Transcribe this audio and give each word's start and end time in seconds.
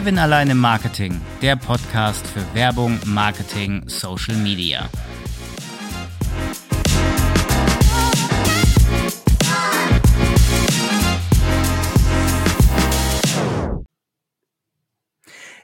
Kevin 0.00 0.18
allein 0.18 0.48
im 0.48 0.56
Marketing, 0.56 1.20
der 1.42 1.56
Podcast 1.56 2.26
für 2.26 2.42
Werbung, 2.54 2.98
Marketing, 3.04 3.82
Social 3.86 4.34
Media. 4.34 4.88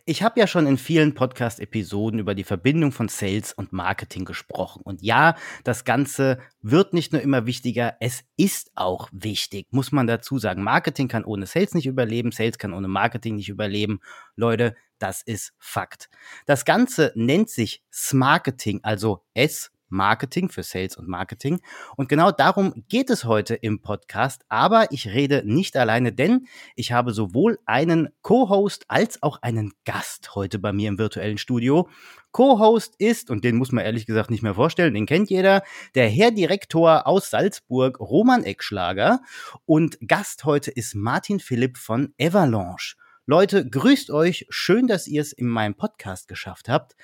Ich 0.08 0.22
habe 0.22 0.38
ja 0.38 0.46
schon 0.46 0.68
in 0.68 0.78
vielen 0.78 1.14
Podcast-Episoden 1.14 2.20
über 2.20 2.36
die 2.36 2.44
Verbindung 2.44 2.92
von 2.92 3.08
Sales 3.08 3.52
und 3.52 3.72
Marketing 3.72 4.24
gesprochen. 4.24 4.82
Und 4.84 5.02
ja, 5.02 5.34
das 5.64 5.84
Ganze 5.84 6.38
wird 6.62 6.94
nicht 6.94 7.12
nur 7.12 7.20
immer 7.22 7.44
wichtiger, 7.44 7.96
es 7.98 8.22
ist 8.36 8.70
auch 8.76 9.08
wichtig, 9.10 9.66
muss 9.72 9.90
man 9.90 10.06
dazu 10.06 10.38
sagen. 10.38 10.62
Marketing 10.62 11.08
kann 11.08 11.24
ohne 11.24 11.46
Sales 11.46 11.74
nicht 11.74 11.86
überleben, 11.86 12.30
Sales 12.30 12.56
kann 12.56 12.72
ohne 12.72 12.86
Marketing 12.86 13.34
nicht 13.34 13.48
überleben. 13.48 13.98
Leute, 14.36 14.76
das 15.00 15.22
ist 15.22 15.54
Fakt. 15.58 16.08
Das 16.46 16.64
Ganze 16.64 17.10
nennt 17.16 17.50
sich 17.50 17.82
Smarketing, 17.92 18.78
also 18.84 19.24
S 19.34 19.72
Marketing, 19.88 20.48
für 20.48 20.62
Sales 20.62 20.96
und 20.96 21.08
Marketing. 21.08 21.60
Und 21.96 22.08
genau 22.08 22.30
darum 22.30 22.84
geht 22.88 23.10
es 23.10 23.24
heute 23.24 23.54
im 23.54 23.82
Podcast. 23.82 24.42
Aber 24.48 24.90
ich 24.92 25.08
rede 25.08 25.42
nicht 25.44 25.76
alleine, 25.76 26.12
denn 26.12 26.46
ich 26.74 26.92
habe 26.92 27.12
sowohl 27.12 27.58
einen 27.66 28.08
Co-Host 28.22 28.84
als 28.88 29.22
auch 29.22 29.42
einen 29.42 29.72
Gast 29.84 30.34
heute 30.34 30.58
bei 30.58 30.72
mir 30.72 30.88
im 30.88 30.98
virtuellen 30.98 31.38
Studio. 31.38 31.88
Co-Host 32.32 32.96
ist, 32.98 33.30
und 33.30 33.44
den 33.44 33.56
muss 33.56 33.72
man 33.72 33.84
ehrlich 33.84 34.04
gesagt 34.04 34.30
nicht 34.30 34.42
mehr 34.42 34.54
vorstellen, 34.54 34.92
den 34.92 35.06
kennt 35.06 35.30
jeder, 35.30 35.62
der 35.94 36.08
Herr 36.08 36.30
Direktor 36.30 37.06
aus 37.06 37.30
Salzburg, 37.30 37.98
Roman 37.98 38.44
Eckschlager. 38.44 39.20
Und 39.64 39.98
Gast 40.06 40.44
heute 40.44 40.70
ist 40.70 40.94
Martin 40.94 41.40
Philipp 41.40 41.78
von 41.78 42.12
Avalanche. 42.20 42.96
Leute, 43.28 43.68
grüßt 43.68 44.10
euch. 44.10 44.46
Schön, 44.50 44.86
dass 44.86 45.08
ihr 45.08 45.20
es 45.20 45.32
in 45.32 45.48
meinem 45.48 45.74
Podcast 45.74 46.28
geschafft 46.28 46.68
habt 46.68 46.94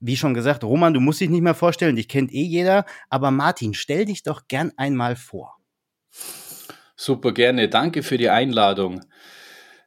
wie 0.00 0.16
schon 0.16 0.34
gesagt, 0.34 0.64
Roman, 0.64 0.94
du 0.94 1.00
musst 1.00 1.20
dich 1.20 1.30
nicht 1.30 1.42
mehr 1.42 1.54
vorstellen, 1.54 1.96
dich 1.96 2.08
kennt 2.08 2.32
eh 2.32 2.42
jeder, 2.42 2.86
aber 3.08 3.30
Martin, 3.30 3.74
stell 3.74 4.06
dich 4.06 4.22
doch 4.22 4.48
gern 4.48 4.72
einmal 4.76 5.14
vor. 5.14 5.56
Super 6.96 7.32
gerne, 7.32 7.68
danke 7.68 8.02
für 8.02 8.18
die 8.18 8.30
Einladung. 8.30 9.00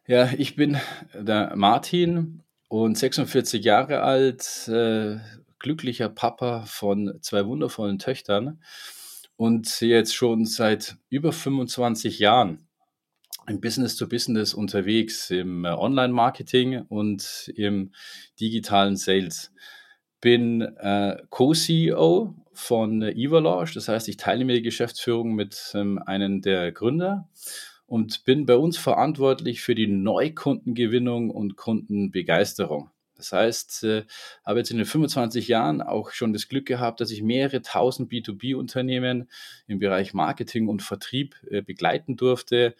Ja, 0.07 0.31
ich 0.37 0.55
bin 0.55 0.77
der 1.13 1.55
Martin 1.55 2.43
und 2.69 2.97
46 2.97 3.63
Jahre 3.63 4.01
alt, 4.01 4.67
äh, 4.67 5.17
glücklicher 5.59 6.09
Papa 6.09 6.65
von 6.65 7.19
zwei 7.21 7.45
wundervollen 7.45 7.99
Töchtern 7.99 8.61
und 9.35 9.81
jetzt 9.81 10.15
schon 10.15 10.45
seit 10.45 10.97
über 11.09 11.31
25 11.31 12.19
Jahren 12.19 12.67
im 13.47 13.59
Business 13.61 13.95
to 13.95 14.07
Business 14.07 14.53
unterwegs, 14.53 15.29
im 15.29 15.65
Online-Marketing 15.65 16.81
und 16.87 17.51
im 17.55 17.91
digitalen 18.39 18.95
Sales 18.95 19.51
bin 20.23 20.61
äh, 20.61 21.17
Co-CEO 21.29 22.33
von 22.53 23.01
äh, 23.01 23.13
das 23.73 23.87
heißt, 23.89 24.07
ich 24.07 24.15
teile 24.15 24.45
mir 24.45 24.55
die 24.55 24.61
Geschäftsführung 24.61 25.33
mit 25.35 25.73
ähm, 25.75 25.99
einem 25.99 26.41
der 26.41 26.71
Gründer 26.71 27.27
und 27.87 28.23
bin 28.23 28.45
bei 28.45 28.55
uns 28.55 28.77
verantwortlich 28.77 29.61
für 29.61 29.75
die 29.75 29.87
Neukundengewinnung 29.87 31.29
und 31.29 31.57
Kundenbegeisterung. 31.57 32.89
Das 33.17 33.33
heißt, 33.33 33.83
äh, 33.83 34.05
habe 34.45 34.59
jetzt 34.59 34.71
in 34.71 34.77
den 34.77 34.85
25 34.85 35.49
Jahren 35.49 35.81
auch 35.81 36.11
schon 36.11 36.31
das 36.31 36.47
Glück 36.47 36.67
gehabt, 36.67 37.01
dass 37.01 37.11
ich 37.11 37.21
mehrere 37.21 37.61
tausend 37.61 38.09
B2B-Unternehmen 38.09 39.29
im 39.67 39.79
Bereich 39.79 40.13
Marketing 40.13 40.69
und 40.69 40.81
Vertrieb 40.81 41.35
äh, 41.51 41.61
begleiten 41.61 42.15
durfte, 42.15 42.75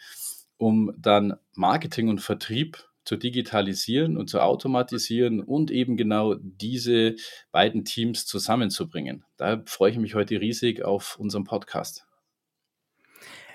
um 0.55 0.93
dann 0.97 1.35
Marketing 1.55 2.07
und 2.07 2.21
Vertrieb 2.21 2.87
zu 3.05 3.17
digitalisieren 3.17 4.17
und 4.17 4.29
zu 4.29 4.39
automatisieren 4.39 5.41
und 5.41 5.71
eben 5.71 5.97
genau 5.97 6.35
diese 6.39 7.15
beiden 7.51 7.85
Teams 7.85 8.25
zusammenzubringen. 8.25 9.25
Da 9.37 9.61
freue 9.65 9.91
ich 9.91 9.97
mich 9.97 10.15
heute 10.15 10.39
riesig 10.39 10.83
auf 10.83 11.17
unseren 11.19 11.43
Podcast. 11.43 12.05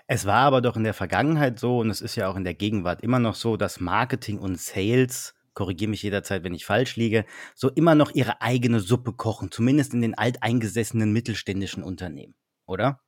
Es 0.07 0.25
war 0.25 0.43
aber 0.43 0.63
doch 0.63 0.77
in 0.77 0.85
der 0.85 0.95
Vergangenheit 0.95 1.59
so 1.59 1.79
und 1.79 1.91
es 1.91 2.01
ist 2.01 2.17
ja 2.17 2.29
auch 2.29 2.37
in 2.37 2.45
der 2.45 2.55
Gegenwart 2.55 3.03
immer 3.03 3.19
noch 3.19 3.35
so, 3.35 3.57
dass 3.57 3.81
Marketing 3.81 4.39
und 4.39 4.59
Sales 4.59 5.35
korrigiere 5.59 5.91
mich 5.91 6.05
jederzeit, 6.05 6.45
wenn 6.45 6.55
ich 6.55 6.65
falsch 6.65 6.95
liege, 6.95 7.25
so 7.57 7.69
immer 7.69 7.97
noch 7.97 8.15
ihre 8.15 8.41
eigene 8.41 8.79
Suppe 8.79 9.13
kochen, 9.13 9.51
zumindest 9.51 9.93
in 9.93 10.03
den 10.03 10.17
alteingesessenen 10.17 11.13
mittelständischen 11.13 11.83
Unternehmen, 11.83 12.37
oder? 12.65 13.01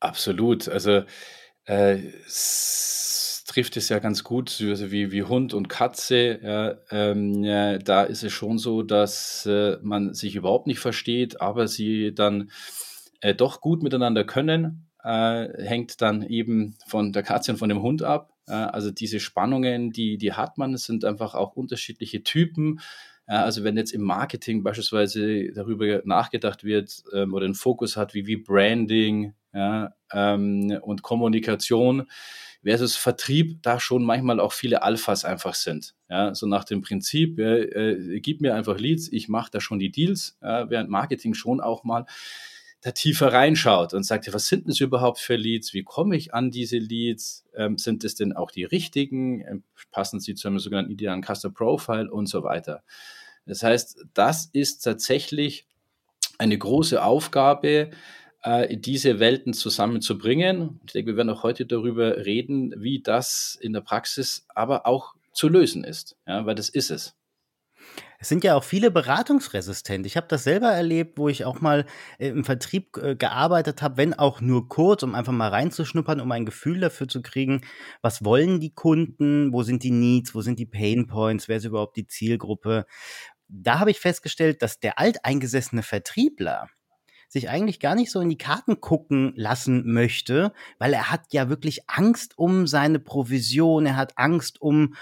Absolut. 0.00 0.66
Also 0.66 1.02
äh, 1.66 1.98
trifft 3.58 3.76
es 3.76 3.88
ja 3.88 3.98
ganz 3.98 4.22
gut, 4.22 4.62
also 4.64 4.92
wie, 4.92 5.10
wie 5.10 5.24
Hund 5.24 5.52
und 5.52 5.68
Katze. 5.68 6.38
Ja, 6.40 6.76
ähm, 6.92 7.42
ja, 7.42 7.78
da 7.78 8.04
ist 8.04 8.22
es 8.22 8.32
schon 8.32 8.56
so, 8.56 8.84
dass 8.84 9.46
äh, 9.46 9.78
man 9.82 10.14
sich 10.14 10.36
überhaupt 10.36 10.68
nicht 10.68 10.78
versteht, 10.78 11.40
aber 11.40 11.66
sie 11.66 12.14
dann 12.14 12.52
äh, 13.20 13.34
doch 13.34 13.60
gut 13.60 13.82
miteinander 13.82 14.22
können. 14.22 14.86
Äh, 15.02 15.48
hängt 15.64 16.00
dann 16.00 16.22
eben 16.22 16.76
von 16.86 17.12
der 17.12 17.24
Katze 17.24 17.50
und 17.50 17.58
von 17.58 17.68
dem 17.68 17.82
Hund 17.82 18.04
ab. 18.04 18.32
also 18.46 18.92
diese 18.92 19.18
Spannungen, 19.18 19.90
die, 19.90 20.18
die 20.18 20.34
hat 20.34 20.56
man, 20.56 20.76
sind 20.76 21.04
einfach 21.04 21.34
auch 21.34 21.56
unterschiedliche 21.56 22.22
Typen. 22.22 22.78
also 23.26 23.64
wenn 23.64 23.76
jetzt 23.76 23.92
im 23.92 24.02
Marketing 24.02 24.62
beispielsweise 24.62 25.50
darüber 25.52 26.00
nachgedacht 26.04 26.62
wird 26.62 27.02
ähm, 27.12 27.34
oder 27.34 27.44
einen 27.44 27.54
Fokus 27.56 27.96
hat, 27.96 28.14
wie, 28.14 28.26
wie 28.28 28.36
Branding 28.36 29.34
ja, 29.52 29.92
ähm, 30.12 30.78
und 30.80 31.02
Kommunikation, 31.02 32.06
versus 32.62 32.96
Vertrieb 32.96 33.62
da 33.62 33.80
schon 33.80 34.04
manchmal 34.04 34.40
auch 34.40 34.52
viele 34.52 34.82
Alphas 34.82 35.24
einfach 35.24 35.54
sind. 35.54 35.94
Ja, 36.08 36.34
so 36.34 36.46
nach 36.46 36.64
dem 36.64 36.80
Prinzip, 36.80 37.38
äh, 37.38 38.20
gib 38.20 38.40
mir 38.40 38.54
einfach 38.54 38.78
Leads, 38.78 39.08
ich 39.12 39.28
mache 39.28 39.50
da 39.52 39.60
schon 39.60 39.78
die 39.78 39.90
Deals, 39.90 40.36
äh, 40.40 40.66
während 40.68 40.90
Marketing 40.90 41.34
schon 41.34 41.60
auch 41.60 41.84
mal 41.84 42.06
da 42.80 42.92
tiefer 42.92 43.32
reinschaut 43.32 43.92
und 43.92 44.04
sagt, 44.04 44.32
was 44.32 44.46
sind 44.46 44.68
das 44.68 44.80
überhaupt 44.80 45.18
für 45.18 45.34
Leads? 45.34 45.74
Wie 45.74 45.82
komme 45.82 46.16
ich 46.16 46.32
an 46.32 46.50
diese 46.50 46.78
Leads? 46.78 47.44
Ähm, 47.56 47.76
sind 47.76 48.04
es 48.04 48.14
denn 48.14 48.32
auch 48.32 48.50
die 48.52 48.64
richtigen? 48.64 49.40
Ähm, 49.40 49.64
passen 49.90 50.20
sie 50.20 50.34
zu 50.34 50.46
einem 50.46 50.60
sogenannten 50.60 50.92
idealen 50.92 51.24
Customer 51.24 51.52
Profile 51.52 52.10
und 52.10 52.26
so 52.26 52.44
weiter? 52.44 52.84
Das 53.46 53.62
heißt, 53.62 54.04
das 54.14 54.46
ist 54.52 54.80
tatsächlich 54.80 55.66
eine 56.38 56.56
große 56.56 57.02
Aufgabe, 57.02 57.90
äh, 58.42 58.76
diese 58.76 59.20
Welten 59.20 59.52
zusammenzubringen. 59.52 60.80
Ich 60.86 60.92
denke, 60.92 61.12
wir 61.12 61.16
werden 61.16 61.30
auch 61.30 61.42
heute 61.42 61.66
darüber 61.66 62.24
reden, 62.24 62.74
wie 62.78 63.00
das 63.00 63.58
in 63.60 63.72
der 63.72 63.80
Praxis 63.80 64.46
aber 64.54 64.86
auch 64.86 65.14
zu 65.32 65.48
lösen 65.48 65.84
ist, 65.84 66.16
ja, 66.26 66.46
weil 66.46 66.54
das 66.54 66.68
ist 66.68 66.90
es. 66.90 67.14
Es 68.20 68.28
sind 68.28 68.42
ja 68.42 68.56
auch 68.56 68.64
viele 68.64 68.90
beratungsresistent. 68.90 70.04
Ich 70.04 70.16
habe 70.16 70.26
das 70.28 70.42
selber 70.42 70.68
erlebt, 70.68 71.18
wo 71.18 71.28
ich 71.28 71.44
auch 71.44 71.60
mal 71.60 71.86
äh, 72.18 72.28
im 72.28 72.44
Vertrieb 72.44 72.96
äh, 72.96 73.14
gearbeitet 73.14 73.80
habe, 73.80 73.96
wenn 73.96 74.12
auch 74.12 74.40
nur 74.40 74.68
kurz, 74.68 75.04
um 75.04 75.14
einfach 75.14 75.32
mal 75.32 75.48
reinzuschnuppern, 75.48 76.20
um 76.20 76.32
ein 76.32 76.44
Gefühl 76.44 76.80
dafür 76.80 77.06
zu 77.06 77.22
kriegen, 77.22 77.60
was 78.02 78.24
wollen 78.24 78.58
die 78.58 78.74
Kunden, 78.74 79.52
wo 79.52 79.62
sind 79.62 79.84
die 79.84 79.92
Needs, 79.92 80.34
wo 80.34 80.40
sind 80.40 80.58
die 80.58 80.66
Pain 80.66 81.06
Points, 81.06 81.48
wer 81.48 81.58
ist 81.58 81.64
überhaupt 81.64 81.96
die 81.96 82.08
Zielgruppe. 82.08 82.86
Da 83.46 83.78
habe 83.78 83.92
ich 83.92 84.00
festgestellt, 84.00 84.62
dass 84.62 84.80
der 84.80 84.98
alteingesessene 84.98 85.84
Vertriebler, 85.84 86.68
sich 87.28 87.48
eigentlich 87.50 87.80
gar 87.80 87.94
nicht 87.94 88.10
so 88.10 88.20
in 88.20 88.30
die 88.30 88.38
Karten 88.38 88.80
gucken 88.80 89.32
lassen 89.36 89.92
möchte, 89.92 90.52
weil 90.78 90.92
er 90.92 91.10
hat 91.10 91.32
ja 91.32 91.48
wirklich 91.48 91.88
Angst 91.88 92.38
um 92.38 92.66
seine 92.66 92.98
Provision, 92.98 93.86
er 93.86 93.96
hat 93.96 94.16
Angst 94.16 94.60
um 94.60 94.94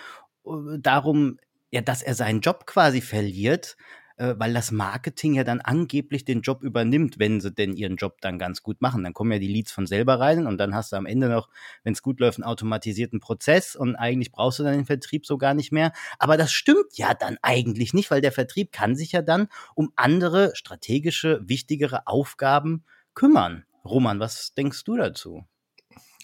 uh, 0.44 0.76
darum, 0.78 1.38
ja, 1.70 1.80
dass 1.80 2.02
er 2.02 2.14
seinen 2.14 2.40
Job 2.40 2.66
quasi 2.66 3.00
verliert 3.00 3.76
äh, 4.16 4.34
weil 4.38 4.54
das 4.54 4.70
Marketing 4.70 5.34
ja 5.34 5.44
dann 5.44 5.60
angeblich 5.60 6.24
den 6.24 6.40
Job 6.40 6.62
übernimmt, 6.62 7.18
wenn 7.18 7.40
sie 7.40 7.52
denn 7.52 7.74
ihren 7.74 7.96
Job 7.96 8.20
dann 8.20 8.38
ganz 8.38 8.62
gut 8.62 8.80
machen. 8.80 9.04
Dann 9.04 9.12
kommen 9.12 9.32
ja 9.32 9.38
die 9.38 9.48
Leads 9.48 9.72
von 9.72 9.86
selber 9.86 10.18
rein 10.20 10.46
und 10.46 10.58
dann 10.58 10.74
hast 10.74 10.92
du 10.92 10.96
am 10.96 11.06
Ende 11.06 11.28
noch, 11.28 11.48
wenn 11.84 11.92
es 11.92 12.02
gut 12.02 12.20
läuft, 12.20 12.38
einen 12.38 12.44
automatisierten 12.44 13.20
Prozess 13.20 13.76
und 13.76 13.96
eigentlich 13.96 14.32
brauchst 14.32 14.58
du 14.58 14.64
dann 14.64 14.74
den 14.74 14.86
Vertrieb 14.86 15.26
so 15.26 15.38
gar 15.38 15.54
nicht 15.54 15.72
mehr. 15.72 15.92
Aber 16.18 16.36
das 16.36 16.52
stimmt 16.52 16.96
ja 16.96 17.14
dann 17.14 17.38
eigentlich 17.42 17.94
nicht, 17.94 18.10
weil 18.10 18.20
der 18.20 18.32
Vertrieb 18.32 18.72
kann 18.72 18.96
sich 18.96 19.12
ja 19.12 19.22
dann 19.22 19.48
um 19.74 19.92
andere 19.96 20.52
strategische, 20.54 21.40
wichtigere 21.44 22.06
Aufgaben 22.06 22.84
kümmern. 23.14 23.64
Roman, 23.84 24.20
was 24.20 24.54
denkst 24.54 24.84
du 24.84 24.96
dazu? 24.96 25.44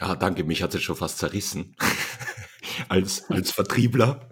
Ah, 0.00 0.16
danke, 0.16 0.44
mich 0.44 0.62
hat 0.62 0.74
es 0.74 0.82
schon 0.82 0.96
fast 0.96 1.18
zerrissen. 1.18 1.76
als, 2.88 3.30
als 3.30 3.52
Vertriebler 3.52 4.28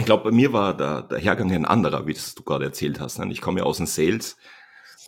ich 0.00 0.06
glaube, 0.06 0.24
bei 0.24 0.30
mir 0.30 0.52
war 0.52 0.76
der, 0.76 1.02
der 1.02 1.18
Hergang 1.18 1.52
ein 1.52 1.64
anderer, 1.64 2.06
wie 2.06 2.14
das 2.14 2.34
du 2.34 2.42
gerade 2.42 2.64
erzählt 2.64 3.00
hast. 3.00 3.18
Ne? 3.18 3.30
Ich 3.30 3.40
komme 3.40 3.60
ja 3.60 3.66
aus 3.66 3.76
dem 3.76 3.86
Sales, 3.86 4.36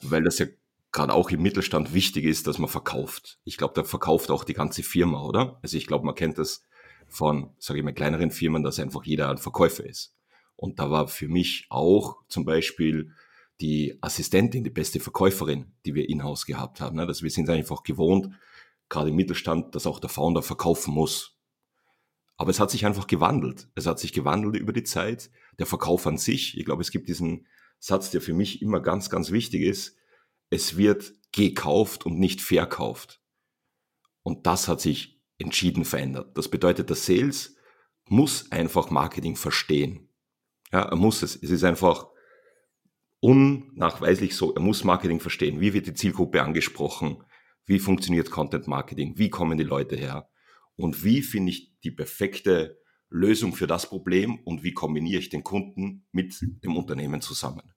weil 0.03 0.23
das 0.23 0.39
ja 0.39 0.47
gerade 0.93 1.15
auch 1.15 1.31
im 1.31 1.43
Mittelstand 1.43 1.95
wichtig 1.95 2.25
ist, 2.25 2.47
dass 2.47 2.59
man 2.59 2.69
verkauft. 2.69 3.39
Ich 3.45 3.57
glaube, 3.57 3.75
da 3.75 3.85
verkauft 3.85 4.31
auch 4.31 4.45
die 4.45 4.55
ganze 4.55 4.83
Firma, 4.83 5.23
oder? 5.23 5.59
Also 5.63 5.77
ich 5.77 5.87
glaube, 5.87 6.05
man 6.05 6.15
kennt 6.15 6.39
das 6.39 6.67
von, 7.09 7.51
sage 7.59 7.81
ich 7.81 7.85
mal, 7.85 7.95
kleineren 7.95 8.31
Firmen, 8.31 8.63
dass 8.63 8.79
einfach 8.79 9.05
jeder 9.05 9.31
ein 9.31 9.39
Verkäufer 9.39 9.85
ist. 9.85 10.15
Und 10.57 10.79
da 10.79 10.91
war 10.91 11.09
für 11.09 11.29
mich 11.29 11.67
auch 11.71 12.17
zum 12.29 12.45
Beispiel 12.45 13.13
die 13.61 13.99
Assistentin 14.01 14.65
die 14.65 14.71
beste 14.71 15.01
Verkäuferin, 15.01 15.73
die 15.87 15.95
wir 15.95 16.09
in-house 16.09 16.47
gehabt 16.47 16.81
haben. 16.81 16.97
Ne? 16.97 17.07
Dass 17.07 17.23
wir 17.23 17.31
sind 17.31 17.49
einfach 17.49 17.83
gewohnt, 17.83 18.29
gerade 18.89 19.11
im 19.11 19.17
Mittelstand, 19.17 19.75
dass 19.75 19.87
auch 19.87 20.01
der 20.01 20.11
Founder 20.11 20.43
verkaufen 20.43 20.93
muss. 20.93 21.32
Aber 22.37 22.51
es 22.51 22.61
hat 22.61 22.71
sich 22.71 22.87
einfach 22.87 23.07
gewandelt. 23.07 23.69
Es 23.75 23.87
hat 23.87 23.99
sich 23.99 24.13
gewandelt 24.13 24.57
über 24.57 24.73
die 24.73 24.85
Zeit. 24.85 25.31
Der 25.59 25.67
Verkauf 25.67 26.07
an 26.07 26.19
sich, 26.19 26.59
ich 26.59 26.65
glaube, 26.65 26.83
es 26.83 26.91
gibt 26.91 27.09
diesen 27.09 27.47
Satz, 27.79 28.11
der 28.11 28.21
für 28.21 28.35
mich 28.35 28.63
immer 28.63 28.81
ganz, 28.81 29.11
ganz 29.11 29.31
wichtig 29.31 29.63
ist. 29.63 29.97
Es 30.51 30.77
wird 30.77 31.13
gekauft 31.33 32.07
und 32.07 32.19
nicht 32.19 32.41
verkauft. 32.41 33.21
Und 34.23 34.47
das 34.47 34.69
hat 34.69 34.81
sich 34.81 35.21
entschieden 35.39 35.85
verändert. 35.85 36.37
Das 36.37 36.49
bedeutet, 36.49 36.89
der 36.89 36.97
Sales 36.97 37.57
muss 38.09 38.51
einfach 38.51 38.91
Marketing 38.91 39.37
verstehen. 39.37 40.09
Ja, 40.73 40.83
er 40.83 40.97
muss 40.97 41.23
es. 41.23 41.37
Es 41.37 41.51
ist 41.51 41.65
einfach 41.65 42.09
unnachweislich 43.21 44.35
so. 44.35 44.55
Er 44.55 44.61
muss 44.61 44.85
Marketing 44.85 45.21
verstehen. 45.21 45.61
Wie 45.61 45.75
wird 45.75 45.87
die 45.87 45.95
Zielgruppe 45.95 46.43
angesprochen? 46.43 47.23
Wie 47.65 47.79
funktioniert 47.79 48.31
Content 48.31 48.67
Marketing? 48.67 49.17
Wie 49.17 49.31
kommen 49.31 49.59
die 49.59 49.65
Leute 49.65 49.97
her? 49.97 50.29
Und 50.77 51.05
wie 51.05 51.23
finde 51.23 51.51
ich 51.53 51.79
die 51.81 51.91
perfekte 51.91 52.79
Lösung 53.09 53.55
für 53.55 53.67
das 53.67 53.89
Problem 53.89 54.39
und 54.45 54.63
wie 54.63 54.73
kombiniere 54.73 55.21
ich 55.21 55.29
den 55.29 55.45
Kunden 55.45 56.07
mit 56.13 56.41
dem 56.65 56.77
Unternehmen 56.77 57.21
zusammen? 57.21 57.73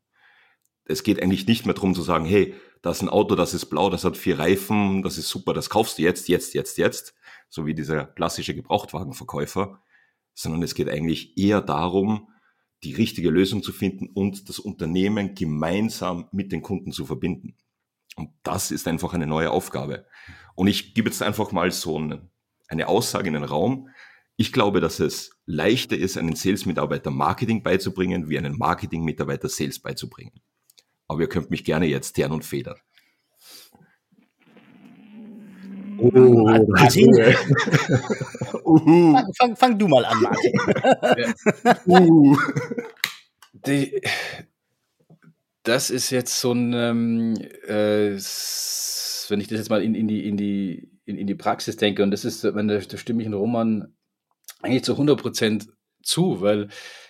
Es 0.85 1.03
geht 1.03 1.21
eigentlich 1.21 1.47
nicht 1.47 1.65
mehr 1.65 1.73
darum 1.73 1.95
zu 1.95 2.03
sagen, 2.03 2.25
hey, 2.25 2.53
das 2.81 2.97
ist 2.97 3.03
ein 3.03 3.09
Auto, 3.09 3.35
das 3.35 3.53
ist 3.53 3.65
blau, 3.65 3.89
das 3.89 4.03
hat 4.03 4.17
vier 4.17 4.37
Reifen, 4.37 5.01
das 5.01 5.17
ist 5.17 5.29
super, 5.29 5.53
das 5.53 5.69
kaufst 5.69 5.97
du 5.97 6.03
jetzt, 6.03 6.27
jetzt, 6.27 6.53
jetzt, 6.53 6.77
jetzt, 6.77 7.15
so 7.49 7.65
wie 7.65 7.73
dieser 7.73 8.05
klassische 8.05 8.53
Gebrauchtwagenverkäufer, 8.53 9.81
sondern 10.35 10.61
es 10.61 10.75
geht 10.75 10.89
eigentlich 10.89 11.37
eher 11.37 11.61
darum, 11.61 12.29
die 12.83 12.93
richtige 12.93 13.31
Lösung 13.31 13.63
zu 13.63 13.73
finden 13.73 14.09
und 14.13 14.47
das 14.47 14.59
Unternehmen 14.59 15.33
gemeinsam 15.33 16.27
mit 16.31 16.51
den 16.51 16.61
Kunden 16.61 16.91
zu 16.91 17.05
verbinden. 17.05 17.57
Und 18.15 18.29
das 18.43 18.71
ist 18.71 18.87
einfach 18.87 19.13
eine 19.13 19.27
neue 19.27 19.49
Aufgabe. 19.51 20.05
Und 20.53 20.67
ich 20.67 20.93
gebe 20.93 21.09
jetzt 21.09 21.23
einfach 21.23 21.51
mal 21.51 21.71
so 21.71 21.97
eine, 21.97 22.29
eine 22.67 22.87
Aussage 22.87 23.27
in 23.27 23.33
den 23.33 23.43
Raum. 23.43 23.89
Ich 24.37 24.51
glaube, 24.51 24.81
dass 24.81 24.99
es 24.99 25.31
leichter 25.45 25.97
ist, 25.97 26.17
einen 26.17 26.35
Sales-Mitarbeiter 26.35 27.11
Marketing 27.11 27.63
beizubringen, 27.63 28.29
wie 28.29 28.37
einen 28.37 28.57
Marketing-Mitarbeiter 28.57 29.47
Sales 29.47 29.79
beizubringen. 29.79 30.41
Aber 31.07 31.21
ihr 31.21 31.29
könnt 31.29 31.51
mich 31.51 31.63
gerne 31.63 31.85
jetzt 31.85 32.13
tern 32.13 32.31
und 32.31 32.43
federn. 32.43 32.77
Oh, 35.97 36.65
Martin. 36.67 37.07
uh. 38.65 39.17
fang, 39.37 39.55
fang, 39.55 39.79
du 39.79 39.87
mal 39.87 40.03
an, 40.03 40.21
Martin. 40.21 41.33
uh. 41.85 42.37
Die, 43.53 44.01
das 45.63 45.89
ist 45.89 46.09
jetzt 46.09 46.39
so 46.39 46.51
ein, 46.51 46.73
ähm, 46.73 47.35
äh, 47.67 48.17
wenn 49.29 49.39
ich 49.39 49.47
das 49.47 49.59
jetzt 49.59 49.69
mal 49.69 49.81
in, 49.81 49.95
in, 49.95 50.07
die, 50.07 50.27
in, 50.27 50.37
die, 50.37 50.91
in, 51.05 51.17
in 51.17 51.27
die 51.27 51.35
Praxis 51.35 51.77
denke, 51.77 52.03
und 52.03 52.11
das 52.11 52.25
ist, 52.25 52.43
wenn 52.43 52.67
da, 52.67 52.77
da 52.77 52.97
stimme 52.97 53.21
ich 53.21 53.27
in 53.27 53.33
Roman 53.33 53.95
eigentlich 54.61 54.83
zu 54.83 54.93
100 54.93 55.19
Prozent 55.19 55.67
zu, 56.03 56.41
weil 56.41 56.69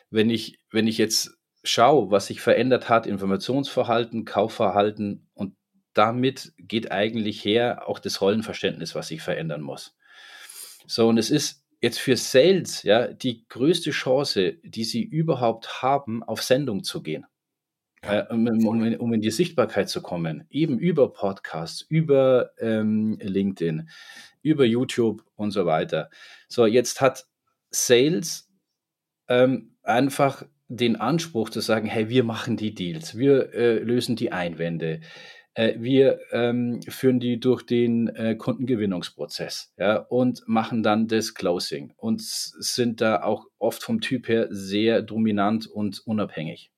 wenn 0.10 0.30
ich, 0.30 0.60
wenn 0.72 0.88
ich 0.88 0.98
jetzt 0.98 1.38
schaue, 1.64 2.12
was 2.12 2.28
sich 2.28 2.42
verändert 2.42 2.90
hat, 2.90 3.08
Informationsverhalten, 3.08 4.26
Kaufverhalten 4.26 5.30
und 5.34 5.56
damit 5.94 6.54
geht 6.58 6.92
eigentlich 6.92 7.44
her 7.44 7.88
auch 7.88 8.00
das 8.00 8.22
Rollenverständnis, 8.22 8.96
was 8.96 9.08
sich 9.08 9.22
verändern 9.22 9.62
muss. 9.62 9.96
So, 10.88 11.08
und 11.08 11.18
es 11.18 11.32
ist 11.32 11.64
jetzt 11.82 12.00
für 12.00 12.18
Sales 12.18 12.84
ja 12.84 13.08
die 13.08 13.46
größte 13.48 13.92
Chance, 13.92 14.58
die 14.64 14.84
sie 14.84 15.04
überhaupt 15.04 15.82
haben, 15.82 16.24
auf 16.24 16.44
Sendung 16.44 16.84
zu 16.84 17.02
gehen. 17.02 17.26
Äh, 18.08 18.24
um, 18.30 18.48
um, 18.48 18.96
um, 18.96 19.14
in 19.14 19.22
die 19.22 19.32
Sichtbarkeit 19.32 19.90
zu 19.90 20.02
kommen, 20.02 20.46
eben 20.50 20.78
über 20.78 21.12
Podcasts, 21.12 21.82
über 21.82 22.52
ähm, 22.60 23.18
LinkedIn, 23.20 23.90
über 24.42 24.66
YouTube 24.66 25.24
und 25.36 25.52
so 25.52 25.66
weiter. 25.66 26.10
So, 26.48 26.66
jetzt 26.68 27.02
hat 27.02 27.26
Sales 27.72 28.48
ähm, 29.28 29.76
einfach 29.82 30.44
den 30.68 30.96
Anspruch 30.96 31.50
zu 31.50 31.62
sagen, 31.62 31.88
hey, 31.88 32.10
wir 32.10 32.24
machen 32.24 32.58
die 32.58 32.74
Deals, 32.74 33.18
wir 33.18 33.54
äh, 33.54 33.80
lösen 33.80 34.16
die 34.16 34.32
Einwände, 34.32 35.02
äh, 35.56 35.74
wir 35.80 36.20
ähm, 36.32 36.82
führen 36.88 37.20
die 37.20 37.40
durch 37.40 37.64
den 37.64 38.10
äh, 38.10 38.36
Kundengewinnungsprozess 38.36 39.74
ja, 39.78 39.98
und 39.98 40.44
machen 40.48 40.84
dann 40.84 41.08
das 41.08 41.34
Closing 41.34 41.94
und 41.98 42.22
sind 42.22 43.02
da 43.02 43.24
auch 43.24 43.48
oft 43.58 43.82
vom 43.82 44.02
Typ 44.02 44.28
her 44.28 44.48
sehr 44.50 45.02
dominant 45.02 45.66
und 45.68 46.06
unabhängig. 46.06 46.72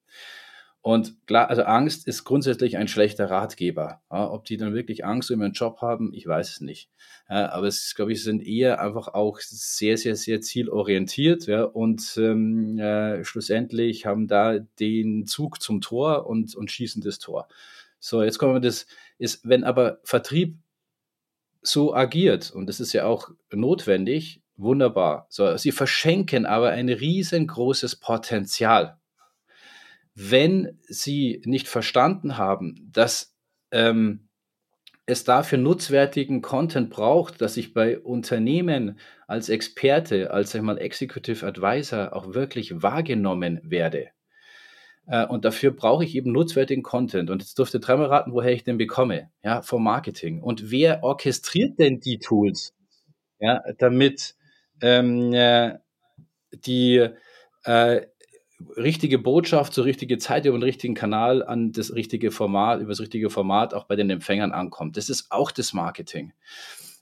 Und 0.88 1.18
klar, 1.28 1.50
also 1.50 1.64
Angst 1.64 2.08
ist 2.08 2.24
grundsätzlich 2.24 2.78
ein 2.78 2.88
schlechter 2.88 3.30
Ratgeber. 3.30 4.00
Ja, 4.10 4.32
ob 4.32 4.46
die 4.46 4.56
dann 4.56 4.74
wirklich 4.74 5.04
Angst 5.04 5.30
um 5.32 5.42
ihren 5.42 5.52
Job 5.52 5.82
haben, 5.82 6.14
ich 6.14 6.26
weiß 6.26 6.50
es 6.50 6.62
nicht. 6.62 6.90
Ja, 7.30 7.50
aber 7.50 7.68
es, 7.68 7.94
glaube 7.94 8.14
ich, 8.14 8.24
sind 8.24 8.42
eher 8.42 8.80
einfach 8.80 9.10
auch 9.10 9.42
sehr, 9.42 9.98
sehr, 9.98 10.16
sehr 10.16 10.40
zielorientiert. 10.40 11.46
Ja, 11.46 11.66
und 11.66 12.16
ähm, 12.16 12.80
äh, 12.80 13.22
schlussendlich 13.26 14.06
haben 14.06 14.30
da 14.30 14.60
den 14.60 15.26
Zug 15.26 15.62
zum 15.62 15.82
Tor 15.82 16.26
und, 16.26 16.56
und 16.56 16.72
schießen 16.72 17.02
das 17.02 17.20
Tor. 17.20 17.50
So, 18.00 18.24
jetzt 18.24 18.38
kommen 18.40 18.54
wir 18.54 18.62
das, 18.62 18.88
ist, 19.18 19.42
wenn 19.44 19.66
aber 19.66 20.00
Vertrieb 20.06 20.56
so 21.62 21.94
agiert, 21.94 22.50
und 22.50 22.68
das 22.68 22.80
ist 22.80 22.94
ja 22.94 23.08
auch 23.08 23.32
notwendig, 23.52 24.42
wunderbar. 24.56 25.28
So, 25.28 25.58
sie 25.58 25.74
verschenken 25.74 26.46
aber 26.46 26.70
ein 26.70 26.88
riesengroßes 26.88 27.98
Potenzial 27.98 28.98
wenn 30.20 30.80
sie 30.88 31.44
nicht 31.46 31.68
verstanden 31.68 32.38
haben, 32.38 32.90
dass 32.92 33.36
ähm, 33.72 34.28
es 35.06 35.24
dafür 35.24 35.60
nutzwertigen 35.60 36.42
Content 36.42 36.90
braucht, 36.90 37.40
dass 37.40 37.56
ich 37.56 37.76
bei 37.76 38.00
Unternehmen 38.00 39.00
als 39.28 39.48
Experte, 39.50 40.32
als 40.32 40.52
sag 40.52 40.64
mal, 40.64 40.80
Executive 40.80 41.46
Advisor 41.46 42.16
auch 42.16 42.34
wirklich 42.34 42.82
wahrgenommen 42.82 43.62
werde. 43.64 44.08
Äh, 45.06 45.28
und 45.28 45.46
dafür 45.46 45.70
brauche 45.70 46.04
ich 46.04 46.16
eben 46.16 46.32
nutzwertigen 46.32 46.82
Content. 46.82 47.30
Und 47.30 47.44
jetzt 47.44 47.60
dürfte 47.60 47.80
dreimal 47.80 48.08
raten, 48.08 48.34
woher 48.34 48.52
ich 48.52 48.64
den 48.64 48.80
bekomme. 48.80 49.30
Ja, 49.44 49.62
vom 49.62 49.84
Marketing. 49.84 50.42
Und 50.42 50.72
wer 50.72 51.04
orchestriert 51.04 51.78
denn 51.78 52.00
die 52.00 52.18
Tools? 52.18 52.74
Ja, 53.40 53.62
damit 53.78 54.36
ähm, 54.82 55.32
äh, 55.32 55.78
die 56.66 57.08
äh, 57.66 58.02
richtige 58.76 59.20
Botschaft 59.20 59.74
zur 59.74 59.86
richtigen 59.86 60.20
Zeit 60.20 60.46
über 60.46 60.58
den 60.58 60.64
richtigen 60.64 60.96
Kanal 60.96 61.44
an 61.44 61.72
das 61.72 61.94
richtige 61.94 62.32
Format, 62.32 62.82
über 62.82 62.90
das 62.90 63.00
richtige 63.00 63.30
Format 63.30 63.74
auch 63.74 63.86
bei 63.86 63.96
den 63.96 64.10
Empfängern 64.10 64.52
ankommt. 64.52 64.98
Das 64.98 65.10
ist 65.10 65.28
auch 65.32 65.52
das 65.52 65.74
Marketing. 65.74 66.34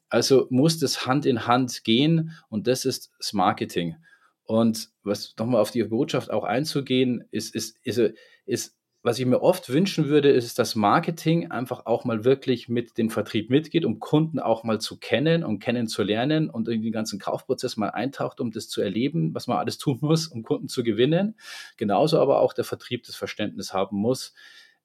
Also 0.10 0.48
muss 0.50 0.80
das 0.80 1.06
Hand 1.06 1.26
in 1.26 1.48
Hand 1.48 1.84
gehen 1.84 2.32
und 2.50 2.68
das 2.68 2.86
ist 2.86 3.12
das 3.18 3.34
Marketing. 3.34 3.96
Und 4.44 4.90
was 5.04 5.34
nochmal 5.40 5.62
auf 5.62 5.72
die 5.72 5.84
Botschaft 5.84 6.30
auch 6.30 6.44
einzugehen, 6.44 7.24
ist, 7.32 7.56
ist, 7.56 7.78
ist, 7.84 8.14
ist 8.46 8.75
was 9.06 9.20
ich 9.20 9.26
mir 9.28 9.44
oft 9.44 9.70
wünschen 9.70 10.08
würde, 10.10 10.32
ist, 10.32 10.58
dass 10.58 10.74
Marketing 10.74 11.52
einfach 11.52 11.86
auch 11.86 12.06
mal 12.06 12.26
wirklich 12.26 12.70
mit 12.70 12.98
dem 12.98 13.12
Vertrieb 13.12 13.52
mitgeht, 13.52 13.86
um 13.86 14.00
Kunden 14.00 14.40
auch 14.40 14.64
mal 14.64 14.82
zu 14.82 14.98
kennen 14.98 15.44
und 15.44 15.60
kennenzulernen 15.60 16.50
und 16.50 16.68
in 16.68 16.82
den 16.82 16.92
ganzen 16.92 17.20
Kaufprozess 17.20 17.78
mal 17.78 17.92
eintaucht, 17.92 18.42
um 18.42 18.50
das 18.50 18.68
zu 18.68 18.82
erleben, 18.82 19.36
was 19.36 19.46
man 19.46 19.60
alles 19.60 19.78
tun 19.78 20.00
muss, 20.02 20.28
um 20.28 20.42
Kunden 20.42 20.70
zu 20.70 20.84
gewinnen. 20.84 21.36
Genauso 21.78 22.20
aber 22.20 22.40
auch 22.40 22.52
der 22.52 22.64
Vertrieb 22.64 23.04
das 23.04 23.16
Verständnis 23.16 23.74
haben 23.74 23.96
muss 23.96 24.34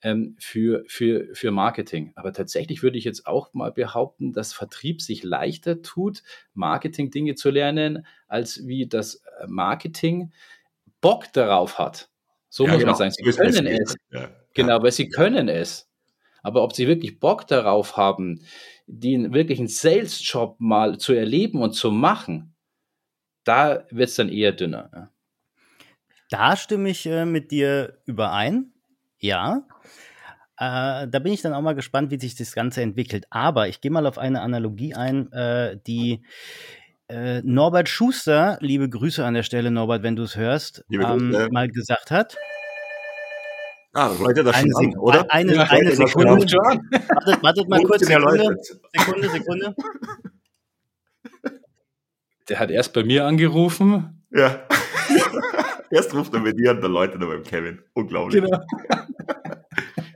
ähm, 0.02 0.36
für, 0.38 0.84
für, 0.86 1.34
für 1.34 1.50
Marketing. 1.50 2.12
Aber 2.14 2.34
tatsächlich 2.34 2.82
würde 2.82 2.98
ich 2.98 3.04
jetzt 3.04 3.26
auch 3.26 3.54
mal 3.54 3.72
behaupten, 3.72 4.34
dass 4.34 4.52
Vertrieb 4.52 5.00
sich 5.00 5.22
leichter 5.22 5.80
tut, 5.80 6.22
Marketing-Dinge 6.52 7.36
zu 7.36 7.48
lernen, 7.48 8.04
als 8.28 8.66
wie 8.66 8.86
das 8.86 9.14
äh, 9.14 9.46
Marketing 9.46 10.30
Bock 11.00 11.32
darauf 11.32 11.78
hat 11.78 12.09
so 12.50 12.66
ja, 12.66 12.72
muss 12.72 12.80
genau. 12.80 12.92
man 12.92 12.98
sagen. 12.98 13.12
Sie 13.12 13.22
können 13.22 13.66
es. 13.66 13.96
Ja. 14.10 14.28
Genau, 14.54 14.82
weil 14.82 14.92
sie 14.92 15.08
können 15.08 15.48
es. 15.48 15.88
Aber 16.42 16.62
ob 16.62 16.74
sie 16.74 16.88
wirklich 16.88 17.20
Bock 17.20 17.46
darauf 17.46 17.96
haben, 17.96 18.40
den 18.86 19.32
wirklichen 19.32 19.68
Sales-Job 19.68 20.56
mal 20.58 20.98
zu 20.98 21.12
erleben 21.12 21.62
und 21.62 21.72
zu 21.72 21.90
machen, 21.90 22.54
da 23.44 23.84
wird 23.90 24.08
es 24.08 24.16
dann 24.16 24.28
eher 24.28 24.52
dünner. 24.52 25.12
Da 26.28 26.56
stimme 26.56 26.90
ich 26.90 27.06
äh, 27.06 27.24
mit 27.24 27.50
dir 27.50 27.98
überein. 28.04 28.72
Ja. 29.18 29.66
Äh, 30.56 31.08
da 31.08 31.18
bin 31.20 31.32
ich 31.32 31.42
dann 31.42 31.54
auch 31.54 31.62
mal 31.62 31.74
gespannt, 31.74 32.10
wie 32.10 32.18
sich 32.18 32.34
das 32.34 32.54
Ganze 32.54 32.82
entwickelt. 32.82 33.26
Aber 33.30 33.68
ich 33.68 33.80
gehe 33.80 33.90
mal 33.90 34.06
auf 34.06 34.18
eine 34.18 34.40
Analogie 34.40 34.94
ein, 34.94 35.30
äh, 35.32 35.78
die 35.86 36.22
äh, 37.10 37.42
Norbert 37.44 37.88
Schuster, 37.88 38.58
liebe 38.60 38.88
Grüße 38.88 39.24
an 39.24 39.34
der 39.34 39.42
Stelle, 39.42 39.70
Norbert, 39.70 40.02
wenn 40.02 40.16
du 40.16 40.22
es 40.22 40.36
hörst, 40.36 40.84
ähm, 40.90 41.48
mal 41.50 41.68
gesagt 41.68 42.10
hat. 42.10 42.36
Ah, 43.92 44.10
Leute, 44.18 44.44
das 44.44 44.54
eine, 44.54 44.70
schon 44.70 44.92
an, 44.92 44.98
oder? 44.98 45.32
Eine, 45.32 45.54
ja, 45.56 45.62
eine 45.64 45.90
Sekunde. 45.90 46.30
Wartet, 46.30 47.42
wartet 47.42 47.68
mal 47.68 47.82
kurz. 47.82 48.06
Sekunde, 48.06 48.56
Sekunde, 48.92 49.28
Sekunde. 49.28 49.74
Der 52.48 52.58
hat 52.60 52.70
erst 52.70 52.92
bei 52.92 53.02
mir 53.02 53.26
angerufen. 53.26 54.24
Ja. 54.30 54.60
erst 55.90 56.14
ruft 56.14 56.32
er 56.34 56.40
bei 56.40 56.52
dir 56.52 56.70
an, 56.70 56.80
der 56.80 56.88
Leute 56.88 57.18
dann 57.18 57.28
beim 57.28 57.42
Kevin. 57.42 57.82
Unglaublich. 57.94 58.42
Genau. 58.42 58.60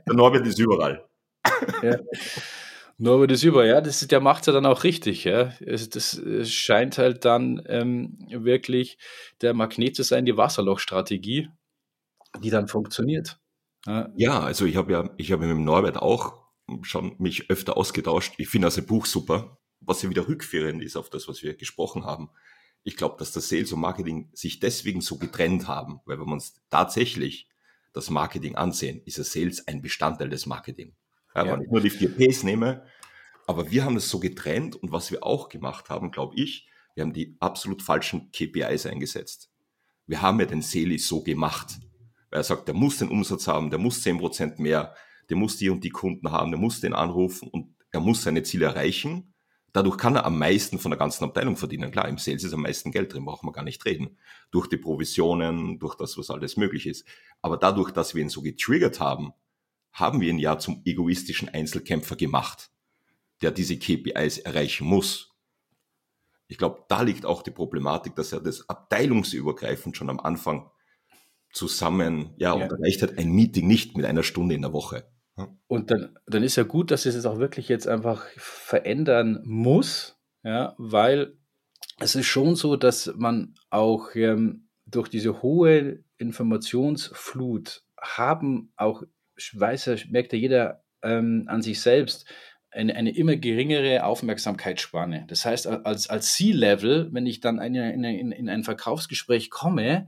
Der 0.07 0.13
Norbert 0.13 0.45
ist 0.47 0.59
überall. 0.59 1.03
Ja. 1.81 1.97
Norbert 2.97 3.31
ist 3.31 3.43
über, 3.43 3.65
ja, 3.65 3.81
das, 3.81 4.07
der 4.07 4.21
macht 4.21 4.41
es 4.41 4.47
ja 4.47 4.53
dann 4.53 4.65
auch 4.65 4.83
richtig, 4.83 5.25
ja. 5.25 5.53
Es, 5.59 5.89
das 5.89 6.21
scheint 6.45 6.97
halt 6.97 7.25
dann 7.25 7.61
ähm, 7.67 8.17
wirklich 8.29 8.97
der 9.41 9.53
Magnet 9.53 9.95
zu 9.95 10.03
sein, 10.03 10.25
die 10.25 10.37
Wasserlochstrategie, 10.37 11.49
die 12.41 12.49
dann 12.49 12.67
funktioniert. 12.67 13.37
Ja, 13.85 14.09
ja 14.15 14.39
also 14.39 14.65
ich 14.65 14.77
habe 14.77 14.93
ja, 14.93 15.09
ich 15.17 15.31
habe 15.33 15.45
mit 15.45 15.57
Norbert 15.57 15.97
auch 15.97 16.45
schon 16.83 17.15
mich 17.19 17.49
öfter 17.49 17.75
ausgetauscht. 17.75 18.33
Ich 18.37 18.47
finde 18.47 18.67
das 18.67 18.83
Buch 18.85 19.05
super, 19.05 19.57
was 19.81 20.01
ja 20.01 20.09
wieder 20.09 20.27
rückführend 20.27 20.81
ist 20.81 20.95
auf 20.95 21.09
das, 21.09 21.27
was 21.27 21.43
wir 21.43 21.55
gesprochen 21.55 22.05
haben. 22.05 22.29
Ich 22.83 22.95
glaube, 22.95 23.15
dass 23.19 23.31
das 23.31 23.49
Sales 23.49 23.73
und 23.73 23.81
Marketing 23.81 24.29
sich 24.33 24.59
deswegen 24.59 25.01
so 25.01 25.17
getrennt 25.17 25.67
haben, 25.67 25.99
weil 26.05 26.19
wenn 26.19 26.27
wir 26.27 26.33
uns 26.33 26.61
tatsächlich 26.69 27.49
das 27.93 28.09
Marketing 28.09 28.55
ansehen, 28.55 29.01
ist 29.05 29.17
das 29.17 29.33
Sales 29.33 29.67
ein 29.67 29.81
Bestandteil 29.81 30.29
des 30.29 30.45
Marketing. 30.45 30.95
Ja. 31.35 31.45
Wenn 31.45 31.63
ich 31.63 31.69
nur 31.69 31.81
die 31.81 31.89
vier 31.89 32.15
Ps 32.15 32.43
nehme, 32.43 32.85
aber 33.47 33.69
wir 33.69 33.83
haben 33.83 33.95
das 33.95 34.09
so 34.09 34.19
getrennt 34.19 34.75
und 34.75 34.91
was 34.91 35.11
wir 35.11 35.23
auch 35.23 35.49
gemacht 35.49 35.89
haben, 35.89 36.11
glaube 36.11 36.35
ich, 36.35 36.67
wir 36.95 37.03
haben 37.03 37.13
die 37.13 37.35
absolut 37.39 37.81
falschen 37.81 38.31
KPIs 38.31 38.85
eingesetzt. 38.85 39.51
Wir 40.07 40.21
haben 40.21 40.39
ja 40.39 40.45
den 40.45 40.61
Sales 40.61 41.07
so 41.07 41.21
gemacht. 41.21 41.77
Weil 42.31 42.39
er 42.39 42.43
sagt, 42.43 42.67
der 42.67 42.75
muss 42.75 42.97
den 42.97 43.09
Umsatz 43.09 43.47
haben, 43.47 43.69
der 43.69 43.79
muss 43.79 44.01
zehn 44.01 44.17
Prozent 44.17 44.59
mehr, 44.59 44.95
der 45.29 45.37
muss 45.37 45.57
die 45.57 45.69
und 45.69 45.83
die 45.83 45.89
Kunden 45.89 46.31
haben, 46.31 46.51
der 46.51 46.59
muss 46.59 46.79
den 46.79 46.93
anrufen 46.93 47.49
und 47.49 47.75
er 47.91 47.99
muss 47.99 48.23
seine 48.23 48.43
Ziele 48.43 48.65
erreichen. 48.65 49.33
Dadurch 49.73 49.97
kann 49.97 50.15
er 50.15 50.25
am 50.25 50.39
meisten 50.39 50.79
von 50.79 50.91
der 50.91 50.97
ganzen 50.97 51.25
Abteilung 51.25 51.57
verdienen. 51.57 51.91
Klar, 51.91 52.07
im 52.07 52.17
Sales 52.17 52.45
ist 52.45 52.53
am 52.53 52.61
meisten 52.61 52.91
Geld 52.91 53.13
drin, 53.13 53.25
braucht 53.25 53.43
man 53.43 53.51
gar 53.51 53.63
nicht 53.63 53.83
reden. 53.85 54.17
Durch 54.51 54.67
die 54.67 54.77
Provisionen, 54.77 55.79
durch 55.79 55.95
das, 55.95 56.17
was 56.17 56.29
alles 56.29 56.55
möglich 56.55 56.87
ist. 56.87 57.05
Aber 57.41 57.57
dadurch, 57.57 57.91
dass 57.91 58.15
wir 58.15 58.21
ihn 58.21 58.29
so 58.29 58.41
getriggert 58.41 59.01
haben, 59.01 59.33
haben 59.95 60.21
wir 60.21 60.29
ihn 60.29 60.39
ja 60.39 60.59
zum 60.59 60.81
egoistischen 60.85 61.49
Einzelkämpfer 61.49 62.17
gemacht, 62.17 62.69
der 63.41 63.51
diese 63.51 63.79
KPIs 63.79 64.39
erreichen 64.39 64.85
muss. 64.85 65.31
Ich 66.47 66.57
glaube, 66.57 66.83
da 66.89 67.01
liegt 67.01 67.25
auch 67.25 67.41
die 67.41 67.51
Problematik, 67.51 68.15
dass 68.15 68.31
er 68.31 68.41
das 68.41 68.69
abteilungsübergreifend 68.69 69.97
schon 69.97 70.09
am 70.09 70.19
Anfang 70.19 70.69
zusammen, 71.51 72.33
ja, 72.37 72.49
ja. 72.49 72.53
und 72.53 72.61
erreicht 72.61 73.01
hat 73.01 73.17
ein 73.17 73.31
Meeting 73.31 73.67
nicht 73.67 73.95
mit 73.95 74.05
einer 74.05 74.23
Stunde 74.23 74.53
in 74.53 74.61
der 74.61 74.73
Woche. 74.73 75.07
Und 75.67 75.91
dann, 75.91 76.17
dann 76.27 76.43
ist 76.43 76.55
ja 76.57 76.63
gut, 76.63 76.91
dass 76.91 77.05
es 77.05 77.15
es 77.15 77.25
auch 77.25 77.39
wirklich 77.39 77.67
jetzt 77.67 77.87
einfach 77.87 78.25
verändern 78.37 79.41
muss, 79.43 80.17
ja, 80.43 80.75
weil 80.77 81.37
es 81.99 82.15
ist 82.15 82.27
schon 82.27 82.55
so, 82.55 82.75
dass 82.75 83.13
man 83.15 83.55
auch 83.69 84.15
ähm, 84.15 84.67
durch 84.85 85.09
diese 85.09 85.41
hohe 85.41 86.03
Informationsflut 86.17 87.83
haben 88.01 88.71
auch, 88.75 89.03
weiß 89.53 89.87
er, 89.87 89.99
merkt 90.09 90.33
ja 90.33 90.39
jeder 90.39 90.83
ähm, 91.03 91.45
an 91.47 91.61
sich 91.61 91.81
selbst, 91.81 92.25
eine, 92.71 92.95
eine 92.95 93.15
immer 93.15 93.37
geringere 93.37 94.03
Aufmerksamkeitsspanne. 94.03 95.25
Das 95.27 95.45
heißt, 95.45 95.67
als, 95.67 96.09
als 96.09 96.35
C-Level, 96.35 97.09
wenn 97.11 97.25
ich 97.25 97.39
dann 97.39 97.59
in, 97.59 98.03
in, 98.03 98.31
in 98.31 98.49
ein 98.49 98.63
Verkaufsgespräch 98.63 99.49
komme, 99.49 100.07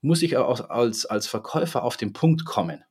muss 0.00 0.22
ich 0.22 0.36
auch 0.36 0.70
als, 0.70 1.06
als 1.06 1.26
Verkäufer 1.26 1.82
auf 1.82 1.96
den 1.96 2.12
Punkt 2.12 2.44
kommen. 2.44 2.82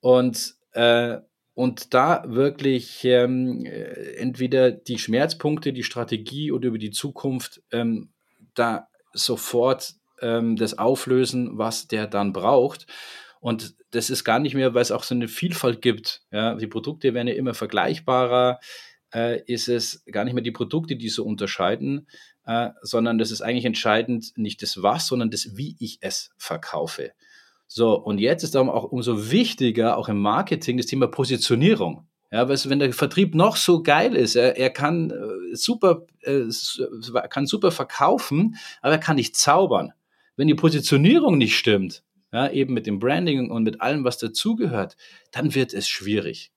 Und, 0.00 0.54
äh, 0.72 1.18
und 1.54 1.92
da 1.92 2.24
wirklich 2.26 3.04
ähm, 3.04 3.66
äh, 3.66 4.14
entweder 4.16 4.70
die 4.70 4.98
Schmerzpunkte, 4.98 5.72
die 5.72 5.84
Strategie 5.84 6.52
oder 6.52 6.68
über 6.68 6.78
die 6.78 6.92
Zukunft 6.92 7.62
ähm, 7.70 8.12
da 8.54 8.88
sofort 9.12 9.94
ähm, 10.22 10.56
das 10.56 10.78
auflösen, 10.78 11.58
was 11.58 11.86
der 11.86 12.06
dann 12.06 12.32
braucht. 12.32 12.86
Und 13.40 13.74
das 13.90 14.10
ist 14.10 14.24
gar 14.24 14.38
nicht 14.38 14.54
mehr, 14.54 14.74
weil 14.74 14.82
es 14.82 14.92
auch 14.92 15.02
so 15.02 15.14
eine 15.14 15.26
Vielfalt 15.26 15.82
gibt. 15.82 16.22
Ja, 16.30 16.54
die 16.54 16.66
Produkte 16.66 17.14
werden 17.14 17.28
ja 17.28 17.34
immer 17.34 17.54
vergleichbarer. 17.54 18.60
Äh, 19.12 19.42
ist 19.46 19.68
es 19.68 20.04
gar 20.12 20.24
nicht 20.24 20.34
mehr 20.34 20.44
die 20.44 20.52
Produkte, 20.52 20.94
die 20.94 21.08
so 21.08 21.24
unterscheiden, 21.24 22.06
äh, 22.46 22.68
sondern 22.82 23.18
das 23.18 23.32
ist 23.32 23.40
eigentlich 23.40 23.64
entscheidend 23.64 24.32
nicht 24.36 24.62
das 24.62 24.82
Was, 24.82 25.08
sondern 25.08 25.30
das 25.30 25.56
Wie 25.56 25.76
ich 25.80 25.98
es 26.00 26.30
verkaufe. 26.36 27.12
So, 27.66 27.94
und 27.94 28.18
jetzt 28.18 28.44
ist 28.44 28.54
darum 28.54 28.68
auch 28.68 28.84
umso 28.84 29.30
wichtiger, 29.30 29.96
auch 29.96 30.08
im 30.08 30.20
Marketing, 30.20 30.76
das 30.76 30.86
Thema 30.86 31.08
Positionierung. 31.08 32.06
Ja, 32.32 32.48
weil 32.48 32.58
wenn 32.66 32.78
der 32.78 32.92
Vertrieb 32.92 33.34
noch 33.34 33.56
so 33.56 33.82
geil 33.82 34.14
ist, 34.14 34.36
er, 34.36 34.56
er 34.56 34.70
kann 34.70 35.10
äh, 35.10 35.56
super, 35.56 36.06
äh, 36.22 36.44
kann 37.28 37.46
super 37.46 37.72
verkaufen, 37.72 38.56
aber 38.82 38.92
er 38.92 38.98
kann 38.98 39.16
nicht 39.16 39.36
zaubern. 39.36 39.92
Wenn 40.36 40.46
die 40.46 40.54
Positionierung 40.54 41.38
nicht 41.38 41.56
stimmt, 41.56 42.04
ja, 42.32 42.50
eben 42.50 42.74
mit 42.74 42.86
dem 42.86 42.98
Branding 42.98 43.50
und 43.50 43.62
mit 43.62 43.80
allem, 43.80 44.04
was 44.04 44.18
dazugehört, 44.18 44.96
dann 45.32 45.54
wird 45.54 45.74
es 45.74 45.88
schwierig. 45.88 46.52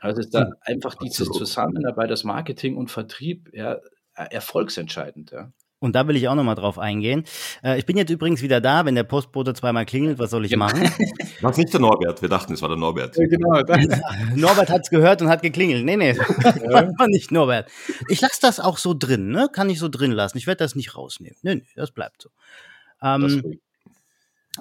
Also 0.00 0.20
ist 0.20 0.34
da 0.34 0.46
hm, 0.46 0.54
einfach 0.62 0.96
diese 0.96 1.24
Zusammenarbeit, 1.24 2.10
das 2.10 2.24
Marketing 2.24 2.76
und 2.76 2.90
Vertrieb, 2.90 3.50
ja, 3.52 3.78
erfolgsentscheidend. 4.14 5.30
Ja. 5.30 5.52
Und 5.82 5.96
da 5.96 6.06
will 6.06 6.14
ich 6.14 6.28
auch 6.28 6.36
nochmal 6.36 6.54
drauf 6.54 6.78
eingehen. 6.78 7.24
Äh, 7.64 7.76
ich 7.76 7.86
bin 7.86 7.96
jetzt 7.96 8.10
übrigens 8.10 8.40
wieder 8.40 8.60
da, 8.60 8.84
wenn 8.84 8.94
der 8.94 9.02
Postbote 9.02 9.52
zweimal 9.52 9.84
klingelt, 9.84 10.20
was 10.20 10.30
soll 10.30 10.44
ich 10.44 10.52
genau. 10.52 10.66
machen? 10.66 10.82
War 11.40 11.56
nicht 11.56 11.72
der 11.72 11.80
Norbert? 11.80 12.22
Wir 12.22 12.28
dachten, 12.28 12.52
es 12.52 12.62
war 12.62 12.68
der 12.68 12.78
Norbert. 12.78 13.16
Ja, 13.16 13.26
genau. 13.26 13.50
Norbert 14.36 14.70
hat's 14.70 14.90
gehört 14.90 15.22
und 15.22 15.28
hat 15.28 15.42
geklingelt. 15.42 15.84
Nee, 15.84 15.96
nee, 15.96 16.16
war 16.18 17.08
nicht 17.08 17.32
Norbert. 17.32 17.68
Ich 18.08 18.20
lasse 18.20 18.40
das 18.40 18.60
auch 18.60 18.78
so 18.78 18.94
drin, 18.96 19.30
ne? 19.30 19.48
Kann 19.52 19.68
ich 19.70 19.80
so 19.80 19.88
drin 19.88 20.12
lassen. 20.12 20.38
Ich 20.38 20.46
werde 20.46 20.58
das 20.58 20.76
nicht 20.76 20.96
rausnehmen. 20.96 21.36
Nee, 21.42 21.56
nee, 21.56 21.66
das 21.74 21.90
bleibt 21.90 22.22
so. 22.22 22.28
Ähm, 23.02 23.58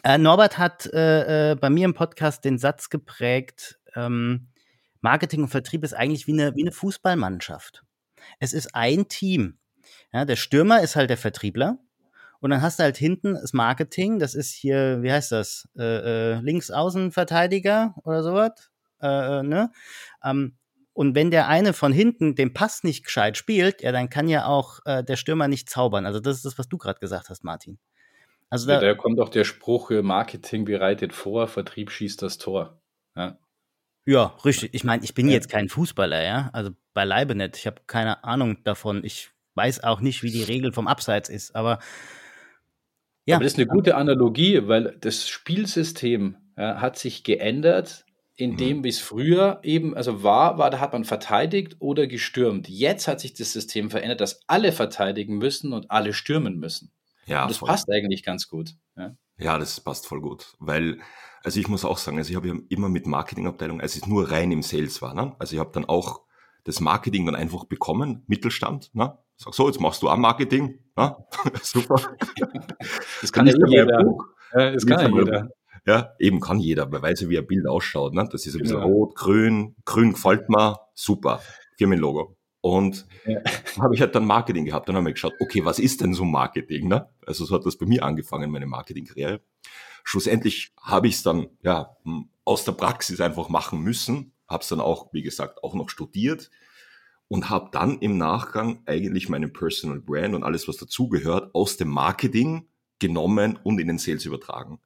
äh, 0.03 0.17
Norbert 0.17 0.57
hat 0.57 0.85
äh, 0.87 1.51
äh, 1.51 1.55
bei 1.55 1.69
mir 1.69 1.85
im 1.85 1.93
Podcast 1.93 2.45
den 2.45 2.57
Satz 2.57 2.89
geprägt, 2.89 3.79
ähm, 3.95 4.47
Marketing 5.01 5.43
und 5.43 5.49
Vertrieb 5.49 5.83
ist 5.83 5.93
eigentlich 5.93 6.27
wie 6.27 6.33
eine, 6.33 6.55
wie 6.55 6.61
eine 6.61 6.71
Fußballmannschaft. 6.71 7.83
Es 8.39 8.53
ist 8.53 8.75
ein 8.75 9.07
Team. 9.07 9.57
Ja, 10.13 10.25
der 10.25 10.35
Stürmer 10.35 10.81
ist 10.81 10.95
halt 10.95 11.09
der 11.09 11.17
Vertriebler. 11.17 11.79
Und 12.39 12.49
dann 12.49 12.61
hast 12.61 12.79
du 12.79 12.83
halt 12.83 12.97
hinten 12.97 13.35
das 13.35 13.53
Marketing, 13.53 14.17
das 14.19 14.33
ist 14.33 14.51
hier, 14.51 15.03
wie 15.03 15.11
heißt 15.11 15.31
das? 15.31 15.69
Äh, 15.77 16.33
äh, 16.33 16.39
Linksaußenverteidiger 16.41 17.95
oder 18.03 18.23
sowas. 18.23 18.71
Äh, 18.99 19.39
äh, 19.39 19.43
ne? 19.43 19.71
Ähm, 20.23 20.57
und 20.93 21.15
wenn 21.15 21.31
der 21.31 21.47
eine 21.47 21.73
von 21.73 21.93
hinten 21.93 22.35
den 22.35 22.53
Pass 22.53 22.83
nicht 22.83 23.05
gescheit 23.05 23.37
spielt, 23.37 23.81
ja, 23.81 23.91
dann 23.91 24.09
kann 24.09 24.27
ja 24.27 24.45
auch 24.45 24.79
äh, 24.85 25.03
der 25.03 25.15
Stürmer 25.15 25.47
nicht 25.47 25.69
zaubern. 25.69 26.05
Also 26.05 26.19
das 26.19 26.37
ist 26.37 26.45
das, 26.45 26.57
was 26.57 26.67
du 26.67 26.77
gerade 26.77 26.99
gesagt 26.99 27.29
hast, 27.29 27.43
Martin. 27.43 27.79
Also 28.51 28.67
da, 28.67 28.73
ja, 28.75 28.79
da 28.81 28.93
kommt 28.95 29.19
auch 29.21 29.29
der 29.29 29.45
Spruch, 29.45 29.89
Marketing 29.89 30.65
bereitet 30.65 31.13
vor, 31.13 31.47
Vertrieb 31.47 31.89
schießt 31.89 32.21
das 32.21 32.37
Tor. 32.37 32.81
Ja, 33.15 33.39
ja 34.05 34.35
richtig. 34.43 34.73
Ich 34.73 34.83
meine, 34.83 35.03
ich 35.05 35.13
bin 35.13 35.27
ja. 35.27 35.33
jetzt 35.33 35.49
kein 35.49 35.69
Fußballer, 35.69 36.21
ja. 36.21 36.49
Also 36.51 36.71
beileibe 36.93 37.33
nicht. 37.33 37.55
Ich 37.57 37.65
habe 37.65 37.81
keine 37.87 38.25
Ahnung 38.25 38.61
davon. 38.65 39.05
Ich 39.05 39.31
weiß 39.55 39.85
auch 39.85 40.01
nicht, 40.01 40.21
wie 40.21 40.31
die 40.31 40.43
Regel 40.43 40.73
vom 40.73 40.87
Abseits 40.87 41.29
ist, 41.29 41.55
aber 41.55 41.79
ja. 43.25 43.35
Aber 43.35 43.45
das 43.45 43.53
ist 43.53 43.59
eine 43.59 43.67
gute 43.67 43.95
Analogie, 43.95 44.67
weil 44.67 44.97
das 44.99 45.29
Spielsystem 45.29 46.35
ja, 46.57 46.81
hat 46.81 46.97
sich 46.97 47.23
geändert, 47.23 48.05
indem 48.35 48.79
mhm. 48.79 48.83
wie 48.83 48.89
es 48.89 48.99
früher 48.99 49.59
eben, 49.63 49.95
also 49.95 50.23
war, 50.23 50.57
war, 50.57 50.69
da 50.71 50.81
hat 50.81 50.91
man 50.91 51.05
verteidigt 51.05 51.77
oder 51.79 52.05
gestürmt. 52.05 52.67
Jetzt 52.67 53.07
hat 53.07 53.21
sich 53.21 53.33
das 53.33 53.53
System 53.53 53.89
verändert, 53.89 54.19
dass 54.19 54.41
alle 54.47 54.73
verteidigen 54.73 55.37
müssen 55.37 55.71
und 55.71 55.89
alle 55.89 56.11
stürmen 56.11 56.59
müssen. 56.59 56.91
Ja, 57.31 57.43
und 57.43 57.51
das 57.51 57.57
voll. 57.57 57.69
passt 57.69 57.89
eigentlich 57.89 58.23
ganz 58.23 58.47
gut. 58.49 58.75
Ja. 58.97 59.15
ja, 59.37 59.57
das 59.57 59.79
passt 59.79 60.05
voll 60.05 60.21
gut, 60.21 60.53
weil 60.59 60.99
also 61.43 61.59
ich 61.59 61.67
muss 61.67 61.85
auch 61.85 61.97
sagen, 61.97 62.17
also 62.17 62.29
ich 62.29 62.35
habe 62.35 62.47
ja 62.49 62.55
immer 62.69 62.89
mit 62.89 63.07
Marketingabteilung, 63.07 63.81
als 63.81 63.95
ich 63.95 64.05
nur 64.05 64.29
rein 64.29 64.51
im 64.51 64.61
Sales 64.61 65.01
war, 65.01 65.13
ne? 65.13 65.35
also 65.39 65.55
ich 65.55 65.59
habe 65.59 65.71
dann 65.73 65.85
auch 65.85 66.21
das 66.63 66.79
Marketing 66.79 67.25
dann 67.25 67.35
einfach 67.35 67.65
bekommen, 67.65 68.23
Mittelstand. 68.27 68.93
Ne? 68.93 69.17
Sag 69.37 69.53
so, 69.55 69.67
jetzt 69.67 69.79
machst 69.79 70.03
du 70.03 70.09
auch 70.09 70.17
Marketing. 70.17 70.79
Ne? 70.95 71.15
Super. 71.63 71.95
Das 73.21 73.31
kann 73.31 73.47
ja 73.47 73.53
jeder. 73.65 74.05
Ja, 74.53 74.71
das 74.71 74.85
kann 74.85 75.15
jeder. 75.15 75.49
Ja, 75.87 76.13
eben 76.19 76.39
kann 76.39 76.59
jeder, 76.59 76.91
weil 76.91 77.01
weiß 77.01 77.21
ja, 77.21 77.29
wie 77.29 77.39
ein 77.39 77.47
Bild 77.47 77.65
ausschaut. 77.65 78.13
Ne? 78.13 78.27
Das 78.31 78.45
ist 78.45 78.53
ein 78.53 78.61
bisschen 78.61 78.77
genau. 78.77 78.87
rot, 78.87 79.15
grün, 79.15 79.75
grün 79.85 80.11
gefällt 80.13 80.47
mir, 80.49 80.79
super, 80.93 81.41
Firmenlogo. 81.77 82.37
Und 82.61 83.07
ja. 83.25 83.39
habe 83.79 83.95
ich 83.95 84.01
halt 84.01 84.13
dann 84.13 84.25
Marketing 84.25 84.65
gehabt. 84.65 84.87
Dann 84.87 84.95
habe 84.95 85.09
ich 85.09 85.15
geschaut, 85.15 85.33
okay, 85.39 85.65
was 85.65 85.79
ist 85.79 86.01
denn 86.01 86.13
so 86.13 86.23
Marketing? 86.23 86.87
Ne? 86.87 87.09
Also 87.25 87.45
so 87.45 87.55
hat 87.55 87.65
das 87.65 87.77
bei 87.77 87.87
mir 87.87 88.03
angefangen, 88.03 88.51
meine 88.51 88.67
Marketingkarriere. 88.67 89.41
Schlussendlich 90.03 90.73
habe 90.81 91.07
ich 91.07 91.15
es 91.15 91.23
dann 91.23 91.47
ja 91.63 91.95
aus 92.45 92.63
der 92.63 92.73
Praxis 92.73 93.19
einfach 93.19 93.49
machen 93.49 93.81
müssen 93.81 94.33
habe 94.51 94.61
es 94.61 94.69
dann 94.69 94.81
auch, 94.81 95.11
wie 95.13 95.23
gesagt, 95.23 95.63
auch 95.63 95.73
noch 95.73 95.89
studiert 95.89 96.51
und 97.27 97.49
habe 97.49 97.69
dann 97.71 97.99
im 97.99 98.17
Nachgang 98.17 98.83
eigentlich 98.85 99.29
meinen 99.29 99.53
Personal 99.53 100.01
Brand 100.01 100.35
und 100.35 100.43
alles, 100.43 100.67
was 100.67 100.77
dazugehört, 100.77 101.55
aus 101.55 101.77
dem 101.77 101.87
Marketing 101.87 102.67
genommen 102.99 103.57
und 103.63 103.79
in 103.79 103.87
den 103.87 103.97
Sales 103.97 104.25
übertragen. 104.25 104.79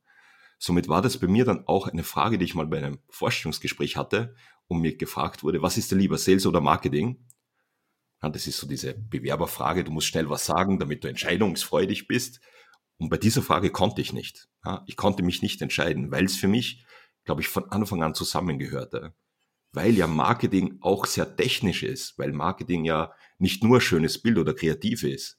Somit 0.57 0.87
war 0.87 1.01
das 1.01 1.17
bei 1.17 1.27
mir 1.27 1.43
dann 1.43 1.67
auch 1.67 1.87
eine 1.87 2.03
Frage, 2.03 2.37
die 2.37 2.45
ich 2.45 2.55
mal 2.55 2.67
bei 2.67 2.77
einem 2.77 2.99
Vorstellungsgespräch 3.09 3.97
hatte 3.97 4.35
und 4.67 4.79
mir 4.79 4.95
gefragt 4.95 5.43
wurde, 5.43 5.61
was 5.61 5.77
ist 5.77 5.91
denn 5.91 5.99
lieber, 5.99 6.17
Sales 6.17 6.45
oder 6.45 6.61
Marketing? 6.61 7.25
Das 8.33 8.47
ist 8.47 8.57
so 8.57 8.67
diese 8.67 8.93
Bewerberfrage, 8.93 9.83
du 9.83 9.91
musst 9.91 10.07
schnell 10.07 10.29
was 10.29 10.45
sagen, 10.45 10.79
damit 10.79 11.03
du 11.03 11.07
entscheidungsfreudig 11.07 12.07
bist. 12.07 12.39
Und 12.97 13.09
bei 13.09 13.17
dieser 13.17 13.41
Frage 13.41 13.71
konnte 13.71 14.01
ich 14.01 14.13
nicht. 14.13 14.47
Ich 14.85 14.95
konnte 14.95 15.23
mich 15.23 15.41
nicht 15.41 15.61
entscheiden, 15.61 16.11
weil 16.11 16.25
es 16.25 16.37
für 16.37 16.47
mich, 16.47 16.85
glaube 17.23 17.41
ich, 17.41 17.47
von 17.47 17.71
Anfang 17.71 18.03
an 18.03 18.15
zusammengehörte 18.15 19.13
weil 19.75 19.93
ja 19.93 20.07
Marketing 20.07 20.77
auch 20.81 21.05
sehr 21.05 21.35
technisch 21.35 21.83
ist, 21.83 22.17
weil 22.17 22.31
Marketing 22.31 22.85
ja 22.85 23.13
nicht 23.37 23.63
nur 23.63 23.81
schönes 23.81 24.21
Bild 24.21 24.37
oder 24.37 24.53
kreativ 24.53 25.03
ist. 25.03 25.37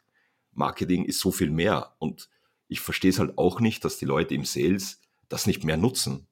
Marketing 0.52 1.04
ist 1.04 1.20
so 1.20 1.32
viel 1.32 1.50
mehr 1.50 1.94
und 1.98 2.28
ich 2.68 2.80
verstehe 2.80 3.10
es 3.10 3.18
halt 3.18 3.38
auch 3.38 3.60
nicht, 3.60 3.84
dass 3.84 3.98
die 3.98 4.04
Leute 4.04 4.34
im 4.34 4.44
Sales 4.44 5.00
das 5.28 5.46
nicht 5.46 5.64
mehr 5.64 5.76
nutzen. 5.76 6.28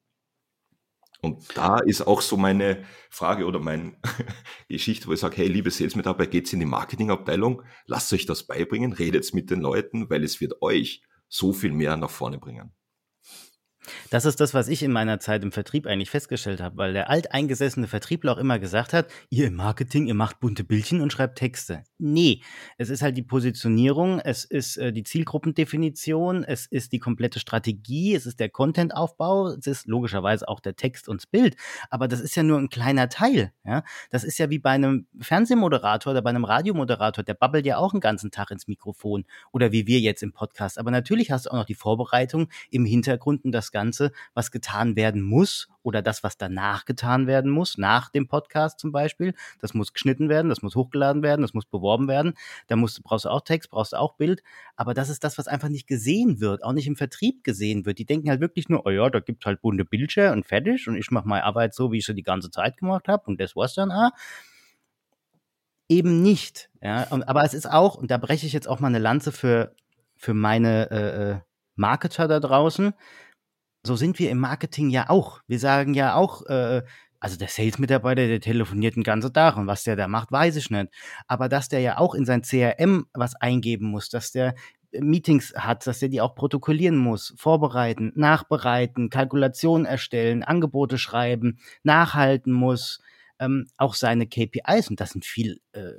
Und 1.25 1.57
da 1.57 1.79
ist 1.79 2.03
auch 2.07 2.21
so 2.21 2.37
meine 2.37 2.85
Frage 3.11 3.47
oder 3.47 3.59
meine 3.59 3.97
Geschichte, 4.69 5.09
wo 5.09 5.13
ich 5.13 5.21
sage, 5.21 5.37
hey, 5.37 5.49
liebe 5.49 5.71
Sales-Mitarbeiter, 5.71 6.31
geht's 6.31 6.53
in 6.53 6.61
die 6.61 6.67
Marketingabteilung, 6.67 7.63
lasst 7.87 8.13
euch 8.13 8.27
das 8.27 8.47
beibringen, 8.47 8.93
redet 8.93 9.33
mit 9.35 9.51
den 9.51 9.61
Leuten, 9.61 10.11
weil 10.11 10.23
es 10.23 10.41
wird 10.41 10.61
euch 10.63 11.03
so 11.29 11.53
viel 11.53 11.73
mehr 11.73 11.97
nach 11.97 12.11
vorne 12.11 12.39
bringen. 12.39 12.73
Das 14.11 14.25
ist 14.25 14.41
das, 14.41 14.55
was 14.55 14.69
ich 14.69 14.83
in 14.83 14.93
meiner 14.93 15.21
Zeit 15.21 15.43
im 15.43 15.53
Vertrieb 15.53 15.87
eigentlich 15.87 16.11
festgestellt 16.11 16.61
habe, 16.61 16.77
weil 16.77 16.93
der 16.93 17.11
alteingesessene 17.11 17.87
Vertriebler 17.87 18.33
auch 18.33 18.39
immer 18.39 18.59
gesagt 18.59 18.93
hat, 18.93 19.09
ihr 19.31 19.47
im 19.47 19.55
Marketing, 19.55 20.07
ihr 20.07 20.15
macht 20.15 20.41
bunte 20.41 20.65
Bildchen 20.65 21.01
und 21.01 21.13
schreibt 21.13 21.39
Texte. 21.39 21.85
Nee, 21.99 22.43
es 22.79 22.91
ist 22.91 23.03
halt 23.03 23.17
die 23.17 23.23
Positionierung, 23.23 24.21
es 24.21 24.45
ist 24.45 24.77
äh, 24.77 24.93
die 24.93 25.03
Zielgruppendefinition, 25.03 26.45
es 26.45 26.67
ist 26.67 26.93
die 26.93 26.99
komplette 26.99 27.41
Strategie, 27.41 28.15
es 28.15 28.27
ist 28.27 28.41
der 28.41 28.49
Contentaufbau, 28.49 29.49
es 29.49 29.67
ist 29.67 29.87
logischerweise 29.87 30.49
auch 30.49 30.61
der 30.61 30.77
Text 30.77 31.09
und 31.09 31.21
das 31.21 31.27
Bild, 31.27 31.57
aber 31.91 32.09
das 32.09 32.21
ist 32.21 32.37
ja 32.37 32.43
nur 32.43 32.59
ein 32.59 32.69
kleiner 32.69 33.09
Teil. 33.09 33.53
Ja? 33.65 33.85
Das 34.11 34.25
ist 34.25 34.39
ja 34.39 34.51
wie 34.51 34.59
bei 34.59 34.71
einem 34.71 35.07
Fernsehmoderator 35.21 36.13
oder 36.13 36.23
bei 36.23 36.31
einem 36.31 36.45
Radiomoderator, 36.45 37.25
der 37.25 37.35
babbelt 37.35 37.67
ja 37.67 37.79
auch 37.79 37.93
einen 37.93 38.01
ganzen 38.01 38.31
Tag 38.31 38.51
ins 38.51 38.67
Mikrofon 38.67 39.25
oder 39.53 39.73
wie 39.73 39.87
wir 39.87 40.01
jetzt 40.01 40.23
im 40.23 40.33
Podcast. 40.33 40.79
Aber 40.79 40.91
natürlich 40.91 41.31
hast 41.31 41.47
du 41.47 41.51
auch 41.51 41.57
noch 41.57 41.65
die 41.65 41.75
Vorbereitung 41.75 42.49
im 42.71 42.85
Hintergrund 42.85 43.45
und 43.45 43.53
das 43.53 43.73
Ganze, 43.75 44.13
was 44.33 44.53
getan 44.53 44.97
werden 44.97 45.21
muss 45.21 45.69
oder 45.83 46.01
das, 46.01 46.23
was 46.23 46.39
danach 46.39 46.85
getan 46.85 47.27
werden 47.27 47.51
muss, 47.51 47.77
nach 47.77 48.09
dem 48.09 48.29
Podcast 48.29 48.79
zum 48.79 48.93
Beispiel. 48.93 49.35
Das 49.61 49.75
muss 49.75 49.93
geschnitten 49.93 50.29
werden, 50.29 50.49
das 50.49 50.63
muss 50.63 50.77
hochgeladen 50.77 51.23
werden, 51.23 51.43
das 51.43 51.53
muss 51.53 51.67
beworben 51.67 52.09
werden. 52.09 52.35
Da 52.69 52.77
musst, 52.77 53.03
brauchst 53.03 53.25
du 53.25 53.31
auch 53.31 53.43
Text, 53.43 53.71
brauchst 53.71 53.93
du 53.93 53.97
auch 53.99 54.15
Bild. 54.15 54.43
Aber 54.77 54.95
das 54.95 55.11
ist 55.11 55.25
das, 55.25 55.37
was 55.37 55.49
einfach 55.49 55.69
nicht 55.69 55.87
gesehen 55.87 56.41
wird, 56.41 56.63
auch 56.63 56.73
nicht 56.73 56.87
im 56.87 56.97
Vertrieb 56.97 57.43
gesehen 57.43 57.85
wird. 57.85 57.99
Die 57.99 58.07
denken 58.07 58.31
halt 58.31 58.41
wirklich 58.41 58.69
nur, 58.69 58.87
oh 58.87 58.91
ja, 58.91 59.11
da 59.11 59.21
gibt 59.21 59.45
halt 59.45 59.61
bunte 59.61 59.85
Bildschirme 59.85 60.33
und 60.33 60.47
fertig 60.47 60.89
und 60.89 60.97
ich 60.97 61.11
mache 61.11 61.29
meine 61.29 61.45
Arbeit 61.45 61.75
so, 61.75 61.91
wie 61.93 61.99
ich 61.99 62.07
sie 62.07 62.15
die 62.15 62.23
ganze 62.23 62.51
Zeit 62.51 62.77
gemacht 62.77 63.09
habe 63.09 63.25
und 63.27 63.41
das 63.41 63.57
war's 63.57 63.75
dann. 63.75 63.91
Ah 63.91 64.13
eben 65.89 66.23
nicht. 66.23 66.71
Ja, 66.83 67.07
aber 67.11 67.45
es 67.45 67.55
ist 67.55 67.71
auch, 67.71 67.97
und 67.97 68.11
da 68.11 68.17
breche 68.17 68.47
ich 68.47 68.53
jetzt 68.53 68.69
auch 68.69 68.81
mal 68.81 68.89
eine 68.89 68.99
Lanze 68.99 69.33
für, 69.33 69.75
für 70.17 70.35
meine 70.35 70.91
äh, 70.91 71.33
äh 71.33 71.41
Marketer 71.77 72.29
da 72.29 72.39
draußen 72.39 72.95
so 73.87 73.97
sind 73.97 74.19
wir 74.19 74.31
im 74.31 74.39
Marketing 74.39 74.91
ja 74.91 75.11
auch. 75.11 75.41
Wir 75.47 75.59
sagen 75.59 75.95
ja 75.95 76.15
auch, 76.15 76.45
äh, 76.47 76.83
also 77.21 77.39
der 77.39 77.49
Sales-Mitarbeiter, 77.49 78.27
der 78.27 78.41
telefoniert 78.41 78.97
den 78.97 79.03
ganzen 79.03 79.33
Tag 79.33 79.57
und 79.57 79.67
was 79.67 79.85
der 79.85 79.97
da 79.97 80.09
macht, 80.09 80.33
weiß 80.33 80.57
ich 80.57 80.71
nicht. 80.71 80.89
Aber 81.27 81.49
dass 81.49 81.69
der 81.69 81.81
ja 81.81 81.99
auch 81.99 82.15
in 82.15 82.27
sein 82.27 82.43
CRM 82.43 83.07
was 83.15 83.35
eingeben 83.35 83.87
muss, 83.87 84.09
dass 84.09 84.31
der 84.33 84.55
Meetings 84.93 85.55
hat, 85.57 85.87
dass 85.87 86.03
er 86.03 86.09
die 86.09 86.21
auch 86.21 86.35
protokollieren 86.35 86.97
muss, 86.97 87.35
vorbereiten, 87.37 88.13
nachbereiten, 88.15 89.11
Kalkulationen 89.11 89.87
erstellen, 89.87 90.43
Angebote 90.43 90.99
schreiben, 90.99 91.59
nachhalten 91.83 92.53
muss, 92.53 93.01
ähm, 93.41 93.67
auch 93.77 93.95
seine 93.95 94.27
KPIs, 94.27 94.91
und 94.91 95.01
das 95.01 95.11
sind 95.11 95.25
viel, 95.25 95.61
äh, 95.73 95.91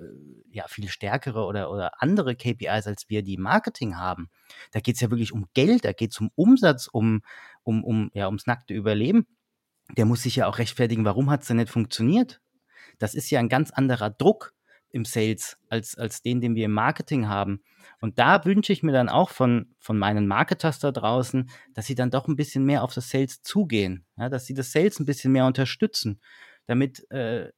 ja, 0.52 0.66
viel 0.68 0.88
stärkere 0.88 1.46
oder, 1.46 1.70
oder 1.70 2.02
andere 2.02 2.36
KPIs, 2.36 2.88
als 2.88 3.10
wir 3.10 3.24
die 3.24 3.38
Marketing 3.38 3.98
haben. 3.98 4.30
Da 4.72 4.80
geht 4.80 4.96
es 4.96 5.02
ja 5.02 5.10
wirklich 5.10 5.34
um 5.34 5.48
Geld, 5.54 5.84
da 5.86 5.92
geht 5.92 6.12
es 6.12 6.20
um 6.20 6.32
Umsatz, 6.36 6.88
um, 6.88 7.22
um, 7.66 7.84
um, 7.84 8.12
ja, 8.14 8.28
ums 8.28 8.48
nackte 8.48 8.74
Überleben. 8.74 9.28
Der 9.98 10.06
muss 10.06 10.24
sich 10.24 10.38
ja 10.38 10.48
auch 10.48 10.58
rechtfertigen, 10.58 11.06
warum 11.06 11.30
hat 11.30 11.42
es 11.42 11.48
denn 11.48 11.58
nicht 11.58 11.70
funktioniert? 11.70 12.42
Das 12.98 13.14
ist 13.14 13.30
ja 13.30 13.40
ein 13.40 13.50
ganz 13.50 13.72
anderer 13.72 14.10
Druck 14.10 14.54
im 14.90 15.04
Sales 15.04 15.58
als, 15.68 15.98
als 15.98 16.22
den, 16.22 16.40
den 16.40 16.56
wir 16.56 16.66
im 16.66 16.72
Marketing 16.72 17.28
haben. 17.28 17.62
Und 18.00 18.18
da 18.18 18.46
wünsche 18.46 18.72
ich 18.72 18.82
mir 18.82 18.94
dann 18.94 19.10
auch 19.10 19.30
von, 19.30 19.76
von 19.80 19.98
meinen 19.98 20.26
Marketers 20.26 20.80
da 20.80 20.92
draußen, 20.92 21.50
dass 21.74 21.86
sie 21.86 21.96
dann 21.96 22.12
doch 22.12 22.28
ein 22.28 22.38
bisschen 22.38 22.64
mehr 22.66 22.84
auf 22.84 22.94
das 22.94 23.10
Sales 23.10 23.42
zugehen, 23.42 24.06
ja, 24.16 24.30
dass 24.30 24.46
sie 24.46 24.54
das 24.54 24.72
Sales 24.72 25.00
ein 25.00 25.06
bisschen 25.06 25.34
mehr 25.34 25.46
unterstützen, 25.46 26.22
damit, 26.66 27.10
äh, 27.12 27.52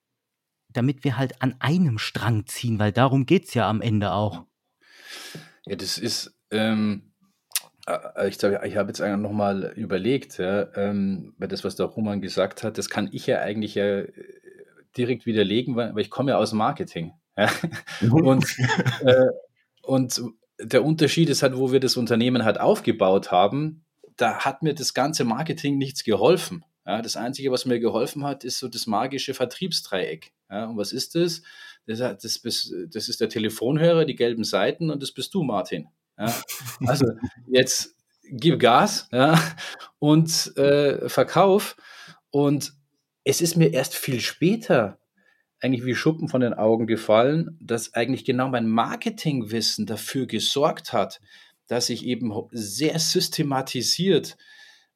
damit 0.69 1.03
wir 1.03 1.17
halt 1.17 1.41
an 1.41 1.55
einem 1.60 1.99
Strang 1.99 2.47
ziehen, 2.47 2.79
weil 2.79 2.91
darum 2.91 3.25
geht 3.25 3.45
es 3.45 3.53
ja 3.53 3.69
am 3.69 3.82
Ende 3.82 4.13
auch. 4.13 4.45
Ja, 5.65 5.75
das 5.75 5.97
ist, 5.97 6.36
ähm, 6.49 7.13
äh, 7.88 8.28
ich, 8.28 8.41
ich 8.43 8.78
habe 8.78 8.89
jetzt 8.89 9.02
einfach 9.02 9.19
nochmal 9.19 9.73
überlegt, 9.76 10.38
ja, 10.38 10.67
ähm, 10.76 11.34
weil 11.38 11.47
das, 11.47 11.63
was 11.63 11.76
der 11.76 11.88
Roman 11.88 12.21
gesagt 12.21 12.63
hat, 12.63 12.78
das 12.78 12.89
kann 12.89 13.10
ich 13.12 13.28
ja 13.28 13.39
eigentlich 13.39 13.76
ja 13.76 14.00
äh, 14.00 14.12
direkt 14.97 15.26
widerlegen, 15.26 15.76
weil, 15.76 15.95
weil 15.95 16.02
ich 16.02 16.10
komme 16.10 16.32
ja 16.32 16.38
aus 16.38 16.54
Marketing. 16.54 17.13
Ja? 17.38 17.50
Mhm. 18.02 18.13
Und, 18.13 18.58
äh, 19.02 19.28
und 19.84 20.21
der 20.60 20.84
Unterschied 20.84 21.30
ist 21.30 21.43
halt, 21.43 21.56
wo 21.56 21.71
wir 21.71 21.80
das 21.80 21.97
Unternehmen 21.97 22.43
halt 22.43 22.60
aufgebaut 22.60 23.32
haben, 23.32 23.86
da 24.17 24.39
hat 24.39 24.63
mir 24.63 24.73
das 24.73 24.93
ganze 24.93 25.23
Marketing 25.23 25.78
nichts 25.78 26.04
geholfen. 26.04 26.65
Ja, 26.86 27.02
das 27.02 27.17
Einzige, 27.17 27.52
was 27.52 27.65
mir 27.65 27.80
geholfen 27.80 28.23
hat, 28.23 28.43
ist 28.43 28.60
so 28.60 28.67
das 28.67 28.88
magische 28.88 29.34
Vertriebsdreieck. 29.34 30.32
Ja, 30.50 30.65
und 30.65 30.78
was 30.78 30.93
ist 30.93 31.15
das? 31.15 31.43
Das, 31.86 32.00
das, 32.00 32.41
das 32.41 33.10
ist 33.10 33.21
der 33.21 33.30
Telefonhörer, 33.30 34.06
die 34.06 34.15
gelben 34.15 34.43
Seiten 34.43 34.89
und 34.89 35.02
das 35.04 35.12
bist 35.12 35.34
du, 35.34 35.43
Martin. 35.43 35.88
Ja, 36.17 36.34
also 36.86 37.06
jetzt 37.47 37.95
gib 38.23 38.60
Gas 38.60 39.08
ja, 39.12 39.39
und 39.99 40.56
äh, 40.58 41.08
verkauf. 41.10 41.75
Und 42.30 42.73
es 43.23 43.41
ist 43.41 43.56
mir 43.56 43.73
erst 43.73 43.95
viel 43.95 44.19
später 44.19 44.99
eigentlich 45.60 45.86
wie 45.86 45.95
Schuppen 45.95 46.27
von 46.27 46.41
den 46.41 46.53
Augen 46.53 46.88
gefallen, 46.88 47.58
dass 47.60 47.93
eigentlich 47.93 48.25
genau 48.25 48.47
mein 48.49 48.67
Marketingwissen 48.67 49.86
dafür 49.86 50.27
gesorgt 50.27 50.93
hat, 50.93 51.19
dass 51.67 51.89
ich 51.89 52.06
eben 52.06 52.32
sehr 52.51 52.99
systematisiert 52.99 54.38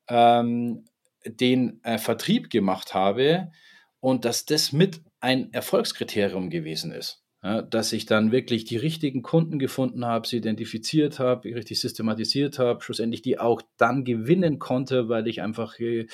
ähm, 0.08 0.86
den 1.26 1.84
äh, 1.84 1.98
Vertrieb 1.98 2.50
gemacht 2.50 2.94
habe 2.94 3.52
und 4.00 4.26
dass 4.26 4.46
das 4.46 4.72
mit 4.72 5.02
ein 5.20 5.52
Erfolgskriterium 5.54 6.50
gewesen 6.50 6.92
ist. 6.92 7.21
Ja, 7.44 7.64
dass 7.64 7.92
ich 7.92 8.06
dann 8.06 8.32
wirklich 8.32 8.66
die 8.66 8.78
richtigen 8.78 9.24
Kunden 9.24 9.58
gefunden 9.58 10.06
habe, 10.06 10.28
sie 10.28 10.38
identifiziert 10.38 11.18
habe, 11.18 11.50
richtig 11.56 11.80
systematisiert 11.80 12.60
habe, 12.60 12.84
schlussendlich 12.84 13.24
die 13.24 13.40
auch 13.40 13.64
dann 13.78 14.04
gewinnen 14.06 14.60
konnte, 14.60 15.10
weil 15.10 15.28
ich 15.28 15.42
einfach 15.42 15.80
äh, 15.80 16.06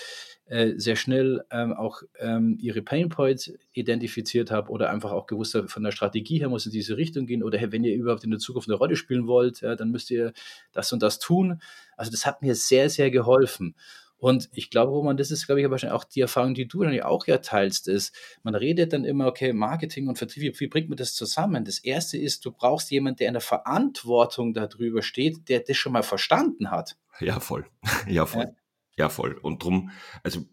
sehr 0.77 0.95
schnell 0.95 1.43
ähm, 1.51 1.73
auch 1.73 2.01
ähm, 2.19 2.57
ihre 2.61 2.81
Painpoints 2.81 3.51
identifiziert 3.73 4.51
habe 4.51 4.71
oder 4.71 4.89
einfach 4.89 5.11
auch 5.11 5.27
gewusst 5.27 5.53
habe, 5.55 5.67
von 5.67 5.83
der 5.83 5.91
Strategie 5.91 6.39
her 6.39 6.47
muss 6.47 6.65
in 6.65 6.71
diese 6.71 6.95
Richtung 6.95 7.25
gehen 7.25 7.43
oder 7.43 7.57
hey, 7.57 7.73
wenn 7.73 7.83
ihr 7.83 7.93
überhaupt 7.93 8.23
in 8.23 8.31
der 8.31 8.39
Zukunft 8.39 8.69
eine 8.69 8.77
Rolle 8.77 8.95
spielen 8.95 9.27
wollt, 9.27 9.59
ja, 9.59 9.75
dann 9.75 9.91
müsst 9.91 10.09
ihr 10.11 10.31
das 10.71 10.93
und 10.93 11.03
das 11.03 11.19
tun. 11.19 11.61
Also 11.97 12.09
das 12.09 12.25
hat 12.25 12.41
mir 12.41 12.55
sehr, 12.55 12.89
sehr 12.89 13.11
geholfen. 13.11 13.75
Und 14.19 14.49
ich 14.51 14.71
glaube, 14.71 14.91
Roman, 14.91 15.15
das 15.15 15.29
ist, 15.29 15.45
glaube 15.45 15.61
ich, 15.61 15.69
wahrscheinlich 15.69 15.95
auch 15.95 16.03
die 16.03 16.21
Erfahrung, 16.21 16.55
die 16.55 16.67
du 16.67 16.83
dann 16.83 16.93
ja 16.93 17.05
auch 17.05 17.27
ja 17.27 17.37
teilst, 17.37 17.87
ist, 17.87 18.15
man 18.41 18.55
redet 18.55 18.91
dann 18.91 19.05
immer, 19.05 19.27
okay, 19.27 19.53
Marketing 19.53 20.07
und 20.07 20.17
Vertrieb, 20.17 20.41
wie, 20.41 20.59
wie 20.59 20.67
bringt 20.67 20.89
man 20.89 20.97
das 20.97 21.13
zusammen? 21.13 21.65
Das 21.65 21.77
erste 21.77 22.17
ist, 22.17 22.43
du 22.43 22.51
brauchst 22.51 22.89
jemanden, 22.89 23.17
der 23.17 23.27
in 23.27 23.35
der 23.35 23.41
Verantwortung 23.41 24.55
darüber 24.55 25.03
steht, 25.03 25.49
der 25.49 25.59
das 25.59 25.77
schon 25.77 25.93
mal 25.93 26.03
verstanden 26.03 26.71
hat. 26.71 26.97
Ja, 27.19 27.39
voll. 27.39 27.67
Ja, 28.07 28.25
voll. 28.25 28.45
Ja, 28.45 28.55
ja 28.97 29.09
voll. 29.09 29.33
Und 29.33 29.63
drum, 29.63 29.91
also 30.23 30.43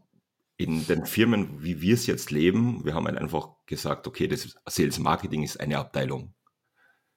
in 0.57 0.87
den 0.87 1.07
Firmen, 1.07 1.63
wie 1.63 1.81
wir 1.81 1.95
es 1.95 2.07
jetzt 2.07 2.31
leben, 2.31 2.85
wir 2.85 2.95
haben 2.95 3.07
halt 3.07 3.17
einfach 3.17 3.49
gesagt, 3.67 4.07
okay, 4.07 4.29
das 4.29 4.57
Sales 4.67 4.99
Marketing 4.99 5.43
ist 5.43 5.59
eine 5.59 5.79
Abteilung. 5.79 6.35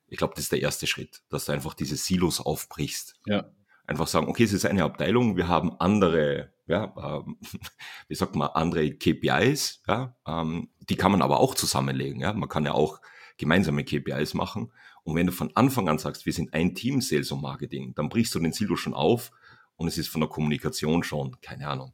Ich 0.07 0.17
glaube, 0.17 0.33
das 0.35 0.45
ist 0.45 0.53
der 0.53 0.61
erste 0.61 0.87
Schritt, 0.87 1.23
dass 1.29 1.45
du 1.45 1.51
einfach 1.51 1.73
diese 1.73 1.97
Silos 1.97 2.39
aufbrichst. 2.39 3.15
Ja 3.25 3.51
einfach 3.87 4.07
sagen, 4.07 4.27
okay, 4.27 4.43
es 4.43 4.53
ist 4.53 4.65
eine 4.65 4.83
Abteilung, 4.83 5.37
wir 5.37 5.47
haben 5.47 5.71
andere, 5.79 6.51
ja, 6.67 6.93
ähm, 6.97 7.37
wie 8.07 8.15
sagt 8.15 8.35
man, 8.35 8.49
andere 8.49 8.91
KPIs, 8.91 9.81
ja, 9.87 10.15
ähm, 10.27 10.69
die 10.89 10.95
kann 10.95 11.11
man 11.11 11.21
aber 11.21 11.39
auch 11.39 11.55
zusammenlegen, 11.55 12.21
ja, 12.21 12.33
man 12.33 12.49
kann 12.49 12.65
ja 12.65 12.73
auch 12.73 13.01
gemeinsame 13.37 13.83
KPIs 13.83 14.33
machen 14.33 14.71
und 15.03 15.15
wenn 15.15 15.27
du 15.27 15.31
von 15.31 15.55
Anfang 15.55 15.87
an 15.87 15.99
sagst, 15.99 16.25
wir 16.25 16.33
sind 16.33 16.53
ein 16.53 16.75
Team 16.75 17.01
Sales 17.01 17.31
und 17.31 17.41
Marketing, 17.41 17.95
dann 17.95 18.09
brichst 18.09 18.35
du 18.35 18.39
den 18.39 18.51
Silo 18.51 18.75
schon 18.75 18.93
auf 18.93 19.31
und 19.77 19.87
es 19.87 19.97
ist 19.97 20.09
von 20.09 20.21
der 20.21 20.29
Kommunikation 20.29 21.01
schon, 21.03 21.39
keine 21.41 21.69
Ahnung, 21.69 21.93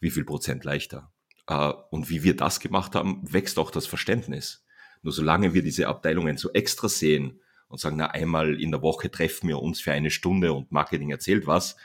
wie 0.00 0.10
viel 0.10 0.24
Prozent 0.24 0.64
leichter. 0.64 1.12
Äh, 1.46 1.72
und 1.90 2.10
wie 2.10 2.24
wir 2.24 2.36
das 2.36 2.58
gemacht 2.58 2.94
haben, 2.94 3.20
wächst 3.32 3.58
auch 3.58 3.70
das 3.70 3.86
Verständnis. 3.86 4.64
Nur 5.02 5.12
solange 5.12 5.54
wir 5.54 5.62
diese 5.62 5.86
Abteilungen 5.86 6.36
so 6.36 6.50
extra 6.52 6.88
sehen, 6.88 7.40
und 7.68 7.80
sagen, 7.80 7.96
na, 7.96 8.06
einmal 8.06 8.60
in 8.60 8.70
der 8.70 8.82
Woche 8.82 9.10
treffen 9.10 9.48
wir 9.48 9.60
uns 9.60 9.80
für 9.80 9.92
eine 9.92 10.10
Stunde 10.10 10.52
und 10.52 10.72
Marketing 10.72 11.10
erzählt 11.10 11.46
was, 11.46 11.76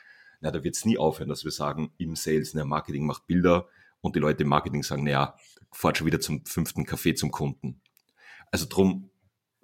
na, 0.42 0.52
da 0.52 0.64
wird 0.64 0.76
es 0.76 0.86
nie 0.86 0.98
aufhören, 0.98 1.30
dass 1.30 1.44
wir 1.44 1.52
sagen, 1.52 1.94
im 1.98 2.16
Sales, 2.16 2.54
na, 2.54 2.66
Marketing 2.66 3.06
macht 3.06 3.28
Bilder 3.28 3.68
und 4.02 4.16
die 4.16 4.20
Leute 4.20 4.44
im 4.44 4.50
Marketing 4.50 4.84
sagen, 4.84 5.04
naja, 5.04 5.38
fahrt 5.72 5.98
schon 5.98 6.08
wieder 6.08 6.20
zum 6.20 6.46
fünften 6.46 6.86
Kaffee 6.86 7.16
zum 7.16 7.32
Kunden. 7.32 7.82
Also 8.52 8.66
drum, 8.68 9.10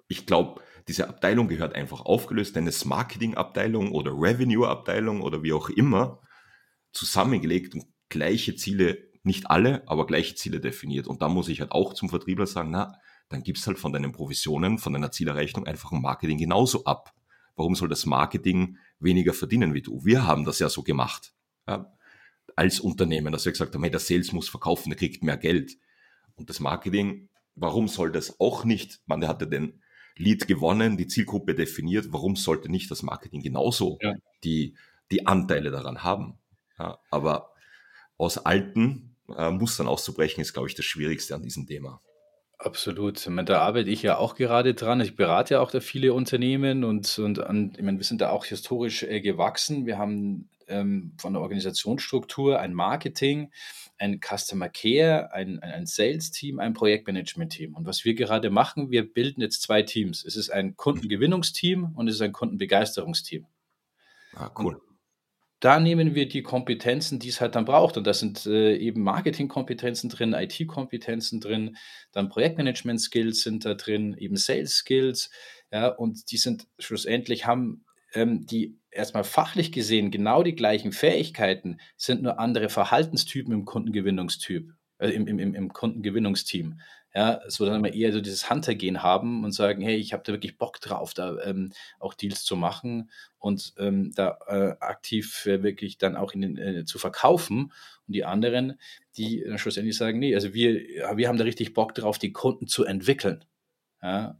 ich 0.08 0.26
glaube, 0.26 0.60
diese 0.88 1.08
Abteilung 1.08 1.48
gehört 1.48 1.74
einfach 1.74 2.00
aufgelöst, 2.00 2.56
denn 2.56 2.66
es 2.66 2.84
Marketing-Abteilung 2.84 3.92
oder 3.92 4.12
Revenue-Abteilung 4.12 5.20
oder 5.20 5.42
wie 5.42 5.52
auch 5.52 5.68
immer 5.68 6.20
zusammengelegt 6.92 7.74
und 7.74 7.86
gleiche 8.08 8.56
Ziele 8.56 9.10
nicht 9.22 9.50
alle, 9.50 9.86
aber 9.86 10.06
gleiche 10.06 10.34
Ziele 10.34 10.60
definiert. 10.60 11.06
Und 11.06 11.22
da 11.22 11.28
muss 11.28 11.48
ich 11.48 11.60
halt 11.60 11.72
auch 11.72 11.94
zum 11.94 12.08
Vertriebler 12.08 12.46
sagen, 12.46 12.70
na, 12.70 12.98
dann 13.30 13.42
gibst 13.42 13.66
halt 13.66 13.78
von 13.78 13.92
deinen 13.92 14.12
Provisionen, 14.12 14.78
von 14.78 14.92
deiner 14.92 15.12
Zielerrechnung 15.12 15.66
einfach 15.66 15.92
ein 15.92 16.02
Marketing 16.02 16.36
genauso 16.36 16.84
ab. 16.84 17.14
Warum 17.56 17.74
soll 17.74 17.88
das 17.88 18.04
Marketing 18.04 18.76
weniger 18.98 19.32
verdienen 19.32 19.72
wie 19.72 19.82
du? 19.82 20.04
Wir 20.04 20.26
haben 20.26 20.44
das 20.44 20.58
ja 20.58 20.68
so 20.68 20.82
gemacht. 20.82 21.32
Ja, 21.66 21.92
als 22.56 22.80
Unternehmen, 22.80 23.32
dass 23.32 23.44
wir 23.44 23.52
gesagt 23.52 23.74
haben, 23.74 23.82
hey, 23.82 23.90
der 23.90 24.00
Sales 24.00 24.32
muss 24.32 24.48
verkaufen, 24.48 24.90
der 24.90 24.98
kriegt 24.98 25.22
mehr 25.22 25.36
Geld. 25.36 25.78
Und 26.34 26.50
das 26.50 26.58
Marketing, 26.58 27.28
warum 27.54 27.86
soll 27.86 28.10
das 28.10 28.40
auch 28.40 28.64
nicht? 28.64 29.00
Man, 29.06 29.26
hatte 29.26 29.46
den 29.46 29.80
Lead 30.16 30.48
gewonnen, 30.48 30.96
die 30.96 31.06
Zielgruppe 31.06 31.54
definiert, 31.54 32.06
warum 32.10 32.34
sollte 32.34 32.68
nicht 32.68 32.90
das 32.90 33.02
Marketing 33.02 33.42
genauso 33.42 33.98
ja. 34.02 34.14
die, 34.42 34.74
die 35.12 35.26
Anteile 35.26 35.70
daran 35.70 36.02
haben? 36.02 36.38
Ja, 36.78 36.98
aber 37.10 37.52
aus 38.16 38.38
alten 38.38 39.16
äh, 39.36 39.50
Mustern 39.50 39.86
auszubrechen, 39.86 40.40
ist, 40.40 40.52
glaube 40.52 40.68
ich, 40.68 40.74
das 40.74 40.84
Schwierigste 40.84 41.34
an 41.34 41.42
diesem 41.42 41.66
Thema. 41.66 42.02
Absolut. 42.62 43.18
Ich 43.18 43.28
meine, 43.28 43.46
da 43.46 43.60
arbeite 43.60 43.88
ich 43.88 44.02
ja 44.02 44.18
auch 44.18 44.34
gerade 44.34 44.74
dran. 44.74 45.00
Ich 45.00 45.16
berate 45.16 45.54
ja 45.54 45.60
auch 45.60 45.70
da 45.70 45.80
viele 45.80 46.12
Unternehmen 46.12 46.84
und, 46.84 47.18
und 47.18 47.38
an, 47.38 47.72
ich 47.74 47.82
meine, 47.82 47.96
wir 47.96 48.04
sind 48.04 48.20
da 48.20 48.28
auch 48.28 48.44
historisch 48.44 49.02
äh, 49.02 49.22
gewachsen. 49.22 49.86
Wir 49.86 49.96
haben 49.96 50.50
ähm, 50.68 51.14
von 51.18 51.32
der 51.32 51.40
Organisationsstruktur 51.40 52.60
ein 52.60 52.74
Marketing, 52.74 53.50
ein 53.96 54.20
Customer 54.20 54.68
Care, 54.68 55.32
ein, 55.32 55.58
ein, 55.60 55.70
ein 55.70 55.86
Sales-Team, 55.86 56.58
ein 56.58 56.74
Projektmanagement-Team. 56.74 57.74
Und 57.74 57.86
was 57.86 58.04
wir 58.04 58.12
gerade 58.12 58.50
machen, 58.50 58.90
wir 58.90 59.10
bilden 59.10 59.40
jetzt 59.40 59.62
zwei 59.62 59.80
Teams. 59.80 60.22
Es 60.22 60.36
ist 60.36 60.50
ein 60.50 60.76
Kundengewinnungsteam 60.76 61.94
und 61.94 62.08
es 62.08 62.16
ist 62.16 62.22
ein 62.22 62.32
Kundenbegeisterungsteam. 62.32 63.46
Ah, 64.34 64.50
cool. 64.58 64.74
Und 64.74 64.89
da 65.60 65.78
nehmen 65.78 66.14
wir 66.14 66.26
die 66.26 66.42
Kompetenzen, 66.42 67.18
die 67.18 67.28
es 67.28 67.40
halt 67.40 67.54
dann 67.54 67.66
braucht. 67.66 67.96
Und 67.96 68.06
da 68.06 68.14
sind 68.14 68.46
äh, 68.46 68.76
eben 68.76 69.02
Marketing-Kompetenzen 69.02 70.08
drin, 70.08 70.32
IT-Kompetenzen 70.32 71.40
drin, 71.40 71.76
dann 72.12 72.30
Projektmanagement-Skills 72.30 73.42
sind 73.42 73.64
da 73.66 73.74
drin, 73.74 74.16
eben 74.18 74.36
Sales-Skills. 74.36 75.30
Ja, 75.70 75.88
und 75.88 76.30
die 76.32 76.38
sind 76.38 76.66
schlussendlich, 76.78 77.46
haben 77.46 77.84
ähm, 78.14 78.46
die 78.46 78.78
erstmal 78.90 79.24
fachlich 79.24 79.70
gesehen 79.70 80.10
genau 80.10 80.42
die 80.42 80.54
gleichen 80.54 80.92
Fähigkeiten, 80.92 81.78
sind 81.96 82.22
nur 82.22 82.40
andere 82.40 82.70
Verhaltenstypen 82.70 83.52
im 83.52 83.64
Kundengewinnungstyp, 83.66 84.72
äh, 84.98 85.10
im, 85.10 85.26
im, 85.26 85.54
im 85.54 85.72
Kundengewinnungsteam 85.72 86.80
ja, 87.14 87.40
so 87.48 87.66
dann 87.66 87.82
wir 87.82 87.92
eher 87.92 88.12
so 88.12 88.20
dieses 88.20 88.48
Hunter-Gehen 88.48 89.02
haben 89.02 89.44
und 89.44 89.52
sagen, 89.52 89.82
hey, 89.82 89.96
ich 89.96 90.12
habe 90.12 90.22
da 90.24 90.32
wirklich 90.32 90.58
Bock 90.58 90.80
drauf, 90.80 91.12
da 91.12 91.38
ähm, 91.42 91.72
auch 91.98 92.14
Deals 92.14 92.44
zu 92.44 92.54
machen 92.54 93.10
und 93.38 93.74
ähm, 93.78 94.12
da 94.14 94.38
äh, 94.46 94.76
aktiv 94.80 95.44
äh, 95.46 95.62
wirklich 95.62 95.98
dann 95.98 96.16
auch 96.16 96.32
in 96.32 96.40
den, 96.42 96.56
äh, 96.56 96.84
zu 96.84 96.98
verkaufen. 96.98 97.72
Und 98.06 98.14
die 98.14 98.24
anderen, 98.24 98.78
die 99.16 99.42
dann 99.44 99.58
schlussendlich 99.58 99.96
sagen, 99.96 100.20
nee, 100.20 100.34
also 100.34 100.54
wir, 100.54 100.74
wir 101.16 101.28
haben 101.28 101.38
da 101.38 101.44
richtig 101.44 101.74
Bock 101.74 101.94
drauf, 101.94 102.18
die 102.18 102.32
Kunden 102.32 102.68
zu 102.68 102.84
entwickeln. 102.84 103.44
Ja, 104.02 104.38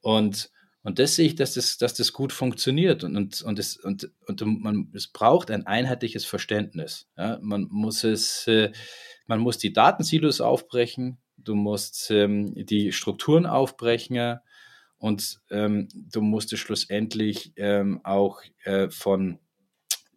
und 0.00 0.50
und 0.82 0.98
das 0.98 1.16
sehe 1.16 1.26
ich, 1.26 1.34
dass 1.34 1.54
das, 1.54 1.76
dass 1.76 1.92
das 1.94 2.14
gut 2.14 2.32
funktioniert 2.32 3.04
und, 3.04 3.14
und, 3.14 3.42
und, 3.42 3.58
es, 3.58 3.76
und, 3.76 4.10
und 4.26 4.40
man, 4.62 4.90
es 4.94 5.08
braucht 5.08 5.50
ein 5.50 5.66
einheitliches 5.66 6.24
Verständnis. 6.24 7.08
Ja? 7.16 7.38
Man, 7.42 7.66
muss 7.70 8.04
es, 8.04 8.46
äh, 8.46 8.72
man 9.26 9.40
muss 9.40 9.58
die 9.58 9.74
Datensilos 9.74 10.40
aufbrechen, 10.40 11.18
du 11.38 11.54
musst 11.54 12.10
ähm, 12.10 12.54
die 12.54 12.92
Strukturen 12.92 13.46
aufbrechen 13.46 14.38
und 14.98 15.40
ähm, 15.50 15.88
du 15.94 16.20
musst 16.20 16.56
schlussendlich 16.56 17.52
ähm, 17.56 18.00
auch 18.04 18.40
äh, 18.64 18.90
von 18.90 19.38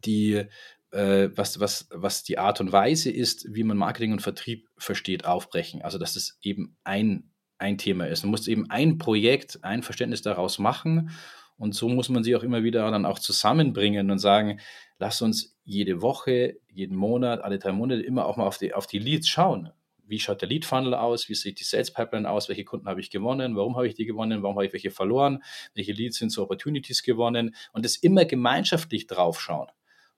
die, 0.03 0.45
äh, 0.91 1.29
was, 1.35 1.59
was, 1.59 1.87
was 1.91 2.23
die 2.23 2.39
Art 2.39 2.59
und 2.59 2.71
Weise 2.71 3.11
ist, 3.11 3.53
wie 3.53 3.63
man 3.63 3.77
Marketing 3.77 4.11
und 4.13 4.21
Vertrieb 4.21 4.67
versteht, 4.77 5.25
aufbrechen. 5.25 5.83
Also 5.83 5.99
dass 5.99 6.15
es 6.15 6.39
eben 6.41 6.75
ein, 6.83 7.29
ein 7.59 7.77
Thema 7.77 8.07
ist. 8.07 8.23
Man 8.23 8.31
muss 8.31 8.47
eben 8.47 8.69
ein 8.71 8.97
Projekt, 8.97 9.63
ein 9.63 9.83
Verständnis 9.83 10.23
daraus 10.23 10.57
machen 10.57 11.11
und 11.57 11.75
so 11.75 11.87
muss 11.87 12.09
man 12.09 12.23
sie 12.23 12.35
auch 12.35 12.43
immer 12.43 12.63
wieder 12.63 12.89
dann 12.89 13.05
auch 13.05 13.19
zusammenbringen 13.19 14.09
und 14.09 14.17
sagen, 14.17 14.59
lass 14.97 15.21
uns 15.21 15.55
jede 15.63 16.01
Woche, 16.01 16.57
jeden 16.67 16.97
Monat, 16.97 17.43
alle 17.43 17.59
drei 17.59 17.71
Monate 17.71 18.01
immer 18.01 18.25
auch 18.25 18.35
mal 18.35 18.47
auf 18.47 18.57
die, 18.57 18.73
auf 18.73 18.87
die 18.87 18.97
Leads 18.97 19.27
schauen 19.27 19.71
wie 20.05 20.19
schaut 20.19 20.41
der 20.41 20.49
Lead 20.49 20.65
Funnel 20.65 20.93
aus, 20.93 21.29
wie 21.29 21.35
sieht 21.35 21.59
die 21.59 21.63
Sales 21.63 21.91
Pipeline 21.91 22.29
aus, 22.29 22.49
welche 22.49 22.65
Kunden 22.65 22.87
habe 22.87 22.99
ich 22.99 23.09
gewonnen, 23.09 23.55
warum 23.55 23.75
habe 23.75 23.87
ich 23.87 23.95
die 23.95 24.05
gewonnen, 24.05 24.43
warum 24.43 24.55
habe 24.55 24.65
ich 24.65 24.73
welche 24.73 24.91
verloren, 24.91 25.43
welche 25.73 25.93
Leads 25.93 26.17
sind 26.17 26.29
zu 26.31 26.43
Opportunities 26.43 27.03
gewonnen 27.03 27.55
und 27.71 27.85
das 27.85 27.95
immer 27.95 28.25
gemeinschaftlich 28.25 29.07
draufschauen. 29.07 29.69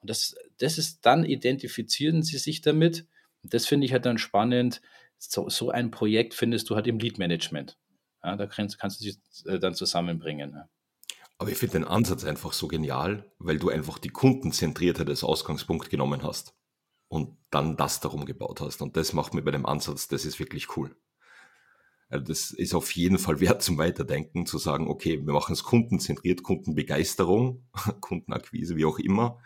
Und 0.02 0.10
das, 0.10 0.36
das 0.58 0.78
ist 0.78 1.06
dann, 1.06 1.24
identifizieren 1.24 2.24
sie 2.24 2.38
sich 2.38 2.62
damit. 2.62 3.08
Und 3.42 3.54
das 3.54 3.68
finde 3.68 3.86
ich 3.86 3.94
halt 3.94 4.06
dann 4.06 4.18
spannend. 4.18 4.82
So, 5.18 5.48
so 5.50 5.70
ein 5.70 5.92
Projekt 5.92 6.34
findest 6.34 6.70
du 6.70 6.76
halt 6.76 6.88
im 6.88 7.00
Lead 7.00 7.18
Management. 7.18 7.78
Ja, 8.24 8.36
da 8.36 8.48
kannst, 8.48 8.80
kannst 8.80 9.00
du 9.00 9.06
sie 9.06 9.18
äh, 9.50 9.60
dann 9.60 9.76
zusammenbringen. 9.76 10.62
Aber 11.38 11.50
ich 11.50 11.58
finde 11.58 11.80
den 11.80 11.86
Ansatz 11.86 12.26
einfach 12.26 12.54
so 12.54 12.68
genial, 12.68 13.32
weil 13.38 13.60
du 13.60 13.70
einfach 13.70 14.00
die 14.00 14.10
Kundenzentriertheit 14.10 15.10
als 15.10 15.24
Ausgangspunkt 15.24 15.90
genommen 15.90 16.24
hast 16.24 16.54
und 17.08 17.38
dann 17.50 17.78
das 17.78 18.00
darum 18.00 18.26
gebaut 18.26 18.62
hast. 18.62 18.82
Und 18.82 18.98
das 18.98 19.14
macht 19.14 19.34
mir 19.34 19.42
bei 19.42 19.52
dem 19.52 19.66
Ansatz, 19.66 20.08
das 20.08 20.26
ist 20.26 20.40
wirklich 20.40 20.78
cool. 20.78 20.96
Also 22.10 22.26
das 22.26 22.52
ist 22.52 22.76
auf 22.76 22.92
jeden 22.92 23.18
Fall 23.18 23.40
wert 23.40 23.64
zum 23.64 23.78
Weiterdenken, 23.78 24.46
zu 24.46 24.58
sagen, 24.58 24.88
okay, 24.88 25.26
wir 25.26 25.34
machen 25.34 25.54
es 25.54 25.64
kundenzentriert, 25.64 26.44
Kundenbegeisterung, 26.44 27.68
Kundenakquise, 28.02 28.76
wie 28.76 28.86
auch 28.86 29.00
immer, 29.00 29.40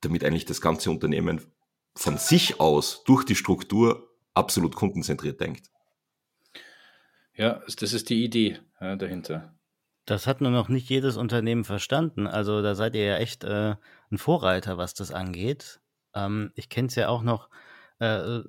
damit 0.00 0.24
eigentlich 0.24 0.46
das 0.46 0.60
ganze 0.60 0.90
Unternehmen 0.90 1.40
von 1.94 2.16
sich 2.16 2.60
aus 2.60 3.02
durch 3.04 3.24
die 3.24 3.34
Struktur 3.34 4.08
absolut 4.34 4.74
kundenzentriert 4.74 5.40
denkt. 5.40 5.70
Ja, 7.34 7.62
das 7.78 7.92
ist 7.92 8.08
die 8.08 8.24
Idee 8.24 8.58
ja, 8.80 8.96
dahinter. 8.96 9.54
Das 10.06 10.26
hat 10.26 10.40
nur 10.40 10.50
noch 10.50 10.68
nicht 10.68 10.88
jedes 10.88 11.16
Unternehmen 11.16 11.64
verstanden. 11.64 12.26
Also 12.26 12.62
da 12.62 12.74
seid 12.74 12.94
ihr 12.94 13.04
ja 13.04 13.16
echt 13.18 13.44
äh, 13.44 13.76
ein 14.10 14.18
Vorreiter, 14.18 14.78
was 14.78 14.94
das 14.94 15.12
angeht. 15.12 15.80
Ähm, 16.14 16.52
ich 16.54 16.68
kenne 16.68 16.88
es 16.88 16.94
ja 16.94 17.08
auch 17.08 17.22
noch 17.22 17.48
äh, 17.98 18.40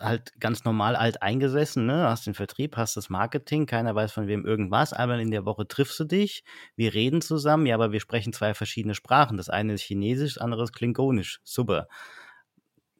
halt 0.00 0.32
ganz 0.40 0.64
normal 0.64 0.96
alt 0.96 1.22
eingesessen, 1.22 1.86
ne? 1.86 2.08
Hast 2.08 2.26
den 2.26 2.34
Vertrieb, 2.34 2.76
hast 2.76 2.96
das 2.96 3.08
Marketing, 3.10 3.66
keiner 3.66 3.94
weiß 3.94 4.12
von 4.12 4.26
wem 4.26 4.44
irgendwas. 4.44 4.92
Einmal 4.92 5.20
in 5.20 5.30
der 5.30 5.44
Woche 5.44 5.68
triffst 5.68 6.00
du 6.00 6.04
dich, 6.04 6.42
wir 6.76 6.94
reden 6.94 7.22
zusammen, 7.22 7.66
ja, 7.66 7.74
aber 7.74 7.92
wir 7.92 8.00
sprechen 8.00 8.32
zwei 8.32 8.54
verschiedene 8.54 8.94
Sprachen. 8.94 9.36
Das 9.36 9.48
eine 9.48 9.74
ist 9.74 9.82
Chinesisch, 9.82 10.34
das 10.34 10.42
andere 10.42 10.64
ist 10.64 10.72
Klingonisch. 10.72 11.40
Super. 11.44 11.86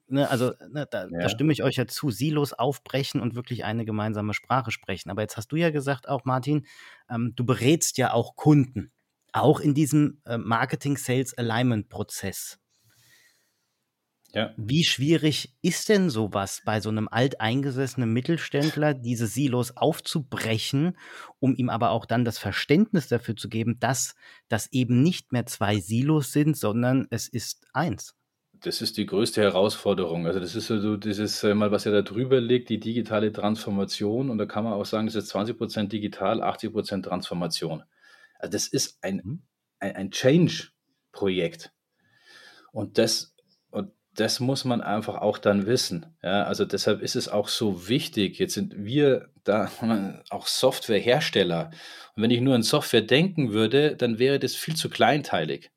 Ne, 0.08 0.28
also 0.28 0.52
ne, 0.70 0.86
da, 0.90 1.04
ja. 1.04 1.20
da, 1.20 1.28
stimme 1.30 1.54
ich 1.54 1.62
euch 1.62 1.76
ja 1.76 1.86
zu, 1.86 2.10
Silos 2.10 2.52
aufbrechen 2.52 3.18
und 3.20 3.34
wirklich 3.34 3.64
eine 3.64 3.86
gemeinsame 3.86 4.34
Sprache 4.34 4.70
sprechen. 4.70 5.10
Aber 5.10 5.22
jetzt 5.22 5.38
hast 5.38 5.52
du 5.52 5.56
ja 5.56 5.70
gesagt 5.70 6.06
auch, 6.08 6.24
Martin, 6.24 6.66
ähm, 7.08 7.32
du 7.34 7.46
berätst 7.46 7.96
ja 7.96 8.12
auch 8.12 8.36
Kunden, 8.36 8.92
auch 9.32 9.60
in 9.60 9.72
diesem 9.72 10.20
äh, 10.26 10.36
Marketing-Sales-Alignment-Prozess. 10.36 12.58
Ja. 14.34 14.54
Wie 14.56 14.82
schwierig 14.82 15.54
ist 15.60 15.90
denn 15.90 16.08
sowas 16.08 16.62
bei 16.64 16.80
so 16.80 16.88
einem 16.88 17.06
alteingesessenen 17.06 18.10
Mittelständler, 18.10 18.94
diese 18.94 19.26
Silos 19.26 19.76
aufzubrechen, 19.76 20.96
um 21.38 21.54
ihm 21.54 21.68
aber 21.68 21.90
auch 21.90 22.06
dann 22.06 22.24
das 22.24 22.38
Verständnis 22.38 23.08
dafür 23.08 23.36
zu 23.36 23.50
geben, 23.50 23.78
dass 23.78 24.14
das 24.48 24.72
eben 24.72 25.02
nicht 25.02 25.32
mehr 25.32 25.44
zwei 25.44 25.78
Silos 25.80 26.32
sind, 26.32 26.56
sondern 26.56 27.06
es 27.10 27.28
ist 27.28 27.66
eins? 27.74 28.14
Das 28.64 28.80
ist 28.80 28.96
die 28.96 29.06
größte 29.06 29.42
Herausforderung. 29.42 30.26
Also 30.26 30.40
das 30.40 30.54
ist 30.54 30.68
so 30.68 30.96
dieses 30.96 31.42
äh, 31.42 31.52
mal, 31.54 31.70
was 31.70 31.84
ja 31.84 31.92
da 31.92 32.00
drüber 32.00 32.40
liegt, 32.40 32.70
die 32.70 32.80
digitale 32.80 33.32
Transformation. 33.32 34.30
Und 34.30 34.38
da 34.38 34.46
kann 34.46 34.64
man 34.64 34.72
auch 34.74 34.86
sagen, 34.86 35.06
das 35.06 35.16
ist 35.16 35.28
20 35.28 35.58
Prozent 35.58 35.92
digital, 35.92 36.40
80 36.40 36.72
Prozent 36.72 37.04
Transformation. 37.04 37.82
Also 38.38 38.52
das 38.52 38.68
ist 38.68 38.98
ein, 39.02 39.20
mhm. 39.24 39.42
ein, 39.80 39.96
ein 39.96 40.10
Change-Projekt. 40.10 41.72
Und 42.70 42.98
das 42.98 43.31
das 44.14 44.40
muss 44.40 44.64
man 44.64 44.82
einfach 44.82 45.16
auch 45.16 45.38
dann 45.38 45.66
wissen. 45.66 46.06
Ja, 46.22 46.44
also 46.44 46.64
deshalb 46.64 47.00
ist 47.00 47.16
es 47.16 47.28
auch 47.28 47.48
so 47.48 47.88
wichtig. 47.88 48.38
Jetzt 48.38 48.54
sind 48.54 48.74
wir 48.76 49.30
da 49.44 49.70
auch 50.30 50.46
Softwarehersteller. 50.46 51.70
Und 52.14 52.22
wenn 52.22 52.30
ich 52.30 52.40
nur 52.40 52.54
an 52.54 52.62
Software 52.62 53.02
denken 53.02 53.52
würde, 53.52 53.96
dann 53.96 54.18
wäre 54.18 54.38
das 54.38 54.54
viel 54.54 54.76
zu 54.76 54.90
kleinteilig. 54.90 55.70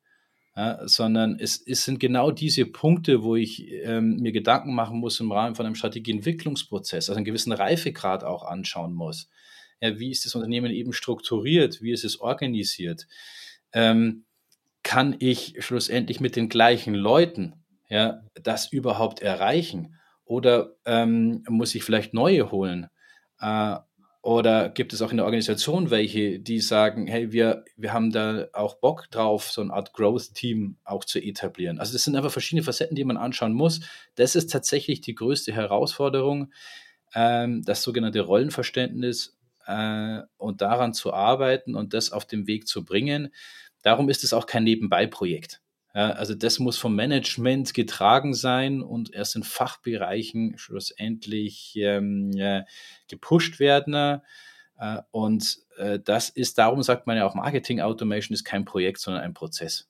Ja, 0.54 0.86
sondern 0.88 1.38
es, 1.38 1.62
es 1.66 1.84
sind 1.84 2.00
genau 2.00 2.30
diese 2.30 2.64
Punkte, 2.64 3.22
wo 3.22 3.36
ich 3.36 3.70
ähm, 3.84 4.16
mir 4.20 4.32
Gedanken 4.32 4.74
machen 4.74 4.98
muss 4.98 5.20
im 5.20 5.30
Rahmen 5.30 5.54
von 5.54 5.66
einem 5.66 5.74
Strategieentwicklungsprozess, 5.74 7.10
also 7.10 7.16
einen 7.16 7.26
gewissen 7.26 7.52
Reifegrad 7.52 8.24
auch 8.24 8.42
anschauen 8.42 8.94
muss. 8.94 9.28
Ja, 9.82 9.98
wie 9.98 10.10
ist 10.10 10.24
das 10.24 10.34
Unternehmen 10.34 10.72
eben 10.72 10.94
strukturiert? 10.94 11.82
Wie 11.82 11.92
ist 11.92 12.04
es 12.04 12.20
organisiert? 12.20 13.06
Ähm, 13.72 14.24
kann 14.82 15.16
ich 15.18 15.56
schlussendlich 15.58 16.20
mit 16.20 16.36
den 16.36 16.48
gleichen 16.48 16.94
Leuten 16.94 17.65
ja, 17.88 18.22
das 18.34 18.72
überhaupt 18.72 19.20
erreichen? 19.20 19.96
Oder 20.24 20.74
ähm, 20.84 21.44
muss 21.48 21.74
ich 21.74 21.84
vielleicht 21.84 22.14
neue 22.14 22.50
holen? 22.50 22.88
Äh, 23.40 23.76
Oder 24.22 24.70
gibt 24.70 24.92
es 24.92 25.02
auch 25.02 25.12
in 25.12 25.18
der 25.18 25.26
Organisation 25.26 25.90
welche, 25.90 26.40
die 26.40 26.58
sagen, 26.60 27.06
hey, 27.06 27.30
wir, 27.30 27.64
wir 27.76 27.92
haben 27.92 28.10
da 28.10 28.48
auch 28.54 28.74
Bock 28.80 29.08
drauf, 29.12 29.48
so 29.52 29.60
eine 29.62 29.72
Art 29.72 29.92
Growth-Team 29.92 30.78
auch 30.84 31.04
zu 31.04 31.20
etablieren? 31.20 31.78
Also 31.78 31.92
das 31.92 32.02
sind 32.02 32.16
einfach 32.16 32.32
verschiedene 32.32 32.64
Facetten, 32.64 32.96
die 32.96 33.04
man 33.04 33.16
anschauen 33.18 33.52
muss. 33.52 33.82
Das 34.16 34.34
ist 34.34 34.50
tatsächlich 34.50 35.00
die 35.00 35.14
größte 35.14 35.52
Herausforderung, 35.52 36.52
ähm, 37.14 37.62
das 37.64 37.84
sogenannte 37.84 38.20
Rollenverständnis 38.20 39.36
äh, 39.66 40.22
und 40.38 40.60
daran 40.60 40.92
zu 40.92 41.12
arbeiten 41.12 41.76
und 41.76 41.94
das 41.94 42.10
auf 42.10 42.24
den 42.24 42.48
Weg 42.48 42.66
zu 42.66 42.84
bringen. 42.84 43.32
Darum 43.82 44.08
ist 44.08 44.24
es 44.24 44.32
auch 44.32 44.46
kein 44.46 44.64
Nebenbei-Projekt. 44.64 45.60
Also 46.00 46.34
das 46.34 46.58
muss 46.58 46.76
vom 46.76 46.94
Management 46.94 47.72
getragen 47.72 48.34
sein 48.34 48.82
und 48.82 49.14
erst 49.14 49.34
in 49.34 49.42
Fachbereichen 49.42 50.58
schlussendlich 50.58 51.74
ähm, 51.76 52.32
äh, 52.36 52.64
gepusht 53.08 53.58
werden. 53.60 54.20
Äh, 54.78 54.98
und 55.10 55.58
äh, 55.78 55.98
das 55.98 56.28
ist, 56.28 56.58
darum 56.58 56.82
sagt 56.82 57.06
man 57.06 57.16
ja 57.16 57.26
auch, 57.26 57.34
Marketing 57.34 57.80
Automation 57.80 58.34
ist 58.34 58.44
kein 58.44 58.64
Projekt, 58.64 59.00
sondern 59.00 59.22
ein 59.22 59.34
Prozess. 59.34 59.88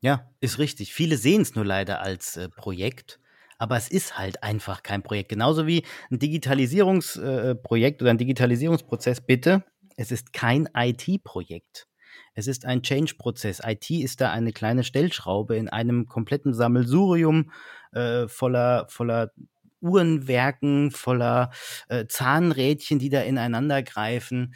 Ja, 0.00 0.30
ist 0.40 0.58
richtig. 0.58 0.94
Viele 0.94 1.16
sehen 1.16 1.42
es 1.42 1.54
nur 1.54 1.64
leider 1.64 2.00
als 2.00 2.36
äh, 2.36 2.48
Projekt, 2.48 3.18
aber 3.58 3.76
es 3.76 3.88
ist 3.88 4.18
halt 4.18 4.42
einfach 4.42 4.82
kein 4.82 5.02
Projekt. 5.02 5.30
Genauso 5.30 5.66
wie 5.66 5.84
ein 6.10 6.18
Digitalisierungsprojekt 6.18 8.00
äh, 8.00 8.04
oder 8.04 8.10
ein 8.10 8.18
Digitalisierungsprozess, 8.18 9.20
bitte. 9.20 9.64
Es 9.96 10.12
ist 10.12 10.32
kein 10.32 10.68
IT-Projekt. 10.74 11.88
Es 12.34 12.46
ist 12.46 12.64
ein 12.64 12.82
Change-Prozess. 12.82 13.60
IT 13.64 13.90
ist 13.90 14.20
da 14.20 14.30
eine 14.30 14.52
kleine 14.52 14.84
Stellschraube 14.84 15.56
in 15.56 15.68
einem 15.68 16.06
kompletten 16.06 16.54
Sammelsurium 16.54 17.50
äh, 17.92 18.28
voller, 18.28 18.86
voller 18.88 19.32
Uhrenwerken, 19.80 20.90
voller 20.90 21.50
äh, 21.88 22.06
Zahnrädchen, 22.06 22.98
die 22.98 23.08
da 23.08 23.20
ineinander 23.20 23.82
greifen. 23.82 24.54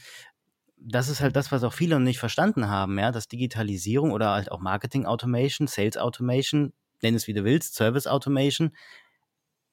Das 0.76 1.08
ist 1.08 1.20
halt 1.20 1.36
das, 1.36 1.52
was 1.52 1.62
auch 1.62 1.74
viele 1.74 1.96
noch 1.96 2.04
nicht 2.04 2.18
verstanden 2.18 2.68
haben, 2.68 2.98
ja, 2.98 3.12
dass 3.12 3.28
Digitalisierung 3.28 4.12
oder 4.12 4.30
halt 4.30 4.50
auch 4.50 4.60
Marketing 4.60 5.06
Automation, 5.06 5.66
Sales 5.66 5.98
Automation, 5.98 6.72
nenn 7.02 7.14
es 7.14 7.26
wie 7.26 7.34
du 7.34 7.44
willst, 7.44 7.74
Service 7.74 8.06
Automation, 8.06 8.72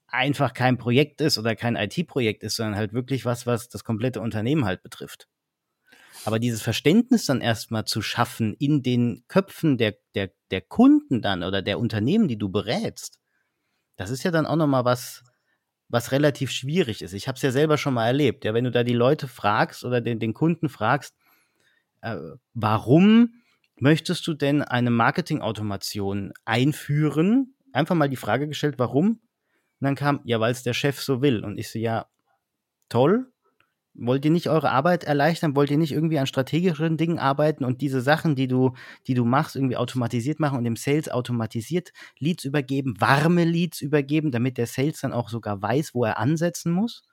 einfach 0.08 0.54
kein 0.54 0.78
Projekt 0.78 1.22
ist 1.22 1.38
oder 1.38 1.56
kein 1.56 1.76
IT-Projekt 1.76 2.44
ist, 2.44 2.56
sondern 2.56 2.76
halt 2.76 2.94
wirklich 2.94 3.26
was, 3.26 3.46
was 3.46 3.70
das 3.70 3.84
komplette 3.84 4.22
Unternehmen 4.22 4.66
halt 4.66 4.84
betrifft. 4.84 5.28
Aber 6.28 6.40
dieses 6.40 6.62
Verständnis 6.62 7.26
dann 7.26 7.40
erstmal 7.40 7.86
zu 7.86 8.02
schaffen 8.02 8.54
in 8.60 8.84
den 8.84 9.24
Köpfen 9.30 9.78
der, 9.78 9.96
der, 10.14 10.34
der 10.52 10.60
Kunden 10.60 11.22
dann 11.22 11.42
oder 11.42 11.62
der 11.62 11.80
Unternehmen, 11.80 12.28
die 12.28 12.38
du 12.38 12.50
berätst, 12.50 13.22
das 13.96 14.10
ist 14.10 14.24
ja 14.24 14.32
dann 14.32 14.46
auch 14.46 14.58
nochmal 14.58 14.84
was, 14.84 15.24
was 15.88 16.12
relativ 16.12 16.52
schwierig 16.52 17.02
ist. 17.02 17.14
Ich 17.14 17.30
habe 17.30 17.38
es 17.38 17.44
ja 17.44 17.52
selber 17.52 17.78
schon 17.78 17.94
mal 17.94 18.08
erlebt. 18.08 18.44
Ja, 18.44 18.54
wenn 18.54 18.66
du 18.66 18.72
da 18.72 18.84
die 18.84 18.92
Leute 18.92 19.30
fragst 19.30 19.86
oder 19.86 20.02
den, 20.02 20.20
den 20.20 20.34
Kunden 20.34 20.68
fragst, 20.68 21.16
äh, 22.02 22.18
warum 22.54 23.36
möchtest 23.78 24.28
du 24.28 24.34
denn 24.34 24.62
eine 24.62 24.92
Marketing-Automation 24.92 26.34
einführen? 26.44 27.56
Einfach 27.72 27.96
mal 27.96 28.10
die 28.10 28.18
Frage 28.18 28.50
gestellt, 28.50 28.76
warum? 28.80 29.12
Und 29.12 29.20
dann 29.80 29.96
kam, 29.96 30.20
ja, 30.26 30.42
weil 30.42 30.52
es 30.52 30.62
der 30.62 30.74
Chef 30.74 31.00
so 31.00 31.22
will. 31.22 31.46
Und 31.46 31.58
ich 31.58 31.70
so, 31.70 31.80
ja, 31.80 32.08
toll, 32.90 33.32
Wollt 34.00 34.26
ihr 34.26 34.32
nicht 34.32 34.50
eure 34.50 34.70
Arbeit 34.72 35.04
erleichtern? 35.04 35.56
Wollt 35.56 35.72
ihr 35.72 35.78
nicht 35.78 35.92
irgendwie 35.92 36.20
an 36.20 36.28
strategischen 36.28 36.98
Dingen 36.98 37.18
arbeiten 37.18 37.66
und 37.66 37.82
diese 37.82 38.02
Sachen, 38.02 38.36
die 38.36 38.48
du, 38.48 38.74
die 39.08 39.16
du 39.16 39.26
machst, 39.26 39.56
irgendwie 39.56 39.78
automatisiert 39.78 40.40
machen 40.40 40.58
und 40.58 40.64
dem 40.64 40.76
Sales 40.76 41.10
automatisiert 41.10 41.92
Leads 42.20 42.46
übergeben, 42.46 42.96
warme 43.00 43.44
Leads 43.44 43.82
übergeben, 43.82 44.32
damit 44.32 44.58
der 44.58 44.68
Sales 44.68 45.02
dann 45.02 45.14
auch 45.14 45.30
sogar 45.30 45.62
weiß, 45.62 45.96
wo 45.96 46.06
er 46.06 46.20
ansetzen 46.20 46.72
muss? 46.72 47.04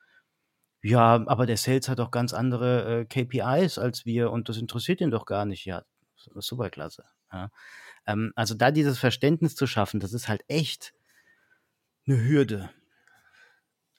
Ja, 0.83 1.27
aber 1.27 1.47
der 1.47 1.57
Sales 1.57 1.89
hat 1.89 1.99
doch 1.99 2.11
ganz 2.11 2.35
andere 2.35 3.01
äh, 3.01 3.05
KPIs 3.07 3.79
als 3.79 4.05
wir 4.05 4.31
und 4.31 4.51
das 4.51 4.59
interessiert 4.59 5.01
ihn 5.01 5.11
doch 5.11 5.25
gar 5.25 5.47
nicht. 5.47 5.65
Ja, 5.65 5.83
super 6.37 6.69
klasse. 6.69 7.05
Ja. 7.33 7.51
Ähm, 8.07 8.33
also 8.37 8.55
da 8.55 8.71
dieses 8.71 8.99
Verständnis 8.99 9.55
zu 9.55 9.67
schaffen, 9.67 10.01
das 10.01 10.13
ist 10.13 10.29
halt 10.29 10.45
echt 10.49 10.93
eine 12.07 12.23
Hürde. 12.23 12.71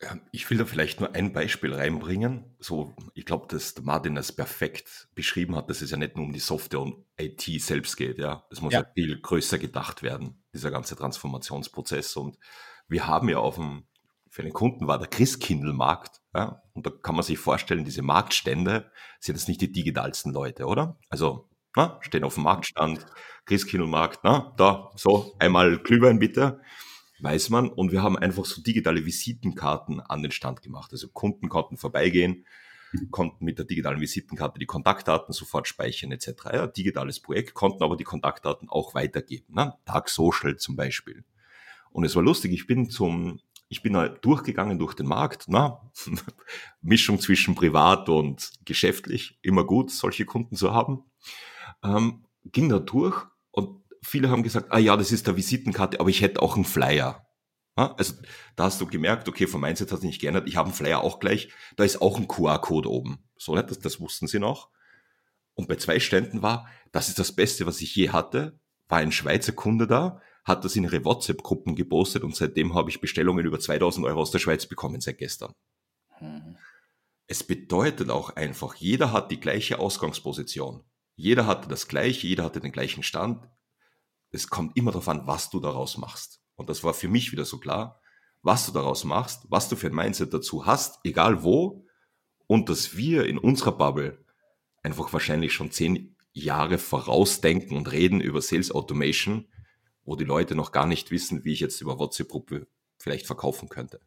Ja, 0.02 0.18
ich 0.32 0.50
will 0.50 0.58
da 0.58 0.66
vielleicht 0.66 1.00
nur 1.00 1.16
ein 1.16 1.32
Beispiel 1.32 1.74
reinbringen. 1.74 2.56
So, 2.60 2.94
ich 3.14 3.26
glaube, 3.26 3.48
dass 3.48 3.82
Martin 3.82 4.16
das 4.16 4.34
perfekt 4.34 5.08
beschrieben 5.16 5.56
hat, 5.56 5.70
dass 5.70 5.82
es 5.82 5.92
ja 5.92 5.98
nicht 5.98 6.18
nur 6.18 6.26
um 6.26 6.34
die 6.34 6.40
Software 6.40 6.82
und 6.82 7.06
IT 7.18 7.44
selbst 7.62 7.96
geht. 7.96 8.18
Ja, 8.18 8.46
es 8.50 8.62
muss 8.62 8.74
ja. 8.74 8.82
ja 8.82 8.88
viel 8.94 9.22
größer 9.22 9.58
gedacht 9.58 10.04
werden, 10.04 10.44
dieser 10.54 10.70
ganze 10.70 10.98
Transformationsprozess. 10.98 12.18
Und 12.18 12.38
wir 12.90 13.08
haben 13.08 13.30
ja 13.30 13.38
auf 13.38 13.56
dem, 13.56 13.86
für 14.30 14.44
den 14.44 14.52
Kunden 14.52 14.86
war 14.86 15.00
der 15.00 15.08
Christkindlmarkt. 15.08 16.22
Ja, 16.34 16.62
und 16.74 16.86
da 16.86 16.90
kann 16.90 17.16
man 17.16 17.24
sich 17.24 17.40
vorstellen, 17.40 17.86
diese 17.86 18.02
Marktstände 18.02 18.92
sind 19.22 19.36
jetzt 19.36 19.48
nicht 19.48 19.62
die 19.62 19.72
digitalsten 19.72 20.34
Leute, 20.34 20.66
oder? 20.66 21.00
Also, 21.10 21.50
na, 21.74 22.00
stehen 22.02 22.26
auf 22.26 22.34
dem 22.34 22.44
Marktstand, 22.44 23.06
Christkindlmarkt, 23.46 24.20
na, 24.24 24.54
da, 24.58 24.92
so, 24.96 25.36
einmal 25.40 25.78
Glühwein 25.78 26.20
bitte 26.20 26.60
weiß 27.20 27.50
man. 27.50 27.70
Und 27.70 27.92
wir 27.92 28.04
haben 28.04 28.18
einfach 28.18 28.46
so 28.46 28.62
digitale 28.62 29.06
Visitenkarten 29.06 30.02
an 30.02 30.22
den 30.22 30.32
Stand 30.32 30.62
gemacht. 30.62 30.92
Also 30.92 31.10
Kunden 31.10 31.50
konnten 31.50 31.78
vorbeigehen, 31.78 32.46
konnten 33.12 33.46
mit 33.46 33.58
der 33.58 33.66
digitalen 33.66 34.00
Visitenkarte 34.00 34.60
die 34.60 34.66
Kontaktdaten 34.66 35.34
sofort 35.34 35.68
speichern 35.68 36.12
etc. 36.12 36.30
Ja, 36.54 36.68
digitales 36.68 37.20
Projekt, 37.20 37.54
konnten 37.54 37.84
aber 37.84 37.98
die 37.98 38.04
Kontaktdaten 38.04 38.70
auch 38.70 38.94
weitergeben. 38.94 39.54
Ne? 39.54 39.74
Tag 39.86 40.10
Social 40.10 40.58
zum 40.58 40.76
Beispiel. 40.76 41.24
Und 41.92 42.04
es 42.04 42.16
war 42.16 42.24
lustig, 42.24 42.52
ich 42.52 42.68
bin 42.68 42.90
zum, 42.90 43.40
ich 43.70 43.82
bin 43.82 43.96
halt 43.96 44.24
durchgegangen 44.26 44.78
durch 44.80 44.94
den 44.94 45.08
Markt, 45.08 45.46
na, 45.48 45.82
Mischung 46.82 47.20
zwischen 47.20 47.56
privat 47.56 48.10
und 48.10 48.52
geschäftlich, 48.66 49.40
immer 49.42 49.64
gut, 49.64 49.92
solche 49.92 50.26
Kunden 50.26 50.56
zu 50.56 50.74
haben. 50.74 51.06
Ähm, 51.84 52.26
ging 52.52 52.70
da 52.70 52.80
durch 52.80 53.26
viele 54.06 54.30
haben 54.30 54.44
gesagt, 54.44 54.68
ah 54.72 54.78
ja, 54.78 54.96
das 54.96 55.12
ist 55.12 55.28
der 55.28 55.36
Visitenkarte, 55.36 56.00
aber 56.00 56.10
ich 56.10 56.22
hätte 56.22 56.42
auch 56.42 56.56
einen 56.56 56.66
Flyer. 56.66 57.26
Also 57.76 58.14
da 58.56 58.66
hast 58.66 58.80
du 58.80 58.88
gemerkt, 58.88 59.28
okay, 59.28 59.48
vom 59.48 59.62
Mindset 59.62 59.92
hat 59.92 60.00
sich 60.00 60.08
nicht 60.08 60.22
geändert, 60.22 60.48
ich 60.48 60.56
habe 60.56 60.68
einen 60.68 60.76
Flyer 60.76 61.02
auch 61.02 61.20
gleich, 61.20 61.50
da 61.76 61.84
ist 61.84 62.02
auch 62.02 62.18
ein 62.18 62.28
QR-Code 62.28 62.90
oben. 62.90 63.20
So, 63.38 63.54
das, 63.56 63.80
das 63.80 64.00
wussten 64.00 64.28
sie 64.28 64.40
noch. 64.40 64.70
Und 65.56 65.68
bei 65.68 65.76
zwei 65.76 66.00
Ständen 66.00 66.42
war, 66.42 66.70
das 66.94 67.10
ist 67.10 67.20
das 67.20 67.34
Beste, 67.34 67.66
was 67.66 67.82
ich 67.82 67.94
je 67.96 68.12
hatte, 68.12 68.60
war 68.88 69.00
ein 69.00 69.12
Schweizer 69.12 69.52
Kunde 69.52 69.88
da, 69.88 70.22
hat 70.46 70.64
das 70.64 70.76
in 70.76 70.84
ihre 70.84 71.04
WhatsApp-Gruppen 71.04 71.76
gepostet 71.76 72.24
und 72.24 72.36
seitdem 72.36 72.76
habe 72.76 72.90
ich 72.90 73.02
Bestellungen 73.02 73.46
über 73.46 73.60
2000 73.60 74.06
Euro 74.06 74.22
aus 74.22 74.32
der 74.32 74.40
Schweiz 74.40 74.66
bekommen 74.68 75.02
seit 75.02 75.18
gestern. 75.18 75.54
Mhm. 76.22 76.58
Es 77.28 77.44
bedeutet 77.44 78.10
auch 78.10 78.36
einfach, 78.36 78.76
jeder 78.76 79.12
hat 79.12 79.32
die 79.32 79.40
gleiche 79.40 79.80
Ausgangsposition. 79.80 80.84
Jeder 81.16 81.48
hatte 81.48 81.68
das 81.68 81.88
gleiche, 81.88 82.28
jeder 82.28 82.44
hatte 82.44 82.60
den 82.60 82.72
gleichen 82.72 83.02
Stand 83.02 83.50
es 84.36 84.50
kommt 84.50 84.78
immer 84.78 84.92
darauf 84.92 85.08
an, 85.08 85.26
was 85.26 85.50
du 85.50 85.60
daraus 85.60 85.98
machst. 85.98 86.42
Und 86.56 86.70
das 86.70 86.84
war 86.84 86.94
für 86.94 87.08
mich 87.08 87.32
wieder 87.32 87.46
so 87.46 87.58
klar, 87.58 88.02
was 88.42 88.66
du 88.66 88.72
daraus 88.72 89.04
machst, 89.04 89.46
was 89.50 89.70
du 89.70 89.76
für 89.76 89.88
ein 89.88 89.96
Mindset 89.96 90.34
dazu 90.34 90.66
hast, 90.66 91.00
egal 91.04 91.44
wo, 91.44 91.86
und 92.48 92.70
dass 92.70 92.96
wir 92.96 93.26
in 93.26 93.38
unserer 93.38 93.72
Bubble 93.72 94.24
einfach 94.84 95.12
wahrscheinlich 95.14 95.54
schon 95.54 95.72
zehn 95.72 96.16
Jahre 96.32 96.78
vorausdenken 96.78 97.76
und 97.76 97.92
reden 97.92 98.22
über 98.22 98.42
Sales 98.42 98.72
Automation, 98.72 99.48
wo 100.04 100.16
die 100.16 100.26
Leute 100.26 100.54
noch 100.54 100.72
gar 100.72 100.86
nicht 100.86 101.10
wissen, 101.10 101.44
wie 101.44 101.54
ich 101.54 101.62
jetzt 101.62 101.82
über 101.82 101.98
WhatsApp-Gruppe 101.98 102.68
vielleicht 103.00 103.26
verkaufen 103.26 103.70
könnte. 103.70 104.00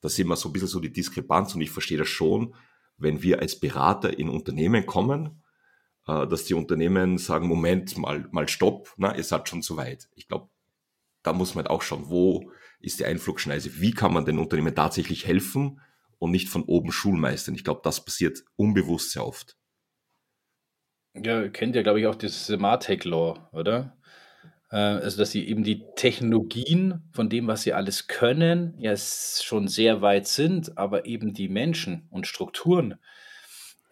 Da 0.00 0.08
sehen 0.08 0.28
wir 0.28 0.36
so 0.36 0.48
ein 0.48 0.52
bisschen 0.52 0.68
so 0.68 0.80
die 0.80 0.92
Diskrepanz 0.92 1.54
und 1.54 1.60
ich 1.60 1.70
verstehe 1.70 1.98
das 1.98 2.08
schon, 2.08 2.54
wenn 2.96 3.22
wir 3.22 3.40
als 3.40 3.58
Berater 3.58 4.18
in 4.18 4.28
Unternehmen 4.28 4.86
kommen 4.86 5.42
äh, 6.06 6.26
dass 6.26 6.44
die 6.44 6.54
Unternehmen 6.54 7.18
sagen, 7.18 7.48
Moment, 7.48 7.96
mal, 7.96 8.26
mal 8.30 8.48
stopp, 8.48 8.94
na, 8.96 9.16
ihr 9.16 9.24
seid 9.24 9.48
schon 9.48 9.62
zu 9.62 9.76
weit. 9.76 10.08
Ich 10.14 10.28
glaube, 10.28 10.48
da 11.22 11.32
muss 11.32 11.54
man 11.54 11.64
halt 11.64 11.70
auch 11.70 11.82
schauen, 11.82 12.04
wo 12.08 12.52
ist 12.80 13.00
die 13.00 13.06
Einflugschneise, 13.06 13.80
wie 13.80 13.92
kann 13.92 14.12
man 14.12 14.26
den 14.26 14.38
Unternehmen 14.38 14.74
tatsächlich 14.74 15.26
helfen 15.26 15.80
und 16.18 16.30
nicht 16.30 16.48
von 16.48 16.64
oben 16.64 16.92
Schulmeistern. 16.92 17.54
Ich 17.54 17.64
glaube, 17.64 17.80
das 17.82 18.04
passiert 18.04 18.44
unbewusst 18.56 19.12
sehr 19.12 19.26
oft. 19.26 19.56
Ja, 21.14 21.48
kennt 21.48 21.76
ja, 21.76 21.82
glaube 21.82 22.00
ich, 22.00 22.06
auch 22.06 22.16
das 22.16 22.48
Martech 22.48 23.04
Law, 23.04 23.48
oder? 23.52 23.96
Äh, 24.70 24.76
also, 24.76 25.18
dass 25.18 25.30
sie 25.30 25.46
eben 25.46 25.62
die 25.62 25.84
Technologien 25.94 27.02
von 27.12 27.28
dem, 27.28 27.46
was 27.46 27.62
sie 27.62 27.72
alles 27.72 28.08
können, 28.08 28.74
ja 28.78 28.94
schon 28.96 29.68
sehr 29.68 30.02
weit 30.02 30.26
sind, 30.26 30.76
aber 30.76 31.06
eben 31.06 31.32
die 31.32 31.48
Menschen 31.48 32.08
und 32.10 32.26
Strukturen, 32.26 32.96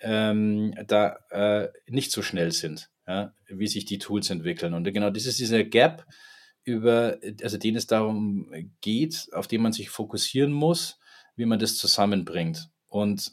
ähm, 0.03 0.75
da 0.87 1.17
äh, 1.31 1.69
nicht 1.89 2.13
so 2.13 2.23
schnell 2.23 2.53
sind, 2.53 2.91
ja, 3.07 3.33
wie 3.49 3.67
sich 3.67 3.85
die 3.85 3.99
Tools 3.99 4.31
entwickeln. 4.31 4.75
Und 4.75 4.85
genau 4.93 5.11
das 5.11 5.27
ist 5.27 5.39
dieser 5.39 5.65
Gap, 5.65 6.07
über, 6.65 7.19
also 7.43 7.59
den 7.59 7.77
es 7.77 7.87
darum 7.87 8.53
geht, 8.81 9.29
auf 9.33 9.49
den 9.49 9.63
man 9.63 9.73
sich 9.73 9.91
fokussieren 9.91 10.53
muss, 10.53 10.99
wie 11.35 11.47
man 11.47 11.59
das 11.59 11.77
zusammenbringt. 11.77 12.71
Und 12.89 13.33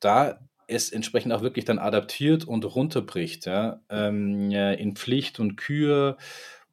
da 0.00 0.38
es 0.66 0.90
entsprechend 0.90 1.32
auch 1.32 1.42
wirklich 1.42 1.64
dann 1.64 1.78
adaptiert 1.78 2.44
und 2.44 2.64
runterbricht, 2.64 3.46
ja, 3.46 3.80
ähm, 3.90 4.50
in 4.50 4.96
Pflicht 4.96 5.38
und 5.38 5.56
Kür 5.56 6.16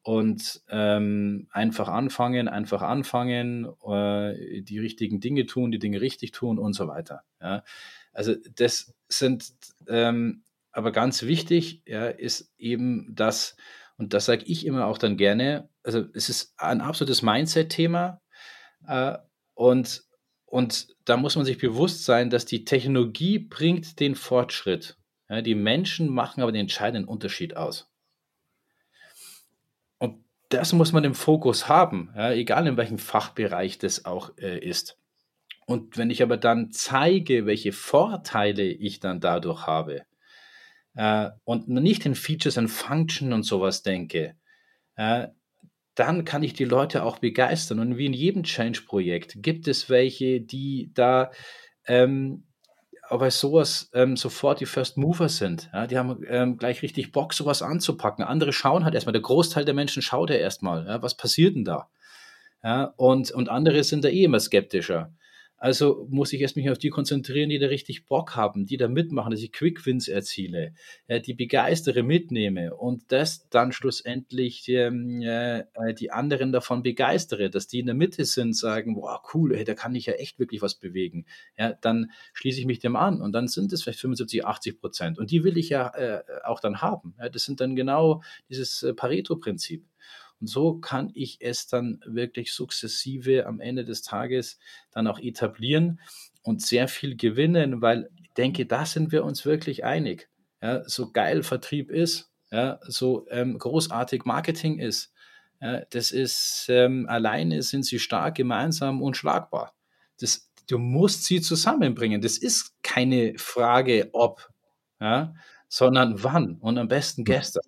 und 0.02 0.62
ähm, 0.70 1.48
einfach 1.50 1.88
anfangen, 1.88 2.48
einfach 2.48 2.82
anfangen, 2.82 3.66
äh, 3.86 4.62
die 4.62 4.78
richtigen 4.78 5.20
Dinge 5.20 5.46
tun, 5.46 5.70
die 5.70 5.78
Dinge 5.78 6.00
richtig 6.00 6.32
tun 6.32 6.58
und 6.58 6.72
so 6.72 6.88
weiter. 6.88 7.22
Ja. 7.40 7.62
Also 8.12 8.34
das 8.56 8.94
sind 9.08 9.52
ähm, 9.88 10.44
aber 10.72 10.92
ganz 10.92 11.22
wichtig, 11.22 11.82
ja, 11.86 12.06
ist 12.06 12.52
eben 12.56 13.14
das, 13.14 13.56
und 13.96 14.14
das 14.14 14.26
sage 14.26 14.44
ich 14.44 14.64
immer 14.66 14.86
auch 14.86 14.98
dann 14.98 15.16
gerne, 15.16 15.68
also 15.82 16.04
es 16.14 16.28
ist 16.28 16.54
ein 16.58 16.80
absolutes 16.80 17.22
Mindset-Thema 17.22 18.20
äh, 18.86 19.18
und, 19.54 20.04
und 20.44 20.88
da 21.04 21.16
muss 21.16 21.36
man 21.36 21.44
sich 21.44 21.58
bewusst 21.58 22.04
sein, 22.04 22.30
dass 22.30 22.44
die 22.44 22.64
Technologie 22.64 23.38
bringt 23.38 23.98
den 24.00 24.14
Fortschritt. 24.14 24.96
Ja, 25.28 25.42
die 25.42 25.54
Menschen 25.54 26.08
machen 26.08 26.42
aber 26.42 26.52
den 26.52 26.62
entscheidenden 26.62 27.08
Unterschied 27.08 27.56
aus 27.56 27.90
das 30.50 30.72
muss 30.72 30.92
man 30.92 31.04
im 31.04 31.14
Fokus 31.14 31.68
haben, 31.68 32.10
ja, 32.14 32.32
egal 32.32 32.66
in 32.66 32.76
welchem 32.76 32.98
Fachbereich 32.98 33.78
das 33.78 34.04
auch 34.04 34.36
äh, 34.36 34.58
ist. 34.58 34.98
Und 35.66 35.96
wenn 35.96 36.10
ich 36.10 36.22
aber 36.22 36.36
dann 36.36 36.72
zeige, 36.72 37.46
welche 37.46 37.72
Vorteile 37.72 38.64
ich 38.64 39.00
dann 39.00 39.20
dadurch 39.20 39.66
habe 39.66 40.02
äh, 40.94 41.30
und 41.44 41.68
nicht 41.68 42.06
in 42.06 42.14
Features 42.14 42.58
und 42.58 42.68
Function 42.68 43.32
und 43.32 43.44
sowas 43.44 43.82
denke, 43.82 44.34
äh, 44.96 45.28
dann 45.94 46.24
kann 46.24 46.42
ich 46.42 46.54
die 46.54 46.64
Leute 46.64 47.04
auch 47.04 47.18
begeistern. 47.18 47.78
Und 47.78 47.98
wie 47.98 48.06
in 48.06 48.12
jedem 48.12 48.42
Change-Projekt 48.42 49.42
gibt 49.42 49.68
es 49.68 49.90
welche, 49.90 50.40
die 50.40 50.90
da 50.94 51.30
ähm, 51.86 52.44
aber 53.10 53.32
sowas 53.32 53.90
ähm, 53.92 54.16
sofort 54.16 54.60
die 54.60 54.66
First 54.66 54.96
Mover 54.96 55.28
sind. 55.28 55.68
Ja, 55.72 55.88
die 55.88 55.98
haben 55.98 56.22
ähm, 56.28 56.56
gleich 56.56 56.80
richtig 56.82 57.10
Bock, 57.10 57.34
sowas 57.34 57.60
anzupacken. 57.60 58.24
Andere 58.24 58.52
schauen 58.52 58.84
halt 58.84 58.94
erstmal. 58.94 59.12
Der 59.12 59.22
Großteil 59.22 59.64
der 59.64 59.74
Menschen 59.74 60.00
schaut 60.00 60.30
ja 60.30 60.36
erstmal. 60.36 60.86
Ja, 60.86 61.02
was 61.02 61.16
passiert 61.16 61.56
denn 61.56 61.64
da? 61.64 61.88
Ja, 62.62 62.84
und, 62.96 63.32
und 63.32 63.48
andere 63.48 63.82
sind 63.82 64.04
da 64.04 64.08
eh 64.08 64.24
immer 64.24 64.38
skeptischer. 64.38 65.12
Also 65.60 66.06
muss 66.08 66.32
ich 66.32 66.40
erst 66.40 66.56
mich 66.56 66.70
auf 66.70 66.78
die 66.78 66.88
konzentrieren, 66.88 67.50
die 67.50 67.58
da 67.58 67.66
richtig 67.66 68.06
Bock 68.06 68.34
haben, 68.34 68.64
die 68.64 68.78
da 68.78 68.88
mitmachen, 68.88 69.30
dass 69.30 69.42
ich 69.42 69.52
Quick-Wins 69.52 70.08
erziele, 70.08 70.72
äh, 71.06 71.20
die 71.20 71.34
begeistere 71.34 72.02
mitnehme 72.02 72.74
und 72.74 73.12
das 73.12 73.46
dann 73.50 73.70
schlussendlich 73.70 74.66
ähm, 74.68 75.20
äh, 75.20 75.64
die 75.98 76.12
anderen 76.12 76.50
davon 76.50 76.82
begeistere, 76.82 77.50
dass 77.50 77.68
die 77.68 77.80
in 77.80 77.86
der 77.86 77.94
Mitte 77.94 78.24
sind, 78.24 78.56
sagen, 78.56 78.96
wow, 78.96 79.20
cool, 79.34 79.54
hey, 79.54 79.64
da 79.64 79.74
kann 79.74 79.94
ich 79.94 80.06
ja 80.06 80.14
echt 80.14 80.38
wirklich 80.38 80.62
was 80.62 80.76
bewegen. 80.76 81.26
Ja, 81.58 81.74
dann 81.74 82.10
schließe 82.32 82.58
ich 82.58 82.64
mich 82.64 82.78
dem 82.78 82.96
an 82.96 83.20
und 83.20 83.32
dann 83.32 83.46
sind 83.46 83.70
es 83.74 83.82
vielleicht 83.82 84.00
75, 84.00 84.46
80 84.46 84.80
Prozent 84.80 85.18
und 85.18 85.30
die 85.30 85.44
will 85.44 85.58
ich 85.58 85.68
ja 85.68 85.88
äh, 85.94 86.22
auch 86.42 86.60
dann 86.60 86.80
haben. 86.80 87.14
Das 87.32 87.44
sind 87.44 87.60
dann 87.60 87.76
genau 87.76 88.22
dieses 88.48 88.82
äh, 88.82 88.94
Pareto-Prinzip. 88.94 89.84
Und 90.40 90.46
so 90.46 90.78
kann 90.78 91.10
ich 91.14 91.38
es 91.40 91.66
dann 91.66 92.00
wirklich 92.06 92.52
sukzessive 92.52 93.46
am 93.46 93.60
Ende 93.60 93.84
des 93.84 94.02
Tages 94.02 94.58
dann 94.90 95.06
auch 95.06 95.18
etablieren 95.18 96.00
und 96.42 96.62
sehr 96.62 96.88
viel 96.88 97.16
gewinnen, 97.16 97.82
weil 97.82 98.10
ich 98.16 98.30
denke, 98.34 98.66
da 98.66 98.86
sind 98.86 99.12
wir 99.12 99.24
uns 99.24 99.44
wirklich 99.44 99.84
einig. 99.84 100.28
Ja, 100.62 100.86
so 100.88 101.10
geil 101.12 101.42
Vertrieb 101.42 101.90
ist, 101.90 102.30
ja, 102.50 102.80
so 102.82 103.26
ähm, 103.30 103.58
großartig 103.58 104.24
Marketing 104.24 104.78
ist, 104.78 105.12
ja, 105.60 105.82
das 105.90 106.10
ist 106.10 106.66
ähm, 106.68 107.06
alleine 107.08 107.62
sind 107.62 107.84
sie 107.84 107.98
stark, 107.98 108.36
gemeinsam 108.36 109.02
unschlagbar. 109.02 109.74
Das, 110.18 110.50
du 110.68 110.78
musst 110.78 111.24
sie 111.24 111.40
zusammenbringen. 111.40 112.22
Das 112.22 112.38
ist 112.38 112.82
keine 112.82 113.34
Frage, 113.36 114.08
ob, 114.12 114.48
ja, 115.00 115.34
sondern 115.68 116.22
wann 116.22 116.56
und 116.56 116.78
am 116.78 116.88
besten 116.88 117.24
gestern. 117.24 117.62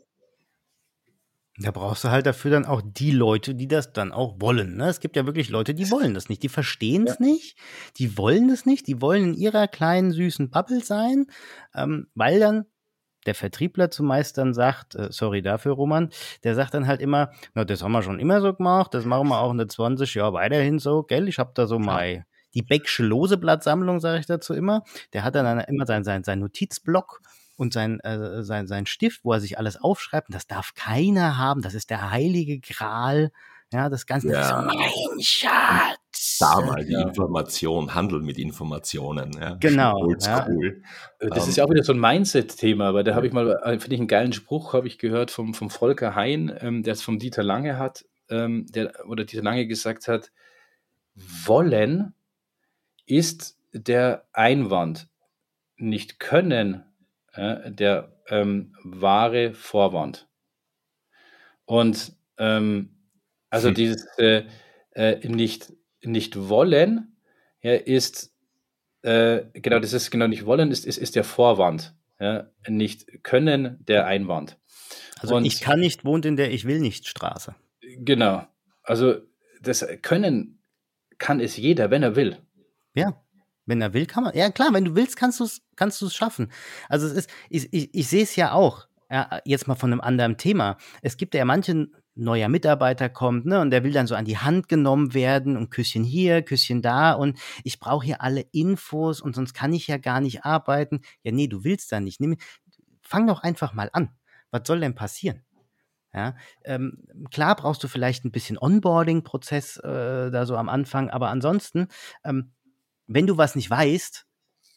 Da 1.58 1.70
brauchst 1.70 2.04
du 2.04 2.08
halt 2.08 2.24
dafür 2.24 2.50
dann 2.50 2.64
auch 2.64 2.80
die 2.82 3.10
Leute, 3.10 3.54
die 3.54 3.68
das 3.68 3.92
dann 3.92 4.10
auch 4.10 4.40
wollen. 4.40 4.76
Ne? 4.76 4.88
Es 4.88 5.00
gibt 5.00 5.16
ja 5.16 5.26
wirklich 5.26 5.50
Leute, 5.50 5.74
die 5.74 5.90
wollen 5.90 6.14
das 6.14 6.30
nicht. 6.30 6.42
Die 6.42 6.48
verstehen 6.48 7.06
es 7.06 7.18
ja. 7.18 7.26
nicht, 7.26 7.58
die 7.98 8.16
wollen 8.16 8.48
das 8.48 8.64
nicht, 8.64 8.86
die 8.86 9.02
wollen 9.02 9.24
in 9.24 9.34
ihrer 9.34 9.68
kleinen 9.68 10.12
süßen 10.12 10.48
Bubble 10.48 10.82
sein, 10.82 11.26
ähm, 11.74 12.08
weil 12.14 12.40
dann 12.40 12.64
der 13.26 13.34
Vertriebler 13.34 13.90
zumeist 13.90 14.38
dann 14.38 14.54
sagt, 14.54 14.94
äh, 14.94 15.08
sorry 15.10 15.42
dafür, 15.42 15.74
Roman, 15.74 16.08
der 16.42 16.54
sagt 16.54 16.74
dann 16.74 16.86
halt 16.86 17.00
immer, 17.00 17.30
na, 17.54 17.64
das 17.64 17.82
haben 17.82 17.92
wir 17.92 18.02
schon 18.02 18.18
immer 18.18 18.40
so 18.40 18.54
gemacht, 18.54 18.94
das 18.94 19.04
machen 19.04 19.28
wir 19.28 19.38
auch 19.38 19.52
in 19.52 19.58
der 19.58 19.68
20 19.68 20.14
Jahre 20.14 20.32
weiterhin 20.32 20.78
so, 20.78 21.02
gell? 21.02 21.28
Ich 21.28 21.38
habe 21.38 21.52
da 21.54 21.66
so 21.66 21.78
mal 21.78 22.24
die 22.54 22.62
Becksche 22.62 23.04
Loseblattsammlung, 23.04 24.00
sage 24.00 24.20
ich 24.20 24.26
dazu 24.26 24.54
immer. 24.54 24.82
Der 25.12 25.24
hat 25.24 25.34
dann 25.34 25.60
immer 25.60 25.86
sein, 25.86 26.04
sein, 26.04 26.24
sein 26.24 26.40
Notizblock 26.40 27.20
und 27.56 27.72
sein, 27.72 28.00
äh, 28.00 28.42
sein, 28.42 28.66
sein 28.66 28.86
Stift, 28.86 29.24
wo 29.24 29.32
er 29.32 29.40
sich 29.40 29.58
alles 29.58 29.80
aufschreibt. 29.80 30.28
Und 30.28 30.34
das 30.34 30.46
darf 30.46 30.74
keiner 30.74 31.38
haben. 31.38 31.62
Das 31.62 31.74
ist 31.74 31.90
der 31.90 32.10
heilige 32.10 32.60
Gral. 32.60 33.30
Ja, 33.72 33.88
das 33.88 34.06
Ganze 34.06 34.28
ja. 34.28 34.40
ist 34.40 34.48
so 34.48 34.54
mein 34.54 35.20
Schatz. 35.20 36.38
Da 36.38 36.60
mal 36.60 36.84
die 36.84 36.92
ja. 36.92 37.02
Information, 37.02 37.94
Handel 37.94 38.20
mit 38.20 38.38
Informationen. 38.38 39.32
Ja. 39.32 39.54
Genau. 39.54 40.12
Ja. 40.20 40.46
Cool. 40.46 40.82
Äh, 41.18 41.28
das 41.28 41.44
um, 41.44 41.48
ist 41.48 41.56
ja 41.56 41.64
auch 41.64 41.70
wieder 41.70 41.82
so 41.82 41.94
ein 41.94 42.00
Mindset-Thema, 42.00 42.92
weil 42.92 43.02
da 43.02 43.14
habe 43.14 43.26
ich 43.26 43.32
mal, 43.32 43.58
äh, 43.64 43.78
finde 43.78 43.94
ich 43.94 44.00
einen 44.00 44.08
geilen 44.08 44.34
Spruch, 44.34 44.74
habe 44.74 44.86
ich 44.86 44.98
gehört 44.98 45.30
vom, 45.30 45.54
vom 45.54 45.70
Volker 45.70 46.14
Hein, 46.14 46.52
ähm, 46.60 46.82
der 46.82 46.92
es 46.92 47.02
vom 47.02 47.18
Dieter 47.18 47.42
Lange 47.42 47.78
hat, 47.78 48.04
ähm, 48.28 48.66
der, 48.68 48.92
oder 49.08 49.24
Dieter 49.24 49.42
Lange 49.42 49.66
gesagt 49.66 50.06
hat, 50.06 50.32
wollen 51.14 52.14
ist 53.06 53.58
der 53.72 54.26
Einwand. 54.32 55.08
Nicht 55.76 56.20
können 56.20 56.84
äh, 57.32 57.70
der 57.70 58.12
ähm, 58.28 58.74
wahre 58.84 59.54
Vorwand. 59.54 60.28
Und 61.64 62.12
ähm, 62.38 62.90
also 63.50 63.68
hm. 63.68 63.74
dieses 63.74 64.06
äh, 64.18 64.44
äh, 64.92 65.26
nicht, 65.28 65.72
nicht 66.02 66.48
wollen 66.48 67.16
ja, 67.62 67.74
ist, 67.74 68.34
äh, 69.02 69.44
genau, 69.54 69.78
das 69.78 69.92
ist 69.92 70.10
genau 70.10 70.26
nicht 70.26 70.46
wollen, 70.46 70.70
ist, 70.70 70.84
ist, 70.86 70.98
ist 70.98 71.16
der 71.16 71.24
Vorwand. 71.24 71.94
Ja, 72.20 72.48
nicht 72.68 73.24
können, 73.24 73.84
der 73.84 74.06
Einwand. 74.06 74.56
Also 75.18 75.34
Und, 75.34 75.44
ich 75.44 75.60
kann 75.60 75.80
nicht, 75.80 76.04
wohnt 76.04 76.24
in 76.24 76.36
der 76.36 76.52
Ich 76.52 76.66
will 76.66 76.78
nicht 76.78 77.08
Straße. 77.08 77.56
Genau. 77.98 78.46
Also 78.84 79.16
das 79.60 79.84
Können 80.02 80.62
kann 81.18 81.40
es 81.40 81.56
jeder, 81.56 81.90
wenn 81.90 82.02
er 82.02 82.14
will. 82.14 82.38
Ja. 82.94 83.20
Wenn 83.66 83.81
er 83.81 83.94
will, 83.94 84.07
kann 84.07 84.25
man. 84.25 84.35
Ja, 84.35 84.51
klar, 84.51 84.72
wenn 84.72 84.85
du 84.85 84.94
willst, 84.94 85.16
kannst 85.16 85.40
du 85.40 85.44
es 85.44 85.62
kannst 85.77 86.14
schaffen. 86.14 86.51
Also 86.88 87.07
es 87.07 87.12
ist, 87.12 87.31
ich, 87.48 87.72
ich, 87.72 87.94
ich 87.94 88.09
sehe 88.09 88.22
es 88.22 88.37
ja 88.37 88.53
auch, 88.53 88.87
ja, 89.11 89.40
jetzt 89.44 89.68
mal 89.68 89.75
von 89.75 89.92
einem 89.92 90.01
anderen 90.01 90.37
Thema. 90.37 90.77
Es 91.03 91.16
gibt 91.16 91.35
ja 91.35 91.44
manchen 91.44 91.94
neuer 92.14 92.48
Mitarbeiter 92.48 93.09
kommt, 93.09 93.46
ne, 93.46 93.61
und 93.61 93.70
der 93.70 93.85
will 93.85 93.92
dann 93.92 94.07
so 94.07 94.14
an 94.14 94.25
die 94.25 94.38
Hand 94.38 94.68
genommen 94.68 95.14
werden 95.14 95.57
und 95.57 95.70
Küsschen 95.70 96.05
hier, 96.05 96.42
Küsschen 96.42 96.83
da 96.83 97.12
und 97.12 97.38
ich 97.64 97.79
brauche 97.79 98.05
hier 98.05 98.20
alle 98.20 98.42
Infos 98.53 99.20
und 99.20 99.35
sonst 99.35 99.55
kann 99.55 99.72
ich 99.72 99.87
ja 99.87 99.96
gar 99.96 100.20
nicht 100.20 100.44
arbeiten. 100.44 101.01
Ja, 101.22 101.33
nee, 101.33 101.46
du 101.46 101.64
willst 101.64 101.90
da 101.90 102.01
nicht. 102.01 102.20
Nimm, 102.20 102.37
fang 103.01 103.27
doch 103.27 103.42
einfach 103.42 103.72
mal 103.72 103.88
an. 103.92 104.11
Was 104.51 104.62
soll 104.66 104.81
denn 104.81 104.94
passieren? 104.94 105.42
Ja, 106.14 106.37
ähm, 106.64 107.05
klar 107.31 107.57
brauchst 107.57 107.83
du 107.83 107.88
vielleicht 107.88 108.27
ein 108.27 108.33
bisschen 108.33 108.59
Onboarding-Prozess 108.59 109.79
äh, 109.79 110.31
da 110.31 110.44
so 110.44 110.57
am 110.57 110.68
Anfang, 110.68 111.09
aber 111.09 111.31
ansonsten 111.31 111.88
ähm, 112.22 112.53
wenn 113.14 113.27
du 113.27 113.37
was 113.37 113.55
nicht 113.55 113.70
weißt 113.70 114.27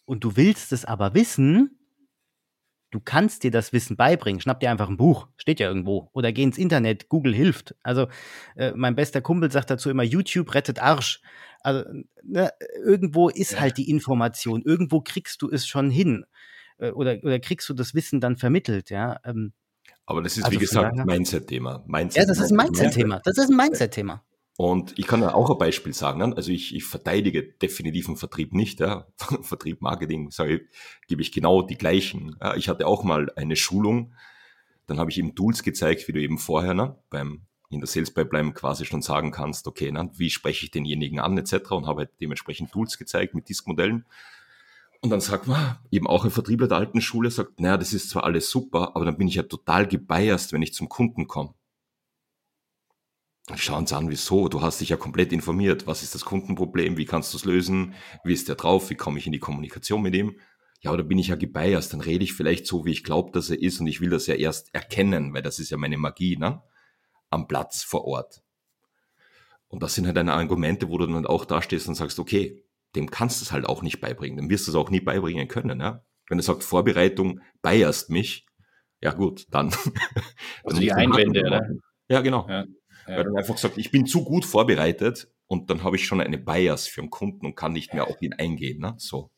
und 0.06 0.24
du 0.24 0.36
willst 0.36 0.72
es 0.72 0.86
aber 0.86 1.14
wissen, 1.14 1.80
du 2.92 3.00
kannst 3.00 3.44
dir 3.44 3.52
das 3.52 3.74
Wissen 3.74 3.98
beibringen. 3.98 4.40
Schnapp 4.40 4.60
dir 4.60 4.72
einfach 4.72 4.88
ein 4.88 4.98
Buch, 4.98 5.28
steht 5.38 5.60
ja 5.60 5.68
irgendwo. 5.68 6.10
Oder 6.14 6.32
geh 6.32 6.44
ins 6.44 6.58
Internet, 6.58 7.10
Google 7.10 7.34
hilft. 7.34 7.76
Also 7.84 8.08
äh, 8.56 8.72
mein 8.76 8.96
bester 8.96 9.22
Kumpel 9.22 9.52
sagt 9.52 9.70
dazu 9.70 9.90
immer, 9.90 10.04
YouTube 10.04 10.54
rettet 10.54 10.82
Arsch. 10.82 11.22
Also 11.62 11.84
ne, 12.24 12.52
irgendwo 12.84 13.30
ist 13.30 13.54
ja. 13.54 13.60
halt 13.60 13.78
die 13.78 13.90
Information, 13.90 14.62
irgendwo 14.62 15.02
kriegst 15.02 15.42
du 15.42 15.50
es 15.50 15.68
schon 15.68 15.90
hin. 15.90 16.26
Äh, 16.78 16.92
oder, 16.92 17.18
oder 17.24 17.40
kriegst 17.40 17.68
du 17.70 17.74
das 17.74 17.96
Wissen 17.96 18.22
dann 18.22 18.38
vermittelt, 18.38 18.90
ja. 18.90 19.20
Ähm, 19.26 19.54
aber 20.06 20.22
das 20.22 20.38
ist, 20.38 20.44
also 20.44 20.56
wie 20.56 20.62
gesagt, 20.62 21.04
Mindset-Thema. 21.04 21.84
Mindset 21.88 22.22
ja, 22.22 22.28
das 22.28 22.40
ist 22.40 22.52
ein 22.52 22.58
Mindset-Thema. 22.58 23.22
Das 23.24 23.38
ist 23.38 23.50
ein 23.50 23.58
Mindset-Thema. 23.58 24.24
Und 24.58 24.98
ich 24.98 25.06
kann 25.06 25.22
ja 25.22 25.34
auch 25.34 25.50
ein 25.50 25.58
Beispiel 25.58 25.94
sagen. 25.94 26.20
Ne? 26.20 26.34
Also 26.36 26.52
ich, 26.52 26.74
ich 26.74 26.86
verteidige 26.86 27.44
definitiv 27.44 28.08
einen 28.08 28.18
Vertrieb 28.18 28.54
nicht. 28.54 28.80
Ja? 28.80 29.08
Vertrieb, 29.42 29.82
Marketing, 29.82 30.32
sage 30.32 30.56
ich, 30.56 30.62
gebe 31.08 31.22
ich 31.22 31.32
genau 31.32 31.62
die 31.62 31.78
gleichen. 31.78 32.38
Ja? 32.42 32.56
Ich 32.56 32.70
hatte 32.70 32.88
auch 32.88 33.04
mal 33.04 33.30
eine 33.36 33.56
Schulung, 33.56 34.14
dann 34.88 35.00
habe 35.00 35.10
ich 35.10 35.18
ihm 35.18 35.36
Tools 35.36 35.64
gezeigt, 35.64 36.08
wie 36.08 36.14
du 36.14 36.22
eben 36.22 36.38
vorher 36.38 36.74
ne, 36.74 36.96
beim 37.10 37.42
in 37.72 37.80
der 37.80 37.88
Sales 37.88 38.12
Pipeline 38.12 38.54
quasi 38.54 38.86
schon 38.86 39.02
sagen 39.02 39.32
kannst, 39.32 39.68
okay, 39.68 39.92
ne, 39.92 40.10
wie 40.16 40.30
spreche 40.30 40.66
ich 40.66 40.72
denjenigen 40.72 41.20
an 41.20 41.38
etc. 41.38 41.72
und 41.72 41.88
habe 41.88 42.02
halt 42.02 42.12
dementsprechend 42.22 42.72
Tools 42.72 42.98
gezeigt 42.98 43.34
mit 43.34 43.50
Disk-Modellen. 43.50 44.06
Und 45.02 45.10
dann 45.10 45.20
sagt 45.20 45.48
man, 45.48 45.78
eben 45.92 46.08
auch 46.08 46.24
ein 46.26 46.32
Vertriebler 46.32 46.68
der 46.68 46.78
alten 46.78 47.02
Schule 47.02 47.30
sagt, 47.32 47.60
naja, 47.60 47.78
das 47.78 47.94
ist 47.94 48.10
zwar 48.10 48.24
alles 48.24 48.50
super, 48.50 48.96
aber 48.96 49.06
dann 49.06 49.18
bin 49.18 49.28
ich 49.28 49.36
ja 49.36 49.44
total 49.44 49.88
gebiased, 49.88 50.54
wenn 50.54 50.62
ich 50.62 50.74
zum 50.74 50.88
Kunden 50.88 51.28
komme. 51.28 51.54
Schauen 53.54 53.80
uns 53.80 53.94
an, 53.94 54.10
wieso? 54.10 54.48
Du 54.50 54.62
hast 54.62 54.82
dich 54.82 54.90
ja 54.90 54.98
komplett 54.98 55.32
informiert. 55.32 55.86
Was 55.86 56.02
ist 56.02 56.16
das 56.16 56.26
Kundenproblem? 56.26 56.98
Wie 56.98 57.06
kannst 57.06 57.32
du 57.34 57.38
es 57.38 57.46
lösen? 57.46 57.94
Wie 58.24 58.34
ist 58.34 58.48
der 58.48 58.56
drauf? 58.56 58.90
Wie 58.90 58.96
komme 58.96 59.20
ich 59.20 59.28
in 59.28 59.34
die 59.34 59.40
Kommunikation 59.40 60.02
mit 60.02 60.16
ihm? 60.16 60.40
Ja, 60.82 60.92
oder 60.92 61.04
bin 61.04 61.20
ich 61.20 61.28
ja 61.28 61.36
gebiased? 61.36 61.94
Dann 61.94 62.02
rede 62.02 62.24
ich 62.24 62.34
vielleicht 62.34 62.66
so, 62.66 62.86
wie 62.86 62.92
ich 62.92 63.04
glaube, 63.04 63.32
dass 63.32 63.52
er 63.52 63.62
ist 63.62 63.80
und 63.80 63.88
ich 63.88 64.02
will 64.02 64.10
das 64.10 64.26
ja 64.26 64.34
erst 64.34 64.74
erkennen, 64.74 65.34
weil 65.34 65.44
das 65.44 65.60
ist 65.60 65.70
ja 65.70 65.78
meine 65.78 65.98
Magie, 65.98 66.38
ne? 66.38 66.64
am 67.30 67.48
Platz 67.48 67.84
vor 67.84 68.06
Ort. 68.06 68.42
Und 69.68 69.84
das 69.84 69.94
sind 69.94 70.06
halt 70.06 70.18
deine 70.18 70.34
Argumente, 70.34 70.90
wo 70.90 70.98
du 70.98 71.06
dann 71.06 71.26
auch 71.26 71.46
da 71.46 71.62
stehst 71.62 71.88
und 71.88 71.96
sagst, 71.96 72.18
okay, 72.20 72.64
dem 72.96 73.12
kannst 73.12 73.42
du 73.42 73.46
es 73.46 73.52
halt 73.52 73.66
auch 73.66 73.82
nicht 73.82 74.00
beibringen. 74.00 74.38
Dem 74.38 74.50
wirst 74.50 74.68
du 74.68 74.72
es 74.72 74.76
auch 74.76 74.90
nie 74.90 75.02
beibringen 75.02 75.48
können. 75.48 75.80
Ja? 75.80 76.04
Wenn 76.30 76.40
er 76.40 76.44
sagt, 76.44 76.64
Vorbereitung 76.64 77.42
biased 77.62 78.10
mich, 78.10 78.46
ja 79.02 79.12
gut, 79.12 79.46
dann. 79.52 79.72
Also 80.64 80.80
die 80.80 80.92
Einwände, 80.92 81.42
oder? 81.42 81.68
Ja, 82.08 82.22
genau. 82.22 82.48
Ja, 82.50 82.66
ja. 83.08 83.18
Weil 83.18 83.24
dann 83.26 83.38
einfach 83.38 83.58
sagt, 83.58 83.78
ich 83.78 83.92
bin 83.92 84.06
zu 84.06 84.24
gut 84.24 84.46
vorbereitet 84.46 85.28
und 85.48 85.70
dann 85.70 85.84
habe 85.84 85.96
ich 85.96 86.06
schon 86.06 86.22
eine 86.22 86.38
Bias 86.38 86.88
für 86.88 87.02
den 87.02 87.10
Kunden 87.10 87.46
und 87.46 87.56
kann 87.56 87.74
nicht 87.74 87.94
mehr 87.94 88.08
auf 88.08 88.22
ihn 88.22 88.34
eingehen. 88.34 88.80
Ne? 88.80 88.96
So. 88.98 89.32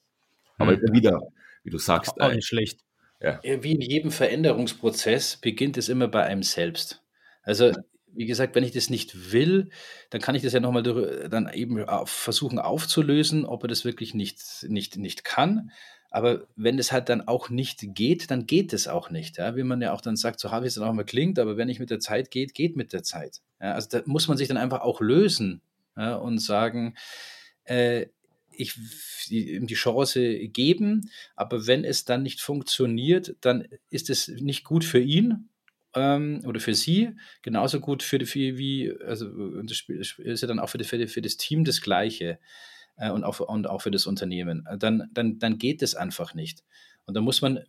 Aber 0.58 0.74
hm. 0.74 0.94
wieder, 0.94 1.20
wie 1.64 1.70
du 1.70 1.78
sagst. 1.78 2.20
Auch 2.20 2.30
nicht 2.30 2.38
äh, 2.38 2.42
schlecht. 2.42 2.82
Ja. 3.22 3.42
Wie 3.44 3.72
in 3.72 3.82
jedem 3.82 4.12
Veränderungsprozess 4.12 5.38
beginnt 5.38 5.78
es 5.78 5.90
immer 5.90 6.08
bei 6.08 6.24
einem 6.24 6.44
selbst. 6.44 7.04
Also 7.42 7.72
wie 8.14 8.26
gesagt, 8.26 8.56
wenn 8.56 8.64
ich 8.64 8.72
das 8.72 8.90
nicht 8.90 9.32
will, 9.32 9.70
dann 10.10 10.22
kann 10.22 10.36
ich 10.36 10.42
das 10.42 10.54
ja 10.54 10.60
nochmal 10.60 10.84
dann 11.30 11.52
eben 11.54 11.86
versuchen 12.06 12.58
aufzulösen, 12.58 13.46
ob 13.46 13.64
er 13.64 13.68
das 13.68 13.86
wirklich 13.86 14.14
nicht, 14.14 14.40
nicht, 14.68 14.98
nicht 14.98 15.24
kann. 15.24 15.72
Aber 16.18 16.48
wenn 16.56 16.80
es 16.80 16.92
halt 16.92 17.10
dann 17.10 17.28
auch 17.28 17.52
nicht 17.52 17.94
geht, 17.94 18.32
dann 18.32 18.48
geht 18.48 18.74
es 18.74 18.88
auch 18.88 19.12
nicht. 19.12 19.38
Ja? 19.38 19.56
Wie 19.56 19.62
man 19.62 19.84
ja 19.84 19.94
auch 19.94 20.02
dann 20.02 20.16
sagt, 20.16 20.40
so 20.40 20.50
habe 20.50 20.66
ich 20.66 20.70
es 20.70 20.74
dann 20.74 20.84
auch 20.84 20.94
mal 20.94 21.06
klingt, 21.06 21.38
aber 21.38 21.58
wenn 21.58 21.68
nicht 21.68 21.80
mit 21.80 21.92
der 21.92 22.00
Zeit 22.00 22.32
geht, 22.32 22.56
geht 22.56 22.76
mit 22.76 22.92
der 22.92 23.04
Zeit. 23.04 23.42
Ja? 23.62 23.74
Also 23.74 23.88
da 23.92 24.02
muss 24.08 24.28
man 24.28 24.36
sich 24.36 24.48
dann 24.48 24.58
einfach 24.58 24.82
auch 24.82 25.00
lösen 25.00 25.62
ja? 25.96 26.16
und 26.16 26.40
sagen, 26.40 26.96
äh, 27.66 28.08
ich 28.50 28.74
ihm 29.30 29.68
die 29.68 29.76
Chance 29.76 30.48
geben, 30.48 31.12
aber 31.36 31.68
wenn 31.68 31.84
es 31.84 32.04
dann 32.04 32.24
nicht 32.24 32.42
funktioniert, 32.42 33.36
dann 33.42 33.68
ist 33.92 34.10
es 34.10 34.28
nicht 34.28 34.64
gut 34.64 34.86
für 34.86 35.00
ihn 35.00 35.50
ähm, 35.94 36.42
oder 36.48 36.60
für 36.60 36.74
sie, 36.74 37.12
genauso 37.44 37.80
gut 37.80 38.02
für, 38.02 38.26
für 38.26 38.58
wie, 38.58 38.92
also 39.06 39.62
das 39.62 39.84
ist 40.18 40.42
ja 40.42 40.48
dann 40.48 40.58
auch 40.58 40.70
für, 40.70 40.80
die, 40.80 40.84
für, 40.84 40.98
die, 40.98 41.06
für 41.06 41.22
das 41.22 41.38
Team 41.38 41.64
das 41.64 41.80
Gleiche 41.80 42.40
äh, 42.98 43.12
und, 43.12 43.24
auch, 43.24 43.40
und 43.40 43.68
auch 43.68 43.82
für 43.82 43.92
das 43.92 44.06
Unternehmen. 44.06 44.68
Dann, 44.78 45.10
dann, 45.14 45.40
dann 45.40 45.58
geht 45.58 45.82
es 45.82 45.96
einfach 45.96 46.34
nicht. 46.34 46.64
Und 47.06 47.16
da 47.16 47.22
muss 47.22 47.42
man, 47.42 47.60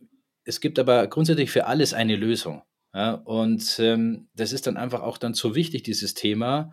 es 0.43 0.59
gibt 0.59 0.79
aber 0.79 1.07
grundsätzlich 1.07 1.51
für 1.51 1.65
alles 1.65 1.93
eine 1.93 2.15
Lösung. 2.15 2.63
Ja? 2.93 3.13
Und 3.13 3.79
ähm, 3.79 4.27
das 4.33 4.51
ist 4.51 4.67
dann 4.67 4.77
einfach 4.77 5.01
auch 5.01 5.17
dann 5.17 5.33
so 5.33 5.55
wichtig, 5.55 5.83
dieses 5.83 6.13
Thema, 6.13 6.71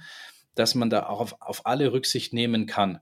dass 0.55 0.75
man 0.75 0.91
da 0.91 1.07
auch 1.07 1.21
auf, 1.21 1.41
auf 1.41 1.67
alle 1.67 1.93
Rücksicht 1.93 2.33
nehmen 2.33 2.67
kann. 2.67 3.01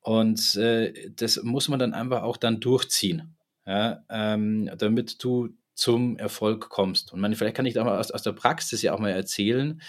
Und 0.00 0.56
äh, 0.56 1.10
das 1.10 1.42
muss 1.42 1.68
man 1.68 1.78
dann 1.78 1.94
einfach 1.94 2.22
auch 2.22 2.36
dann 2.36 2.60
durchziehen, 2.60 3.36
ja? 3.66 4.04
ähm, 4.08 4.70
damit 4.78 5.22
du 5.22 5.50
zum 5.74 6.16
Erfolg 6.16 6.70
kommst. 6.70 7.12
Und 7.12 7.20
man, 7.20 7.34
vielleicht 7.34 7.56
kann 7.56 7.66
ich 7.66 7.74
da 7.74 7.84
mal 7.84 7.98
aus, 7.98 8.10
aus 8.10 8.22
der 8.22 8.32
Praxis 8.32 8.82
ja 8.82 8.94
auch 8.94 8.98
mal 8.98 9.10
erzählen 9.10 9.80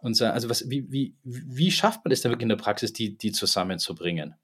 und 0.00 0.14
sagen, 0.14 0.34
also 0.34 0.48
was, 0.48 0.68
wie, 0.70 0.90
wie, 0.90 1.14
wie 1.22 1.70
schafft 1.70 2.04
man 2.04 2.12
es 2.12 2.22
dann 2.22 2.32
wirklich 2.32 2.44
in 2.44 2.50
der 2.50 2.56
Praxis, 2.56 2.92
die, 2.92 3.16
die 3.16 3.32
zusammenzubringen? 3.32 4.34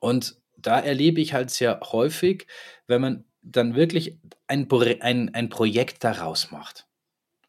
Und 0.00 0.36
da 0.56 0.80
erlebe 0.80 1.20
ich 1.20 1.34
halt 1.34 1.50
sehr 1.50 1.80
häufig, 1.92 2.46
wenn 2.86 3.00
man 3.00 3.24
dann 3.42 3.74
wirklich 3.74 4.18
ein, 4.46 4.68
ein, 5.00 5.34
ein 5.34 5.48
Projekt 5.48 6.04
daraus 6.04 6.50
macht. 6.50 6.86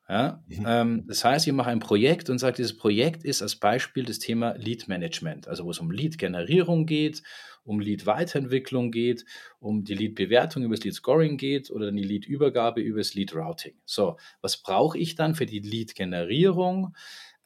Ja? 0.08 0.44
Mhm. 0.48 0.66
Ähm, 0.68 1.04
das 1.08 1.24
heißt, 1.24 1.48
ich 1.48 1.54
mache 1.54 1.70
ein 1.70 1.80
Projekt 1.80 2.30
und 2.30 2.38
sage, 2.38 2.58
dieses 2.58 2.78
Projekt 2.78 3.24
ist 3.24 3.42
als 3.42 3.56
Beispiel 3.56 4.06
das 4.06 4.20
Thema 4.20 4.54
Lead 4.58 4.88
Management, 4.88 5.48
also 5.48 5.66
wo 5.66 5.72
es 5.72 5.80
um 5.80 5.92
Lead-Generierung 5.92 6.86
geht 6.86 7.24
um 7.66 7.80
Lead-Weiterentwicklung 7.80 8.92
geht, 8.92 9.26
um 9.60 9.84
die 9.84 9.96
Lead-Bewertung 9.96 10.64
über 10.64 10.76
das 10.76 10.84
Lead-Scoring 10.84 11.38
geht 11.38 11.72
oder 11.72 11.92
die 11.92 12.04
Lead-Übergabe 12.04 12.80
über 12.80 13.00
das 13.00 13.16
Lead-Routing. 13.16 13.74
So, 13.86 14.18
was 14.42 14.58
brauche 14.58 14.98
ich 14.98 15.16
dann 15.16 15.36
für 15.36 15.46
die 15.46 15.60
Lead-Generierung? 15.60 16.96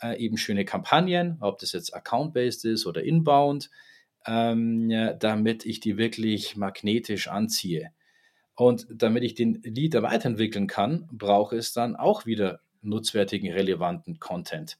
Äh, 0.01 0.17
eben 0.17 0.37
schöne 0.37 0.65
Kampagnen, 0.65 1.37
ob 1.39 1.59
das 1.59 1.71
jetzt 1.71 1.95
Account-based 1.95 2.65
ist 2.65 2.85
oder 2.85 3.03
Inbound, 3.03 3.69
ähm, 4.25 4.89
ja, 4.89 5.13
damit 5.13 5.65
ich 5.65 5.79
die 5.79 5.97
wirklich 5.97 6.55
magnetisch 6.55 7.29
anziehe. 7.29 7.91
Und 8.59 8.87
damit 8.89 9.23
ich 9.23 9.35
den 9.35 9.61
Lead 9.63 9.93
weiterentwickeln 9.93 10.67
kann, 10.67 11.07
brauche 11.13 11.55
es 11.55 11.71
dann 11.71 11.95
auch 11.95 12.25
wieder 12.25 12.59
nutzwertigen, 12.81 13.53
relevanten 13.53 14.19
Content. 14.19 14.77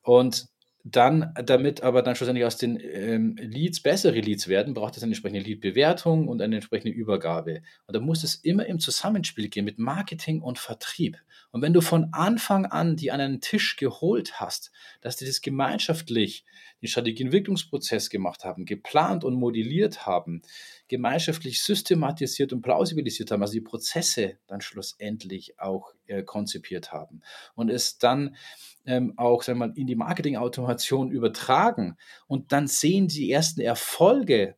Und 0.00 0.48
dann, 0.82 1.34
damit 1.44 1.82
aber 1.82 2.00
dann 2.00 2.14
schlussendlich 2.14 2.46
aus 2.46 2.56
den 2.56 2.80
ähm, 2.80 3.36
Leads 3.38 3.80
bessere 3.82 4.20
Leads 4.20 4.48
werden, 4.48 4.72
braucht 4.72 4.96
es 4.96 5.02
eine 5.02 5.10
entsprechende 5.10 5.40
Lead-Bewertung 5.40 6.26
und 6.26 6.40
eine 6.40 6.54
entsprechende 6.54 6.94
Übergabe. 6.94 7.62
Und 7.86 7.94
da 7.96 8.00
muss 8.00 8.24
es 8.24 8.36
immer 8.36 8.64
im 8.64 8.78
Zusammenspiel 8.78 9.48
gehen 9.48 9.66
mit 9.66 9.78
Marketing 9.78 10.40
und 10.40 10.58
Vertrieb. 10.58 11.18
Und 11.50 11.60
wenn 11.60 11.74
du 11.74 11.82
von 11.82 12.10
Anfang 12.12 12.66
an 12.66 12.96
die 12.96 13.10
an 13.10 13.20
einen 13.20 13.40
Tisch 13.40 13.76
geholt 13.76 14.40
hast, 14.40 14.70
dass 15.00 15.16
die 15.16 15.26
das 15.26 15.42
gemeinschaftlich, 15.42 16.44
den 16.80 16.88
Strategieentwicklungsprozess 16.88 18.08
gemacht 18.08 18.44
haben, 18.44 18.64
geplant 18.64 19.24
und 19.24 19.34
modelliert 19.34 20.06
haben, 20.06 20.40
gemeinschaftlich 20.88 21.62
systematisiert 21.62 22.52
und 22.52 22.62
plausibilisiert 22.62 23.30
haben, 23.30 23.42
also 23.42 23.54
die 23.54 23.60
Prozesse 23.60 24.38
dann 24.46 24.60
schlussendlich 24.60 25.58
auch 25.58 25.92
äh, 26.06 26.22
konzipiert 26.22 26.92
haben 26.92 27.22
und 27.54 27.70
es 27.70 27.98
dann 27.98 28.36
ähm, 28.84 29.14
auch 29.16 29.42
sagen 29.42 29.58
wir 29.58 29.66
mal, 29.66 29.74
in 29.76 29.86
die 29.86 29.96
Marketing-Automation 29.96 31.10
übertragen 31.10 31.96
und 32.26 32.52
dann 32.52 32.68
sehen 32.68 33.08
die 33.08 33.30
ersten 33.30 33.60
Erfolge, 33.60 34.56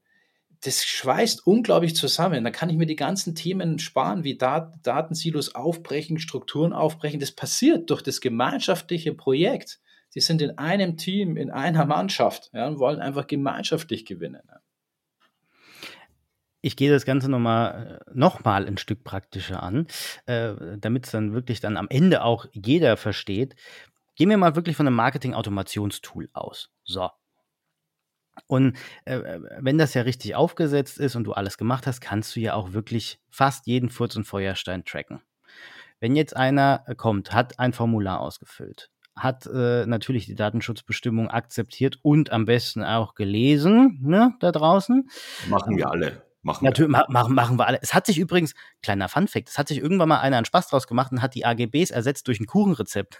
das 0.62 0.85
schweißt 0.85 1.47
unglaublich 1.47 1.95
zusammen. 1.95 2.43
Da 2.43 2.51
kann 2.51 2.68
ich 2.68 2.76
mir 2.76 2.87
die 2.87 2.97
ganzen 2.97 3.35
Themen 3.35 3.79
sparen, 3.79 4.24
wie 4.24 4.37
Dat 4.37 4.74
Datensilos 4.83 5.55
aufbrechen, 5.55 6.18
Strukturen 6.18 6.72
aufbrechen. 6.72 7.20
Das 7.20 7.33
passiert 7.33 7.91
durch 7.91 8.03
das 8.03 8.20
gemeinschaftliche 8.20 9.14
Projekt. 9.14 9.81
Sie 10.09 10.20
sind 10.20 10.43
in 10.43 10.59
einem 10.59 10.97
Team, 10.97 11.37
in 11.37 11.51
einer 11.51 11.85
Mannschaft 11.85 12.51
ja, 12.53 12.66
und 12.66 12.79
wollen 12.79 12.99
einfach 12.99 13.26
gemeinschaftlich 13.26 14.05
gewinnen. 14.05 14.43
Ja. 14.49 14.61
Ich 16.61 16.76
gehe 16.76 16.90
das 16.90 17.04
Ganze 17.04 17.30
nochmal 17.30 18.00
äh, 18.06 18.11
noch 18.12 18.44
mal 18.44 18.66
ein 18.66 18.78
Stück 18.78 19.04
praktischer 19.04 19.62
an, 19.62 19.86
äh, 20.26 20.54
damit 20.78 21.06
es 21.06 21.12
dann 21.12 21.32
wirklich 21.32 21.61
dann 21.61 21.76
am 21.76 21.86
Ende 21.88 22.22
auch 22.22 22.46
jeder 22.52 22.96
versteht. 22.96 23.54
Gehen 24.16 24.30
wir 24.30 24.38
mal 24.38 24.56
wirklich 24.56 24.76
von 24.76 24.86
einem 24.86 24.96
Marketing-Automationstool 24.96 26.28
aus. 26.32 26.70
So. 26.84 27.09
Und 28.46 28.76
äh, 29.04 29.40
wenn 29.59 29.78
das 29.78 29.94
ja 29.94 30.02
richtig 30.02 30.34
aufgesetzt 30.34 30.98
ist 30.98 31.16
und 31.16 31.24
du 31.24 31.32
alles 31.32 31.59
gemacht 31.59 31.86
hast, 31.86 32.00
kannst 32.00 32.34
du 32.34 32.40
ja 32.40 32.54
auch 32.54 32.72
wirklich 32.72 33.20
fast 33.28 33.66
jeden 33.66 33.90
Furz 33.90 34.16
und 34.16 34.24
Feuerstein 34.24 34.84
tracken. 34.84 35.20
Wenn 36.00 36.14
jetzt 36.14 36.36
einer 36.36 36.84
kommt, 36.96 37.32
hat 37.32 37.59
ein 37.59 37.72
Formular 37.72 38.20
ausgefüllt, 38.20 38.90
hat 39.16 39.46
äh, 39.46 39.84
natürlich 39.86 40.26
die 40.26 40.36
Datenschutzbestimmung 40.36 41.28
akzeptiert 41.28 41.98
und 42.02 42.30
am 42.30 42.44
besten 42.44 42.84
auch 42.84 43.14
gelesen, 43.14 43.98
ne, 44.02 44.34
da 44.40 44.52
draußen. 44.52 45.09
Machen 45.48 45.76
wir 45.76 45.90
alle. 45.90 46.28
Machen 46.43 46.64
Natürlich, 46.64 46.93
wir. 46.93 47.05
machen, 47.09 47.34
machen 47.34 47.59
wir 47.59 47.66
alle. 47.66 47.78
Es 47.82 47.95
hat 47.95 48.07
sich 48.07 48.18
übrigens, 48.18 48.55
kleiner 48.82 49.09
Funfact, 49.09 49.49
es 49.49 49.59
hat 49.59 49.68
sich 49.68 49.78
irgendwann 49.78 50.09
mal 50.09 50.20
einer 50.20 50.36
einen 50.36 50.47
Spaß 50.47 50.68
draus 50.68 50.86
gemacht 50.86 51.12
und 51.12 51.20
hat 51.20 51.34
die 51.34 51.45
AGBs 51.45 51.91
ersetzt 51.91 52.28
durch 52.28 52.41
ein 52.41 52.47
Kuchenrezept. 52.47 53.18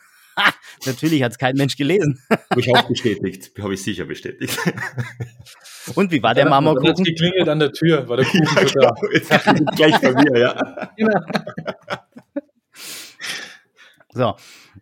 Natürlich 0.87 1.23
hat 1.23 1.33
es 1.33 1.39
kein 1.39 1.57
Mensch 1.57 1.77
gelesen. 1.77 2.23
Habe 2.31 2.61
ich 2.61 2.75
auch 2.75 2.83
bestätigt. 2.89 3.53
Habe 3.61 3.75
ich 3.75 3.83
sicher 3.83 4.05
bestätigt. 4.05 4.57
Und 5.95 6.13
wie 6.13 6.23
war 6.23 6.35
der 6.35 6.49
Marmorkuchen? 6.49 6.91
Hat 6.91 7.05
geklingelt 7.05 7.49
an 7.49 7.59
der 7.59 7.73
Tür, 7.73 8.09
war 8.09 8.17
der 8.19 8.27
Kuchen 8.27 8.47
ja, 8.57 8.63
genau. 8.63 8.95
da. 9.29 9.73
Gleich 9.75 10.01
bei 10.01 10.13
mir, 10.13 10.39
ja. 10.39 10.91
Genau. 10.97 11.21
So, 14.13 14.37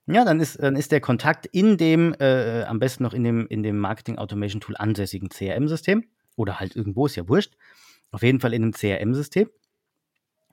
ja, 0.07 0.25
dann 0.25 0.41
ist, 0.41 0.63
dann 0.63 0.77
ist 0.77 0.93
der 0.93 1.01
Kontakt 1.01 1.47
in 1.47 1.77
dem, 1.77 2.15
äh, 2.21 2.63
am 2.65 2.79
besten 2.79 3.03
noch 3.03 3.13
in 3.13 3.25
dem, 3.25 3.47
in 3.49 3.63
dem 3.63 3.79
Marketing 3.79 4.19
Automation 4.19 4.61
Tool 4.61 4.77
ansässigen 4.77 5.29
CRM-System 5.29 6.05
oder 6.37 6.61
halt 6.61 6.77
irgendwo, 6.77 7.07
ist 7.07 7.17
ja 7.17 7.29
wurscht. 7.29 7.55
Auf 8.13 8.23
jeden 8.23 8.41
Fall 8.41 8.55
in 8.55 8.63
einem 8.63 8.73
CRM-System. 8.73 9.51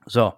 So, 0.06 0.34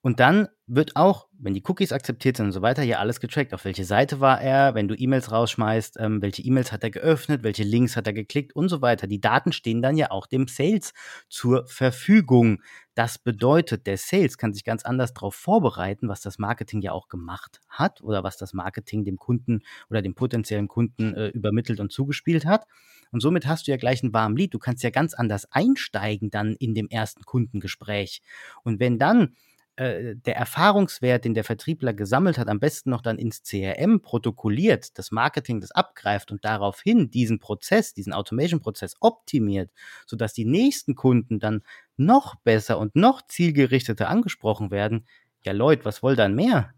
und 0.00 0.20
dann 0.20 0.48
wird 0.66 0.96
auch, 0.96 1.25
wenn 1.38 1.54
die 1.54 1.62
Cookies 1.66 1.92
akzeptiert 1.92 2.36
sind 2.36 2.46
und 2.46 2.52
so 2.52 2.62
weiter, 2.62 2.82
ja 2.82 2.98
alles 2.98 3.20
getrackt. 3.20 3.52
Auf 3.52 3.64
welche 3.64 3.84
Seite 3.84 4.20
war 4.20 4.40
er, 4.40 4.74
wenn 4.74 4.88
du 4.88 4.94
E-Mails 4.94 5.30
rausschmeißt, 5.30 5.96
ähm, 5.98 6.22
welche 6.22 6.42
E-Mails 6.42 6.72
hat 6.72 6.82
er 6.84 6.90
geöffnet, 6.90 7.42
welche 7.42 7.62
Links 7.62 7.96
hat 7.96 8.06
er 8.06 8.12
geklickt 8.12 8.54
und 8.54 8.68
so 8.68 8.82
weiter. 8.82 9.06
Die 9.06 9.20
Daten 9.20 9.52
stehen 9.52 9.82
dann 9.82 9.96
ja 9.96 10.10
auch 10.10 10.26
dem 10.26 10.48
Sales 10.48 10.92
zur 11.28 11.66
Verfügung. 11.66 12.62
Das 12.94 13.18
bedeutet, 13.18 13.86
der 13.86 13.98
Sales 13.98 14.38
kann 14.38 14.54
sich 14.54 14.64
ganz 14.64 14.84
anders 14.84 15.12
darauf 15.12 15.34
vorbereiten, 15.34 16.08
was 16.08 16.22
das 16.22 16.38
Marketing 16.38 16.80
ja 16.80 16.92
auch 16.92 17.08
gemacht 17.08 17.60
hat 17.68 18.00
oder 18.02 18.24
was 18.24 18.36
das 18.36 18.54
Marketing 18.54 19.04
dem 19.04 19.18
Kunden 19.18 19.62
oder 19.90 20.02
dem 20.02 20.14
potenziellen 20.14 20.68
Kunden 20.68 21.14
äh, 21.14 21.28
übermittelt 21.28 21.80
und 21.80 21.92
zugespielt 21.92 22.46
hat. 22.46 22.66
Und 23.12 23.20
somit 23.20 23.46
hast 23.46 23.66
du 23.66 23.70
ja 23.70 23.76
gleich 23.76 24.02
ein 24.02 24.12
warmen 24.12 24.36
Lied. 24.36 24.54
Du 24.54 24.58
kannst 24.58 24.82
ja 24.82 24.90
ganz 24.90 25.14
anders 25.14 25.50
einsteigen 25.52 26.30
dann 26.30 26.54
in 26.54 26.74
dem 26.74 26.88
ersten 26.88 27.24
Kundengespräch. 27.24 28.22
Und 28.64 28.80
wenn 28.80 28.98
dann 28.98 29.34
äh, 29.76 30.16
der 30.16 30.36
Erfahrungswert, 30.36 31.26
den 31.26 31.34
der 31.34 31.44
Vertriebler 31.44 31.92
gesammelt 31.92 32.38
hat, 32.38 32.48
am 32.48 32.58
besten 32.58 32.88
noch 32.90 33.02
dann 33.02 33.18
ins 33.18 33.42
CRM 33.42 34.00
protokolliert, 34.00 34.98
das 34.98 35.10
Marketing 35.10 35.60
das 35.60 35.70
abgreift 35.70 36.32
und 36.32 36.44
daraufhin 36.44 37.10
diesen 37.10 37.38
Prozess, 37.38 37.92
diesen 37.92 38.14
Automation-Prozess 38.14 38.96
optimiert, 39.00 39.70
sodass 40.06 40.32
die 40.32 40.46
nächsten 40.46 40.94
Kunden 40.94 41.38
dann 41.38 41.62
noch 41.98 42.36
besser 42.36 42.78
und 42.78 42.96
noch 42.96 43.20
zielgerichteter 43.26 44.08
angesprochen 44.08 44.70
werden. 44.70 45.06
Ja, 45.44 45.52
Leute, 45.52 45.84
was 45.84 46.02
wollt 46.02 46.18
ihr 46.18 46.28
mehr? 46.30 46.72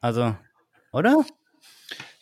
Also, 0.00 0.36
oder? 0.92 1.24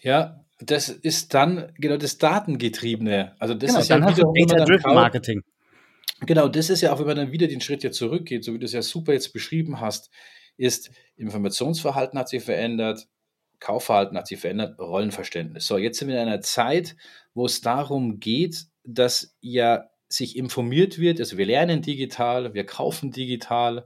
Ja, 0.01 0.45
das 0.61 0.89
ist 0.89 1.35
dann 1.35 1.73
genau 1.77 1.97
das 1.97 2.19
Datengetriebene. 2.19 3.35
Also 3.39 3.55
das 3.55 3.71
genau, 3.71 3.81
ist 3.81 3.89
ja 3.89 3.99
dann 3.99 4.15
wieder 4.15 4.55
Data-Driven 4.57 4.95
Marketing. 4.95 5.43
Genau, 6.27 6.49
das 6.49 6.71
ist 6.71 6.83
ja 6.83 6.93
auch, 6.93 7.01
wenn 7.01 7.07
man 7.07 7.17
dann 7.17 7.33
wieder 7.33 7.49
den 7.49 7.61
Schritt 7.61 7.83
hier 7.83 7.93
zurückgeht, 7.93 8.45
so 8.45 8.55
wie 8.55 8.59
du 8.59 8.65
es 8.65 8.73
ja 8.73 8.83
super 8.83 9.13
jetzt 9.13 9.33
beschrieben 9.33 9.81
hast, 9.81 10.11
ist 10.57 10.91
Informationsverhalten 11.17 12.19
hat 12.19 12.29
sich 12.29 12.45
verändert, 12.45 13.09
Kaufverhalten 13.59 14.17
hat 14.17 14.29
sich 14.29 14.39
verändert, 14.39 14.79
Rollenverständnis. 14.79 15.67
So, 15.67 15.79
jetzt 15.79 15.99
sind 15.99 16.09
wir 16.09 16.15
in 16.21 16.29
einer 16.29 16.41
Zeit, 16.41 16.97
wo 17.35 17.47
es 17.47 17.61
darum 17.61 18.21
geht, 18.21 18.67
dass 18.85 19.37
ja 19.41 19.91
sich 20.09 20.37
informiert 20.37 20.99
wird. 20.99 21.21
Also 21.21 21.39
wir 21.39 21.47
lernen 21.47 21.83
digital, 21.83 22.55
wir 22.55 22.67
kaufen 22.67 23.11
digital, 23.11 23.85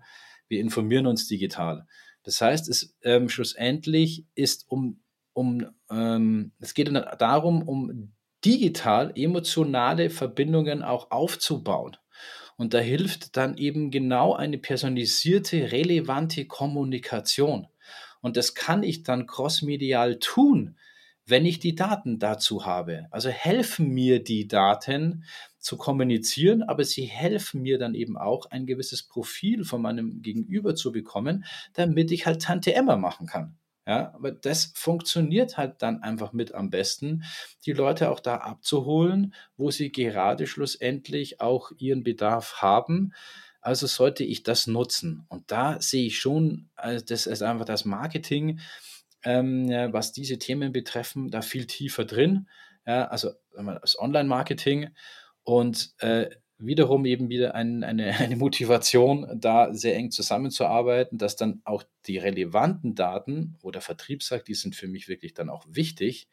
wir 0.49 0.61
informieren 0.61 1.07
uns 1.07 1.28
digital. 1.28 1.87
Das 2.22 2.41
heißt, 2.41 2.68
es 2.68 2.97
ähm, 3.03 3.28
schlussendlich 3.28 4.26
ist 4.34 4.64
um, 4.68 5.01
um 5.32 5.66
ähm, 5.91 6.53
es 6.59 6.74
geht 6.74 6.91
darum, 7.18 7.62
um 7.66 8.12
digital 8.45 9.12
emotionale 9.14 10.11
Verbindungen 10.11 10.82
auch 10.82 11.11
aufzubauen. 11.11 11.97
Und 12.57 12.74
da 12.74 12.78
hilft 12.78 13.36
dann 13.36 13.57
eben 13.57 13.90
genau 13.90 14.34
eine 14.34 14.59
personalisierte, 14.59 15.72
relevante 15.72 16.46
Kommunikation. 16.46 17.66
Und 18.20 18.36
das 18.36 18.54
kann 18.54 18.82
ich 18.82 19.02
dann 19.02 19.26
crossmedial 19.26 20.18
tun, 20.18 20.76
wenn 21.26 21.44
ich 21.44 21.59
die 21.59 21.74
Daten 21.74 22.18
dazu 22.18 22.64
habe. 22.64 23.07
Also 23.11 23.28
helfen 23.28 23.90
mir 23.90 24.22
die 24.22 24.48
Daten 24.48 25.24
zu 25.59 25.76
kommunizieren, 25.76 26.62
aber 26.62 26.84
sie 26.84 27.04
helfen 27.04 27.62
mir 27.62 27.78
dann 27.78 27.94
eben 27.94 28.16
auch, 28.16 28.46
ein 28.46 28.66
gewisses 28.66 29.02
Profil 29.02 29.64
von 29.64 29.82
meinem 29.82 30.22
Gegenüber 30.22 30.74
zu 30.76 30.92
bekommen, 30.92 31.44
damit 31.74 32.12
ich 32.12 32.26
halt 32.26 32.42
Tante 32.42 32.74
Emma 32.74 32.96
machen 32.96 33.26
kann. 33.26 33.57
Ja, 33.87 34.12
aber 34.14 34.32
das 34.32 34.72
funktioniert 34.74 35.57
halt 35.57 35.80
dann 35.80 36.03
einfach 36.03 36.32
mit 36.32 36.55
am 36.55 36.70
besten, 36.70 37.22
die 37.64 37.72
Leute 37.72 38.11
auch 38.11 38.18
da 38.18 38.39
abzuholen, 38.39 39.32
wo 39.57 39.70
sie 39.70 39.93
gerade 39.93 40.49
schlussendlich 40.49 41.41
auch 41.41 41.70
ihren 41.78 42.03
Bedarf 42.03 42.57
haben. 42.62 43.12
Also 43.61 43.87
sollte 43.87 44.24
ich 44.24 44.43
das 44.43 44.66
nutzen. 44.66 45.24
Und 45.28 45.53
da 45.53 45.80
sehe 45.80 46.07
ich 46.07 46.18
schon, 46.18 46.68
also 46.74 47.05
das 47.05 47.26
ist 47.26 47.43
einfach 47.43 47.64
das 47.64 47.84
Marketing, 47.84 48.61
ähm, 49.22 49.68
was 49.93 50.12
diese 50.12 50.39
Themen 50.39 50.72
betreffen, 50.72 51.30
da 51.30 51.43
viel 51.43 51.66
tiefer 51.66 52.05
drin. 52.05 52.49
Ja, 52.87 53.07
also 53.07 53.30
das 53.55 53.99
Online-Marketing 53.99 54.91
und 55.43 55.95
äh, 55.99 56.30
wiederum 56.59 57.04
eben 57.04 57.28
wieder 57.28 57.54
ein, 57.54 57.84
eine, 57.84 58.12
eine 58.18 58.36
Motivation, 58.36 59.26
da 59.40 59.72
sehr 59.74 59.96
eng 59.96 60.11
zusammenzuarbeiten, 60.11 61.18
dass 61.18 61.36
dann 61.36 61.61
auch 61.64 61.82
die 62.07 62.18
relevanten 62.18 62.94
Daten, 62.94 63.57
wo 63.61 63.70
der 63.70 63.82
Vertrieb 63.82 64.22
sagt, 64.22 64.48
die 64.48 64.54
sind 64.54 64.74
für 64.74 64.88
mich 64.88 65.09
wirklich 65.09 65.34
dann 65.34 65.50
auch 65.50 65.64
wichtig, 65.68 66.28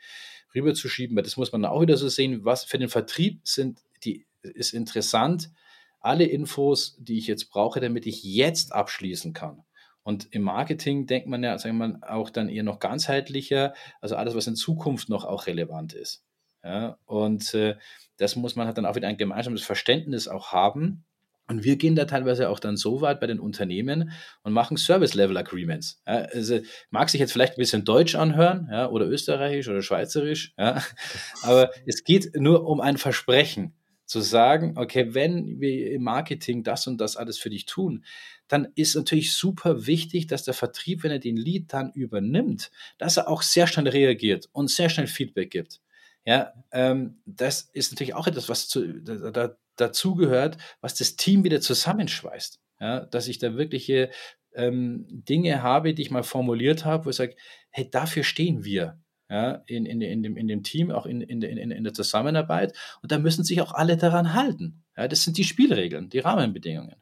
rüberzuschieben. 0.56 1.16
Weil 1.16 1.24
das 1.24 1.38
muss 1.38 1.52
man 1.52 1.66
auch 1.66 1.82
wieder 1.82 1.98
so 1.98 2.10
sehen, 2.10 2.46
was 2.46 2.64
für 2.64 2.78
den 2.78 2.90
Vertrieb 2.90 3.42
sind, 3.48 3.82
die 4.04 4.26
ist 4.42 4.74
interessant, 4.74 5.52
alle 6.00 6.26
Infos, 6.26 6.98
die 7.00 7.18
ich 7.18 7.28
jetzt 7.28 7.50
brauche, 7.50 7.80
damit 7.80 8.06
ich 8.06 8.24
jetzt 8.24 8.74
abschließen 8.74 9.34
kann. 9.34 9.64
Und 10.04 10.28
im 10.32 10.42
Marketing 10.42 11.08
denkt 11.08 11.30
man 11.30 11.44
ja, 11.44 11.58
sagen 11.58 11.78
wir 11.78 11.88
mal, 11.88 12.00
auch 12.06 12.30
dann 12.30 12.50
eher 12.50 12.64
noch 12.64 12.80
ganzheitlicher, 12.80 13.74
also 14.02 14.18
alles, 14.18 14.36
was 14.36 14.48
in 14.48 14.56
Zukunft 14.56 15.08
noch 15.08 15.24
auch 15.24 15.48
relevant 15.48 15.94
ist. 15.94 16.26
Ja, 16.64 16.98
und 17.06 17.54
äh, 17.54 17.76
das 18.18 18.36
muss 18.36 18.56
man 18.56 18.68
halt 18.68 18.78
dann 18.78 18.86
auch 18.86 18.96
wieder 18.96 19.08
ein 19.08 19.18
gemeinsames 19.18 19.64
Verständnis 19.64 20.28
auch 20.28 20.52
haben. 20.52 21.04
Und 21.48 21.66
wir 21.66 21.76
gehen 21.76 21.96
da 21.96 22.06
teilweise 22.06 22.48
auch 22.48 22.60
dann 22.60 22.78
so 22.78 23.02
weit 23.02 23.20
bei 23.20 23.28
den 23.28 23.40
Unternehmen 23.40 24.12
und 24.44 24.54
machen 24.54 24.78
Service-Level-Agreements. 24.78 26.02
Ja, 26.08 26.20
also 26.34 26.62
mag 26.90 27.10
sich 27.10 27.20
jetzt 27.20 27.34
vielleicht 27.34 27.54
ein 27.54 27.62
bisschen 27.62 27.84
deutsch 27.84 28.16
anhören 28.16 28.70
ja, 28.72 28.90
oder 28.90 29.08
österreichisch 29.08 29.68
oder 29.68 29.82
schweizerisch, 29.82 30.54
ja, 30.58 30.82
aber 31.42 31.72
es 31.86 32.06
geht 32.06 32.36
nur 32.36 32.66
um 32.66 32.80
ein 32.80 32.98
Versprechen 32.98 33.74
zu 34.06 34.22
sagen, 34.22 34.78
okay, 34.78 35.14
wenn 35.14 35.60
wir 35.60 35.92
im 35.92 36.04
Marketing 36.04 36.64
das 36.64 36.88
und 36.88 37.00
das 37.00 37.18
alles 37.18 37.38
für 37.38 37.50
dich 37.50 37.66
tun, 37.66 38.06
dann 38.48 38.68
ist 38.76 38.96
natürlich 38.96 39.34
super 39.34 39.86
wichtig, 39.86 40.28
dass 40.28 40.44
der 40.44 40.54
Vertrieb, 40.54 41.04
wenn 41.04 41.12
er 41.12 41.20
den 41.20 41.38
Lead 41.38 41.74
dann 41.74 41.92
übernimmt, 41.92 42.72
dass 42.98 43.18
er 43.18 43.28
auch 43.28 43.42
sehr 43.42 43.68
schnell 43.68 43.88
reagiert 43.88 44.50
und 44.52 44.70
sehr 44.70 44.90
schnell 44.90 45.08
Feedback 45.08 45.52
gibt. 45.52 45.82
Ja, 46.26 46.54
ähm, 46.72 47.22
das 47.26 47.70
ist 47.74 47.92
natürlich 47.92 48.16
auch 48.16 48.28
etwas, 48.28 48.48
was 48.50 48.68
zu, 48.68 49.02
da, 49.02 49.32
da, 49.32 49.56
dazugehört, 49.76 50.58
was 50.82 50.96
das 50.96 51.16
Team 51.16 51.44
wieder 51.44 51.60
zusammenschweißt. 51.62 52.60
Ja, 52.80 53.06
dass 53.06 53.28
ich 53.28 53.40
da 53.40 53.56
wirkliche 53.56 54.10
ähm, 54.56 55.06
Dinge 55.10 55.64
habe, 55.64 55.94
die 55.94 56.02
ich 56.02 56.12
mal 56.12 56.24
formuliert 56.24 56.86
habe, 56.86 57.06
wo 57.06 57.10
ich 57.10 57.16
sage, 57.16 57.36
hey, 57.72 57.90
dafür 57.90 58.24
stehen 58.24 58.64
wir. 58.64 59.00
Ja, 59.30 59.64
in, 59.66 59.86
in, 59.86 60.02
in, 60.02 60.22
dem, 60.22 60.38
in 60.38 60.48
dem 60.48 60.64
Team, 60.64 60.92
auch 60.92 61.06
in, 61.06 61.22
in, 61.22 61.42
in, 61.42 61.72
in 61.72 61.84
der 61.84 61.94
Zusammenarbeit. 61.94 62.78
Und 63.02 63.12
da 63.12 63.18
müssen 63.18 63.44
sich 63.44 63.62
auch 63.62 63.74
alle 63.74 63.98
daran 63.98 64.34
halten. 64.34 64.84
Ja, 64.96 65.08
das 65.08 65.24
sind 65.24 65.38
die 65.38 65.44
Spielregeln, 65.44 66.10
die 66.10 66.20
Rahmenbedingungen. 66.20 66.98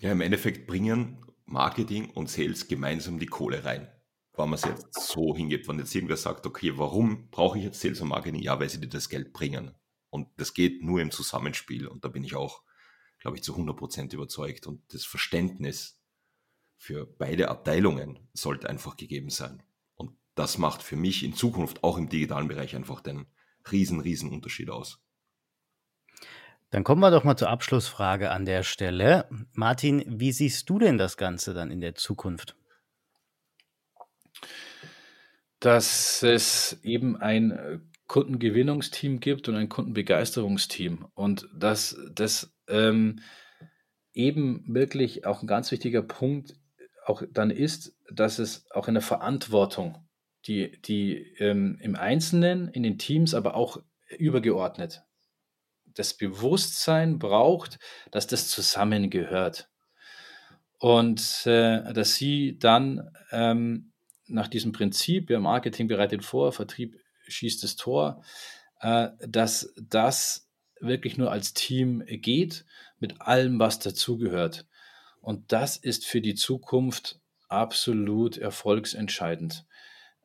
Ja, 0.00 0.12
im 0.12 0.20
Endeffekt 0.20 0.66
bringen 0.66 1.18
Marketing 1.46 2.10
und 2.10 2.28
Sales 2.28 2.68
gemeinsam 2.68 3.18
die 3.18 3.26
Kohle 3.26 3.64
rein 3.64 3.88
wenn 4.40 4.50
man 4.50 4.58
es 4.58 4.64
jetzt 4.64 4.94
so 4.94 5.36
hingeht, 5.36 5.68
wenn 5.68 5.78
jetzt 5.78 5.94
irgendwer 5.94 6.16
sagt, 6.16 6.46
okay, 6.46 6.72
warum 6.76 7.30
brauche 7.30 7.58
ich 7.58 7.64
jetzt 7.64 7.80
Sales 7.80 8.00
und 8.00 8.08
Marketing? 8.08 8.40
Ja, 8.40 8.58
weil 8.58 8.68
sie 8.68 8.80
dir 8.80 8.88
das 8.88 9.08
Geld 9.08 9.32
bringen. 9.32 9.72
Und 10.10 10.28
das 10.36 10.54
geht 10.54 10.82
nur 10.82 11.00
im 11.00 11.10
Zusammenspiel. 11.10 11.86
Und 11.86 12.04
da 12.04 12.08
bin 12.08 12.24
ich 12.24 12.34
auch, 12.34 12.62
glaube 13.18 13.36
ich, 13.36 13.42
zu 13.42 13.54
100% 13.54 14.12
überzeugt. 14.14 14.66
Und 14.66 14.82
das 14.92 15.04
Verständnis 15.04 16.00
für 16.76 17.06
beide 17.06 17.48
Abteilungen 17.48 18.18
sollte 18.32 18.68
einfach 18.68 18.96
gegeben 18.96 19.30
sein. 19.30 19.62
Und 19.94 20.16
das 20.34 20.58
macht 20.58 20.82
für 20.82 20.96
mich 20.96 21.22
in 21.22 21.34
Zukunft 21.34 21.84
auch 21.84 21.98
im 21.98 22.08
digitalen 22.08 22.48
Bereich 22.48 22.74
einfach 22.74 23.00
den 23.00 23.26
riesen, 23.70 24.00
riesen 24.00 24.30
Unterschied 24.30 24.70
aus. 24.70 25.00
Dann 26.70 26.84
kommen 26.84 27.00
wir 27.00 27.10
doch 27.10 27.24
mal 27.24 27.36
zur 27.36 27.50
Abschlussfrage 27.50 28.30
an 28.30 28.44
der 28.44 28.62
Stelle. 28.62 29.28
Martin, 29.52 30.04
wie 30.06 30.32
siehst 30.32 30.70
du 30.70 30.78
denn 30.78 30.98
das 30.98 31.16
Ganze 31.16 31.52
dann 31.52 31.70
in 31.70 31.80
der 31.80 31.96
Zukunft? 31.96 32.56
Dass 35.60 36.22
es 36.22 36.80
eben 36.82 37.16
ein 37.16 37.50
äh, 37.52 37.78
Kundengewinnungsteam 38.06 39.20
gibt 39.20 39.48
und 39.48 39.54
ein 39.54 39.68
Kundenbegeisterungsteam 39.68 41.06
und 41.14 41.48
dass 41.54 41.96
das 42.12 42.52
ähm, 42.66 43.20
eben 44.12 44.64
wirklich 44.66 45.26
auch 45.26 45.42
ein 45.42 45.46
ganz 45.46 45.70
wichtiger 45.70 46.02
Punkt 46.02 46.54
auch 47.06 47.22
dann 47.30 47.50
ist, 47.50 47.96
dass 48.12 48.38
es 48.38 48.70
auch 48.72 48.88
in 48.88 48.94
der 48.94 49.02
Verantwortung, 49.02 50.08
die, 50.46 50.80
die 50.82 51.16
ähm, 51.38 51.78
im 51.80 51.94
Einzelnen, 51.94 52.68
in 52.68 52.82
den 52.82 52.98
Teams, 52.98 53.34
aber 53.34 53.54
auch 53.54 53.82
übergeordnet, 54.18 55.04
das 55.86 56.14
Bewusstsein 56.14 57.18
braucht, 57.18 57.78
dass 58.10 58.26
das 58.26 58.48
zusammengehört. 58.48 59.68
Und 60.78 61.46
äh, 61.46 61.92
dass 61.92 62.14
sie 62.14 62.58
dann 62.58 63.10
ähm, 63.30 63.89
nach 64.30 64.48
diesem 64.48 64.72
Prinzip, 64.72 65.30
ja, 65.30 65.40
Marketing 65.40 65.88
bereitet 65.88 66.24
vor, 66.24 66.52
Vertrieb 66.52 66.98
schießt 67.28 67.62
das 67.62 67.76
Tor, 67.76 68.22
äh, 68.80 69.08
dass 69.26 69.74
das 69.76 70.48
wirklich 70.80 71.18
nur 71.18 71.30
als 71.30 71.52
Team 71.54 72.02
geht, 72.06 72.64
mit 72.98 73.20
allem, 73.20 73.58
was 73.58 73.78
dazugehört. 73.78 74.66
Und 75.20 75.52
das 75.52 75.76
ist 75.76 76.06
für 76.06 76.20
die 76.20 76.34
Zukunft 76.34 77.20
absolut 77.48 78.38
erfolgsentscheidend, 78.38 79.66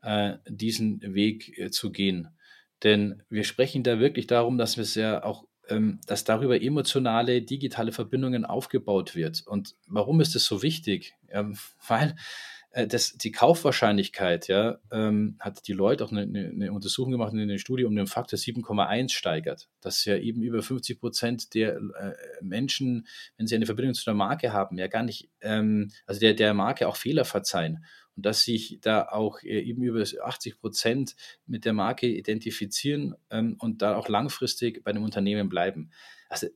äh, 0.01 0.38
diesen 0.47 1.01
Weg 1.14 1.58
äh, 1.58 1.72
zu 1.72 1.91
gehen. 1.91 2.30
Denn 2.84 3.24
wir 3.30 3.43
sprechen 3.43 3.84
da 3.84 3.99
wirklich 3.99 4.28
darum, 4.28 4.58
dass 4.58 4.78
wir 4.78 4.84
es 4.84 5.24
auch 5.24 5.45
ähm, 5.70 5.99
dass 6.06 6.24
darüber 6.24 6.62
emotionale, 6.62 7.41
digitale 7.41 7.91
Verbindungen 7.91 8.45
aufgebaut 8.45 9.16
wird. 9.16 9.45
Und 9.47 9.76
warum 9.88 10.22
ist 10.22 10.36
das 10.36 10.45
so 10.45 10.62
wichtig? 10.62 11.16
Ähm, 11.30 11.58
weil 11.88 12.16
das, 12.76 13.13
die 13.13 13.32
Kaufwahrscheinlichkeit, 13.32 14.49
ja, 14.49 14.80
ähm, 14.91 15.38
hat 15.39 15.65
die 15.67 15.73
Leute 15.73 16.03
auch 16.03 16.11
eine, 16.11 16.23
eine, 16.23 16.73
Untersuchung 16.73 17.11
gemacht 17.11 17.32
in 17.32 17.39
einem 17.39 17.57
Studie 17.57 17.86
um 17.86 17.95
den 17.95 18.05
Faktor 18.05 18.38
7,1 18.38 19.13
steigert. 19.13 19.69
Dass 19.80 20.03
ja 20.03 20.17
eben 20.17 20.41
über 20.41 20.61
50 20.61 20.99
Prozent 20.99 21.53
der 21.53 21.78
äh, 21.78 22.13
Menschen, 22.41 23.07
wenn 23.38 23.47
sie 23.47 23.55
eine 23.55 23.65
Verbindung 23.65 23.93
zu 23.93 24.03
der 24.03 24.13
Marke 24.13 24.51
haben, 24.51 24.78
ja 24.78 24.88
gar 24.88 25.03
nicht, 25.03 25.30
ähm, 25.39 25.89
also 26.05 26.19
der, 26.19 26.34
der 26.34 26.53
Marke 26.53 26.89
auch 26.89 26.97
Fehler 26.97 27.23
verzeihen. 27.23 27.86
Und 28.17 28.26
dass 28.26 28.43
sich 28.43 28.80
da 28.82 29.07
auch 29.07 29.41
äh, 29.41 29.61
eben 29.61 29.82
über 29.82 30.01
80 30.01 30.59
Prozent 30.59 31.15
mit 31.45 31.63
der 31.63 31.73
Marke 31.73 32.07
identifizieren 32.07 33.15
ähm, 33.30 33.55
und 33.59 33.82
da 33.82 33.95
auch 33.95 34.09
langfristig 34.09 34.84
bei 34.84 34.91
dem 34.91 35.03
Unternehmen 35.03 35.47
bleiben. 35.47 35.91
Also 36.28 36.47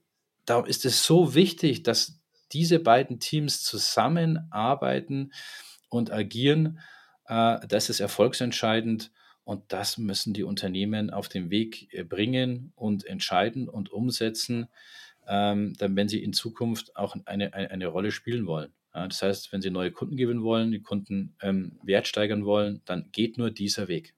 darum 0.44 0.66
ist 0.66 0.84
es 0.84 1.06
so 1.06 1.34
wichtig, 1.34 1.84
dass 1.84 2.20
diese 2.52 2.80
beiden 2.80 3.20
Teams 3.20 3.64
zusammenarbeiten 3.64 5.32
und 5.90 6.12
agieren. 6.12 6.80
Äh, 7.26 7.60
das 7.68 7.90
ist 7.90 8.00
erfolgsentscheidend 8.00 9.12
und 9.44 9.64
das 9.70 9.98
müssen 9.98 10.34
die 10.34 10.44
Unternehmen 10.44 11.10
auf 11.10 11.30
den 11.30 11.50
Weg 11.50 11.94
äh, 11.94 12.04
bringen 12.04 12.72
und 12.76 13.06
entscheiden 13.06 13.68
und 13.68 13.92
umsetzen, 13.92 14.68
ähm, 15.28 15.74
dann 15.78 15.96
wenn 15.96 16.08
sie 16.08 16.24
in 16.24 16.34
Zukunft 16.34 16.96
auch 16.96 17.16
eine, 17.26 17.54
eine, 17.54 17.72
eine 17.72 17.88
Rolle 17.88 18.12
spielen 18.12 18.46
wollen. 18.46 18.74
Ja, 18.94 19.08
das 19.08 19.22
heißt, 19.22 19.54
wenn 19.54 19.62
Sie 19.62 19.70
neue 19.70 19.92
Kunden 19.92 20.18
gewinnen 20.18 20.44
wollen, 20.44 20.72
die 20.72 20.82
Kunden 20.82 21.36
ähm, 21.42 21.80
Wert 21.84 22.08
steigern 22.08 22.46
wollen, 22.46 22.82
dann 22.86 23.10
geht 23.12 23.38
nur 23.38 23.52
dieser 23.52 23.88
Weg. 23.88 24.16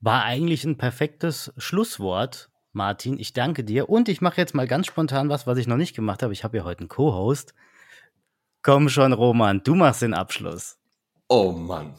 War 0.00 0.24
eigentlich 0.24 0.64
ein 0.64 0.78
perfektes 0.78 1.52
Schlusswort, 1.56 2.50
Martin. 2.72 3.18
Ich 3.18 3.32
danke 3.32 3.64
dir. 3.64 3.88
Und 3.88 4.08
ich 4.08 4.20
mache 4.20 4.40
jetzt 4.40 4.54
mal 4.54 4.66
ganz 4.66 4.86
spontan 4.86 5.28
was, 5.28 5.46
was 5.46 5.58
ich 5.58 5.66
noch 5.66 5.76
nicht 5.76 5.94
gemacht 5.94 6.22
habe. 6.22 6.32
Ich 6.32 6.44
habe 6.44 6.56
ja 6.56 6.64
heute 6.64 6.80
einen 6.80 6.88
Co-Host. 6.88 7.54
Komm 8.62 8.88
schon, 8.88 9.12
Roman, 9.12 9.62
du 9.62 9.74
machst 9.74 10.02
den 10.02 10.14
Abschluss. 10.14 10.76
Oh 11.28 11.52
Mann. 11.52 11.94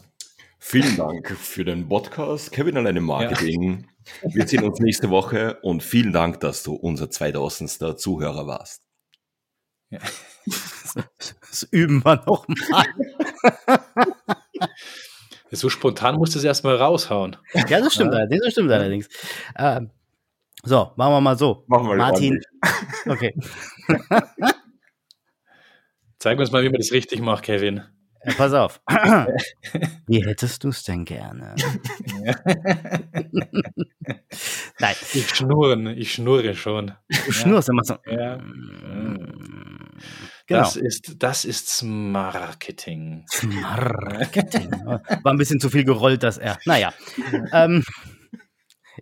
Vielen 0.59 0.97
Dank 0.97 1.31
für 1.31 1.63
den 1.63 1.87
Podcast, 1.87 2.51
Kevin 2.51 2.75
alleine 2.75 2.99
Marketing. 2.99 3.87
Ja. 4.23 4.35
Wir 4.35 4.47
sehen 4.47 4.63
uns 4.63 4.79
nächste 4.79 5.09
Woche 5.09 5.57
und 5.61 5.81
vielen 5.81 6.11
Dank, 6.11 6.41
dass 6.41 6.63
du 6.63 6.73
unser 6.73 7.09
2000. 7.09 7.99
Zuhörer 7.99 8.47
warst. 8.47 8.83
Ja. 9.89 9.99
Das 11.49 11.63
üben 11.71 12.05
wir 12.05 12.23
nochmal. 12.25 12.85
So 15.51 15.69
spontan 15.69 16.15
musst 16.15 16.35
du 16.35 16.39
es 16.39 16.45
erstmal 16.45 16.75
raushauen. 16.75 17.35
Ja, 17.53 17.79
das 17.79 17.95
stimmt, 17.95 18.13
ja. 18.13 18.19
allerdings. 18.19 18.43
Das 18.43 18.51
stimmt 18.51 18.71
allerdings. 18.71 19.09
Äh, 19.55 19.81
so, 20.63 20.91
machen 20.95 21.13
wir 21.13 21.21
mal 21.21 21.37
so. 21.37 21.63
Machen 21.67 21.87
wir 21.87 21.95
Martin. 21.95 22.39
Okay. 23.07 23.33
Zeig 26.19 26.37
uns 26.37 26.51
mal, 26.51 26.63
wie 26.63 26.69
man 26.69 26.79
das 26.79 26.91
richtig 26.91 27.21
macht, 27.21 27.45
Kevin. 27.45 27.81
Ja, 28.25 28.33
pass 28.33 28.51
auf. 28.51 28.81
Wie 30.07 30.25
hättest 30.25 30.65
du 30.65 30.69
es 30.69 30.83
denn 30.83 31.05
gerne? 31.05 31.55
Nein. 34.79 34.95
Ich 35.13 35.29
schnurre, 35.29 35.93
ich 35.93 36.11
schnurre 36.11 36.53
schon. 36.53 36.91
Du 37.07 37.31
schnurrst, 37.31 37.69
dann 37.69 37.77
machst 37.77 37.91
du. 37.91 37.95
Ja. 38.11 38.37
Mm. 38.37 39.97
Genau. 40.47 40.61
Das 40.61 40.75
ist, 40.75 41.15
das 41.19 41.45
ist 41.45 41.83
Marketing. 41.83 43.23
Marketing. 43.43 44.71
War 44.71 45.31
ein 45.31 45.37
bisschen 45.37 45.61
zu 45.61 45.69
viel 45.69 45.85
gerollt, 45.85 46.23
das 46.23 46.37
R. 46.37 46.57
Naja. 46.65 46.93
ähm, 47.53 47.85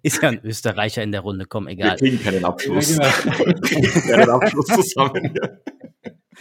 ist 0.04 0.22
ja 0.22 0.30
ein 0.30 0.42
Österreicher 0.44 1.02
in 1.02 1.12
der 1.12 1.22
Runde, 1.22 1.46
komm, 1.48 1.68
egal. 1.68 2.00
Wir 2.00 2.10
kriegen 2.10 2.24
keinen 2.24 2.46
Abschluss. 2.46 2.96
Ja, 2.96 3.10
genau. 3.24 3.40
Wir 3.40 3.54
kriegen 3.56 4.02
keinen 4.12 4.30
Abschluss 4.30 4.68
zusammen. 4.68 5.34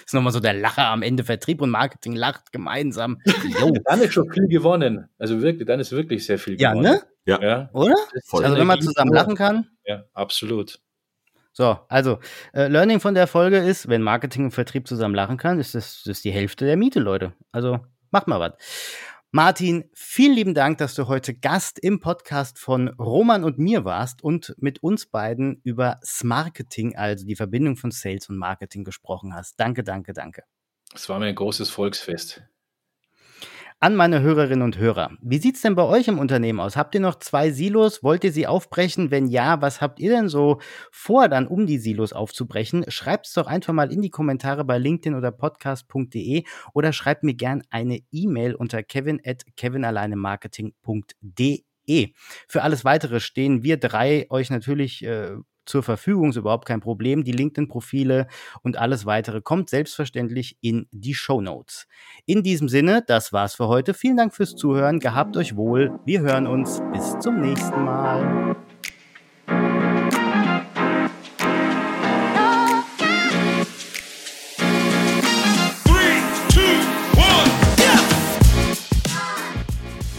Ist 0.06 0.14
nochmal 0.14 0.32
so 0.32 0.40
der 0.40 0.54
Lacher 0.54 0.86
am 0.86 1.02
Ende. 1.02 1.24
Vertrieb 1.24 1.60
und 1.60 1.70
Marketing 1.70 2.14
lacht 2.14 2.52
gemeinsam. 2.52 3.18
Jo. 3.60 3.72
Dann 3.84 4.00
ist 4.00 4.12
schon 4.12 4.30
viel 4.32 4.48
gewonnen. 4.48 5.08
Also 5.18 5.40
wirklich, 5.42 5.66
dann 5.66 5.80
ist 5.80 5.92
wirklich 5.92 6.24
sehr 6.24 6.38
viel 6.38 6.56
gewonnen. 6.56 6.84
Ja, 6.84 6.92
ne? 6.92 7.02
Ja. 7.24 7.42
ja. 7.42 7.70
Oder? 7.72 7.94
Voll. 8.24 8.44
Also 8.44 8.56
wenn 8.56 8.66
man 8.66 8.80
zusammen 8.80 9.12
lachen 9.12 9.34
kann. 9.34 9.66
Ja, 9.84 10.04
absolut. 10.12 10.78
So, 11.52 11.78
also 11.88 12.18
äh, 12.52 12.68
Learning 12.68 13.00
von 13.00 13.14
der 13.14 13.26
Folge 13.26 13.58
ist, 13.58 13.88
wenn 13.88 14.02
Marketing 14.02 14.44
und 14.44 14.50
Vertrieb 14.50 14.86
zusammen 14.86 15.14
lachen 15.14 15.38
kann, 15.38 15.58
ist 15.58 15.74
das, 15.74 16.02
das 16.04 16.18
ist 16.18 16.24
die 16.24 16.30
Hälfte 16.30 16.66
der 16.66 16.76
Miete, 16.76 17.00
Leute. 17.00 17.32
Also 17.50 17.80
macht 18.10 18.28
mal 18.28 18.40
was. 18.40 18.52
Martin, 19.36 19.84
vielen 19.92 20.32
lieben 20.32 20.54
Dank, 20.54 20.78
dass 20.78 20.94
du 20.94 21.08
heute 21.08 21.34
Gast 21.34 21.78
im 21.78 22.00
Podcast 22.00 22.58
von 22.58 22.88
Roman 22.88 23.44
und 23.44 23.58
mir 23.58 23.84
warst 23.84 24.24
und 24.24 24.54
mit 24.56 24.82
uns 24.82 25.04
beiden 25.04 25.60
über 25.62 26.00
Smarketing, 26.02 26.96
also 26.96 27.26
die 27.26 27.36
Verbindung 27.36 27.76
von 27.76 27.90
Sales 27.90 28.30
und 28.30 28.38
Marketing 28.38 28.82
gesprochen 28.82 29.34
hast. 29.34 29.60
Danke, 29.60 29.84
danke, 29.84 30.14
danke. 30.14 30.44
Es 30.94 31.10
war 31.10 31.18
mir 31.18 31.26
ein 31.26 31.34
großes 31.34 31.68
Volksfest. 31.68 32.44
An 33.78 33.94
meine 33.94 34.22
Hörerinnen 34.22 34.62
und 34.62 34.78
Hörer. 34.78 35.10
Wie 35.20 35.36
sieht's 35.36 35.60
denn 35.60 35.74
bei 35.74 35.82
euch 35.82 36.08
im 36.08 36.18
Unternehmen 36.18 36.60
aus? 36.60 36.78
Habt 36.78 36.94
ihr 36.94 37.00
noch 37.02 37.16
zwei 37.16 37.50
Silos? 37.50 38.02
Wollt 38.02 38.24
ihr 38.24 38.32
sie 38.32 38.46
aufbrechen? 38.46 39.10
Wenn 39.10 39.26
ja, 39.26 39.60
was 39.60 39.82
habt 39.82 40.00
ihr 40.00 40.08
denn 40.08 40.30
so 40.30 40.62
vor, 40.90 41.28
dann 41.28 41.46
um 41.46 41.66
die 41.66 41.76
Silos 41.76 42.14
aufzubrechen? 42.14 42.86
Schreibt's 42.88 43.34
doch 43.34 43.46
einfach 43.46 43.74
mal 43.74 43.92
in 43.92 44.00
die 44.00 44.08
Kommentare 44.08 44.64
bei 44.64 44.78
LinkedIn 44.78 45.14
oder 45.14 45.30
podcast.de 45.30 46.44
oder 46.72 46.94
schreibt 46.94 47.22
mir 47.22 47.34
gern 47.34 47.64
eine 47.68 48.00
E-Mail 48.10 48.54
unter 48.54 48.82
kevin 48.82 49.20
at 49.22 49.42
kevinalleinemarketing.de. 49.58 52.14
Für 52.48 52.62
alles 52.62 52.86
weitere 52.86 53.20
stehen 53.20 53.62
wir 53.62 53.76
drei 53.76 54.24
euch 54.30 54.48
natürlich 54.48 55.04
äh, 55.04 55.36
zur 55.66 55.82
Verfügung, 55.82 56.30
ist 56.30 56.36
überhaupt 56.36 56.66
kein 56.66 56.80
Problem. 56.80 57.24
Die 57.24 57.32
LinkedIn-Profile 57.32 58.26
und 58.62 58.76
alles 58.78 59.06
weitere 59.06 59.40
kommt 59.40 59.70
selbstverständlich 59.70 60.56
in 60.60 60.86
die 60.92 61.14
Show 61.14 61.40
Notes. 61.40 61.86
In 62.24 62.42
diesem 62.42 62.68
Sinne, 62.68 63.02
das 63.06 63.32
war's 63.32 63.54
für 63.54 63.68
heute. 63.68 63.94
Vielen 63.94 64.16
Dank 64.16 64.34
fürs 64.34 64.56
Zuhören. 64.56 65.00
Gehabt 65.00 65.36
euch 65.36 65.56
wohl. 65.56 65.98
Wir 66.04 66.20
hören 66.20 66.46
uns. 66.46 66.80
Bis 66.92 67.18
zum 67.18 67.40
nächsten 67.40 67.84
Mal. 67.84 68.56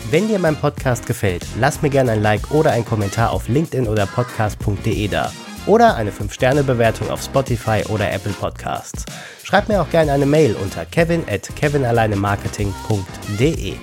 Wenn 0.10 0.30
dir 0.30 0.40
mein 0.40 0.56
Podcast 0.56 1.06
gefällt, 1.06 1.46
lass 1.60 1.82
mir 1.82 1.90
gerne 1.90 2.14
ein 2.14 2.22
Like 2.22 2.52
oder 2.52 2.72
einen 2.72 2.86
Kommentar 2.86 3.32
auf 3.32 3.50
LinkedIn 3.50 3.90
oder 3.90 4.06
podcast.de 4.06 5.08
da. 5.10 5.34
Oder 5.66 5.98
eine 5.98 6.12
5-Sterne-Bewertung 6.12 7.10
auf 7.10 7.22
Spotify 7.22 7.84
oder 7.90 8.10
Apple 8.14 8.32
Podcasts. 8.32 9.04
Schreib 9.44 9.68
mir 9.68 9.82
auch 9.82 9.90
gerne 9.90 10.14
eine 10.14 10.26
Mail 10.26 10.56
unter 10.56 10.86
kevin 10.86 11.26
at 11.30 11.54
kevinalleinemarketing.de. 11.58 13.74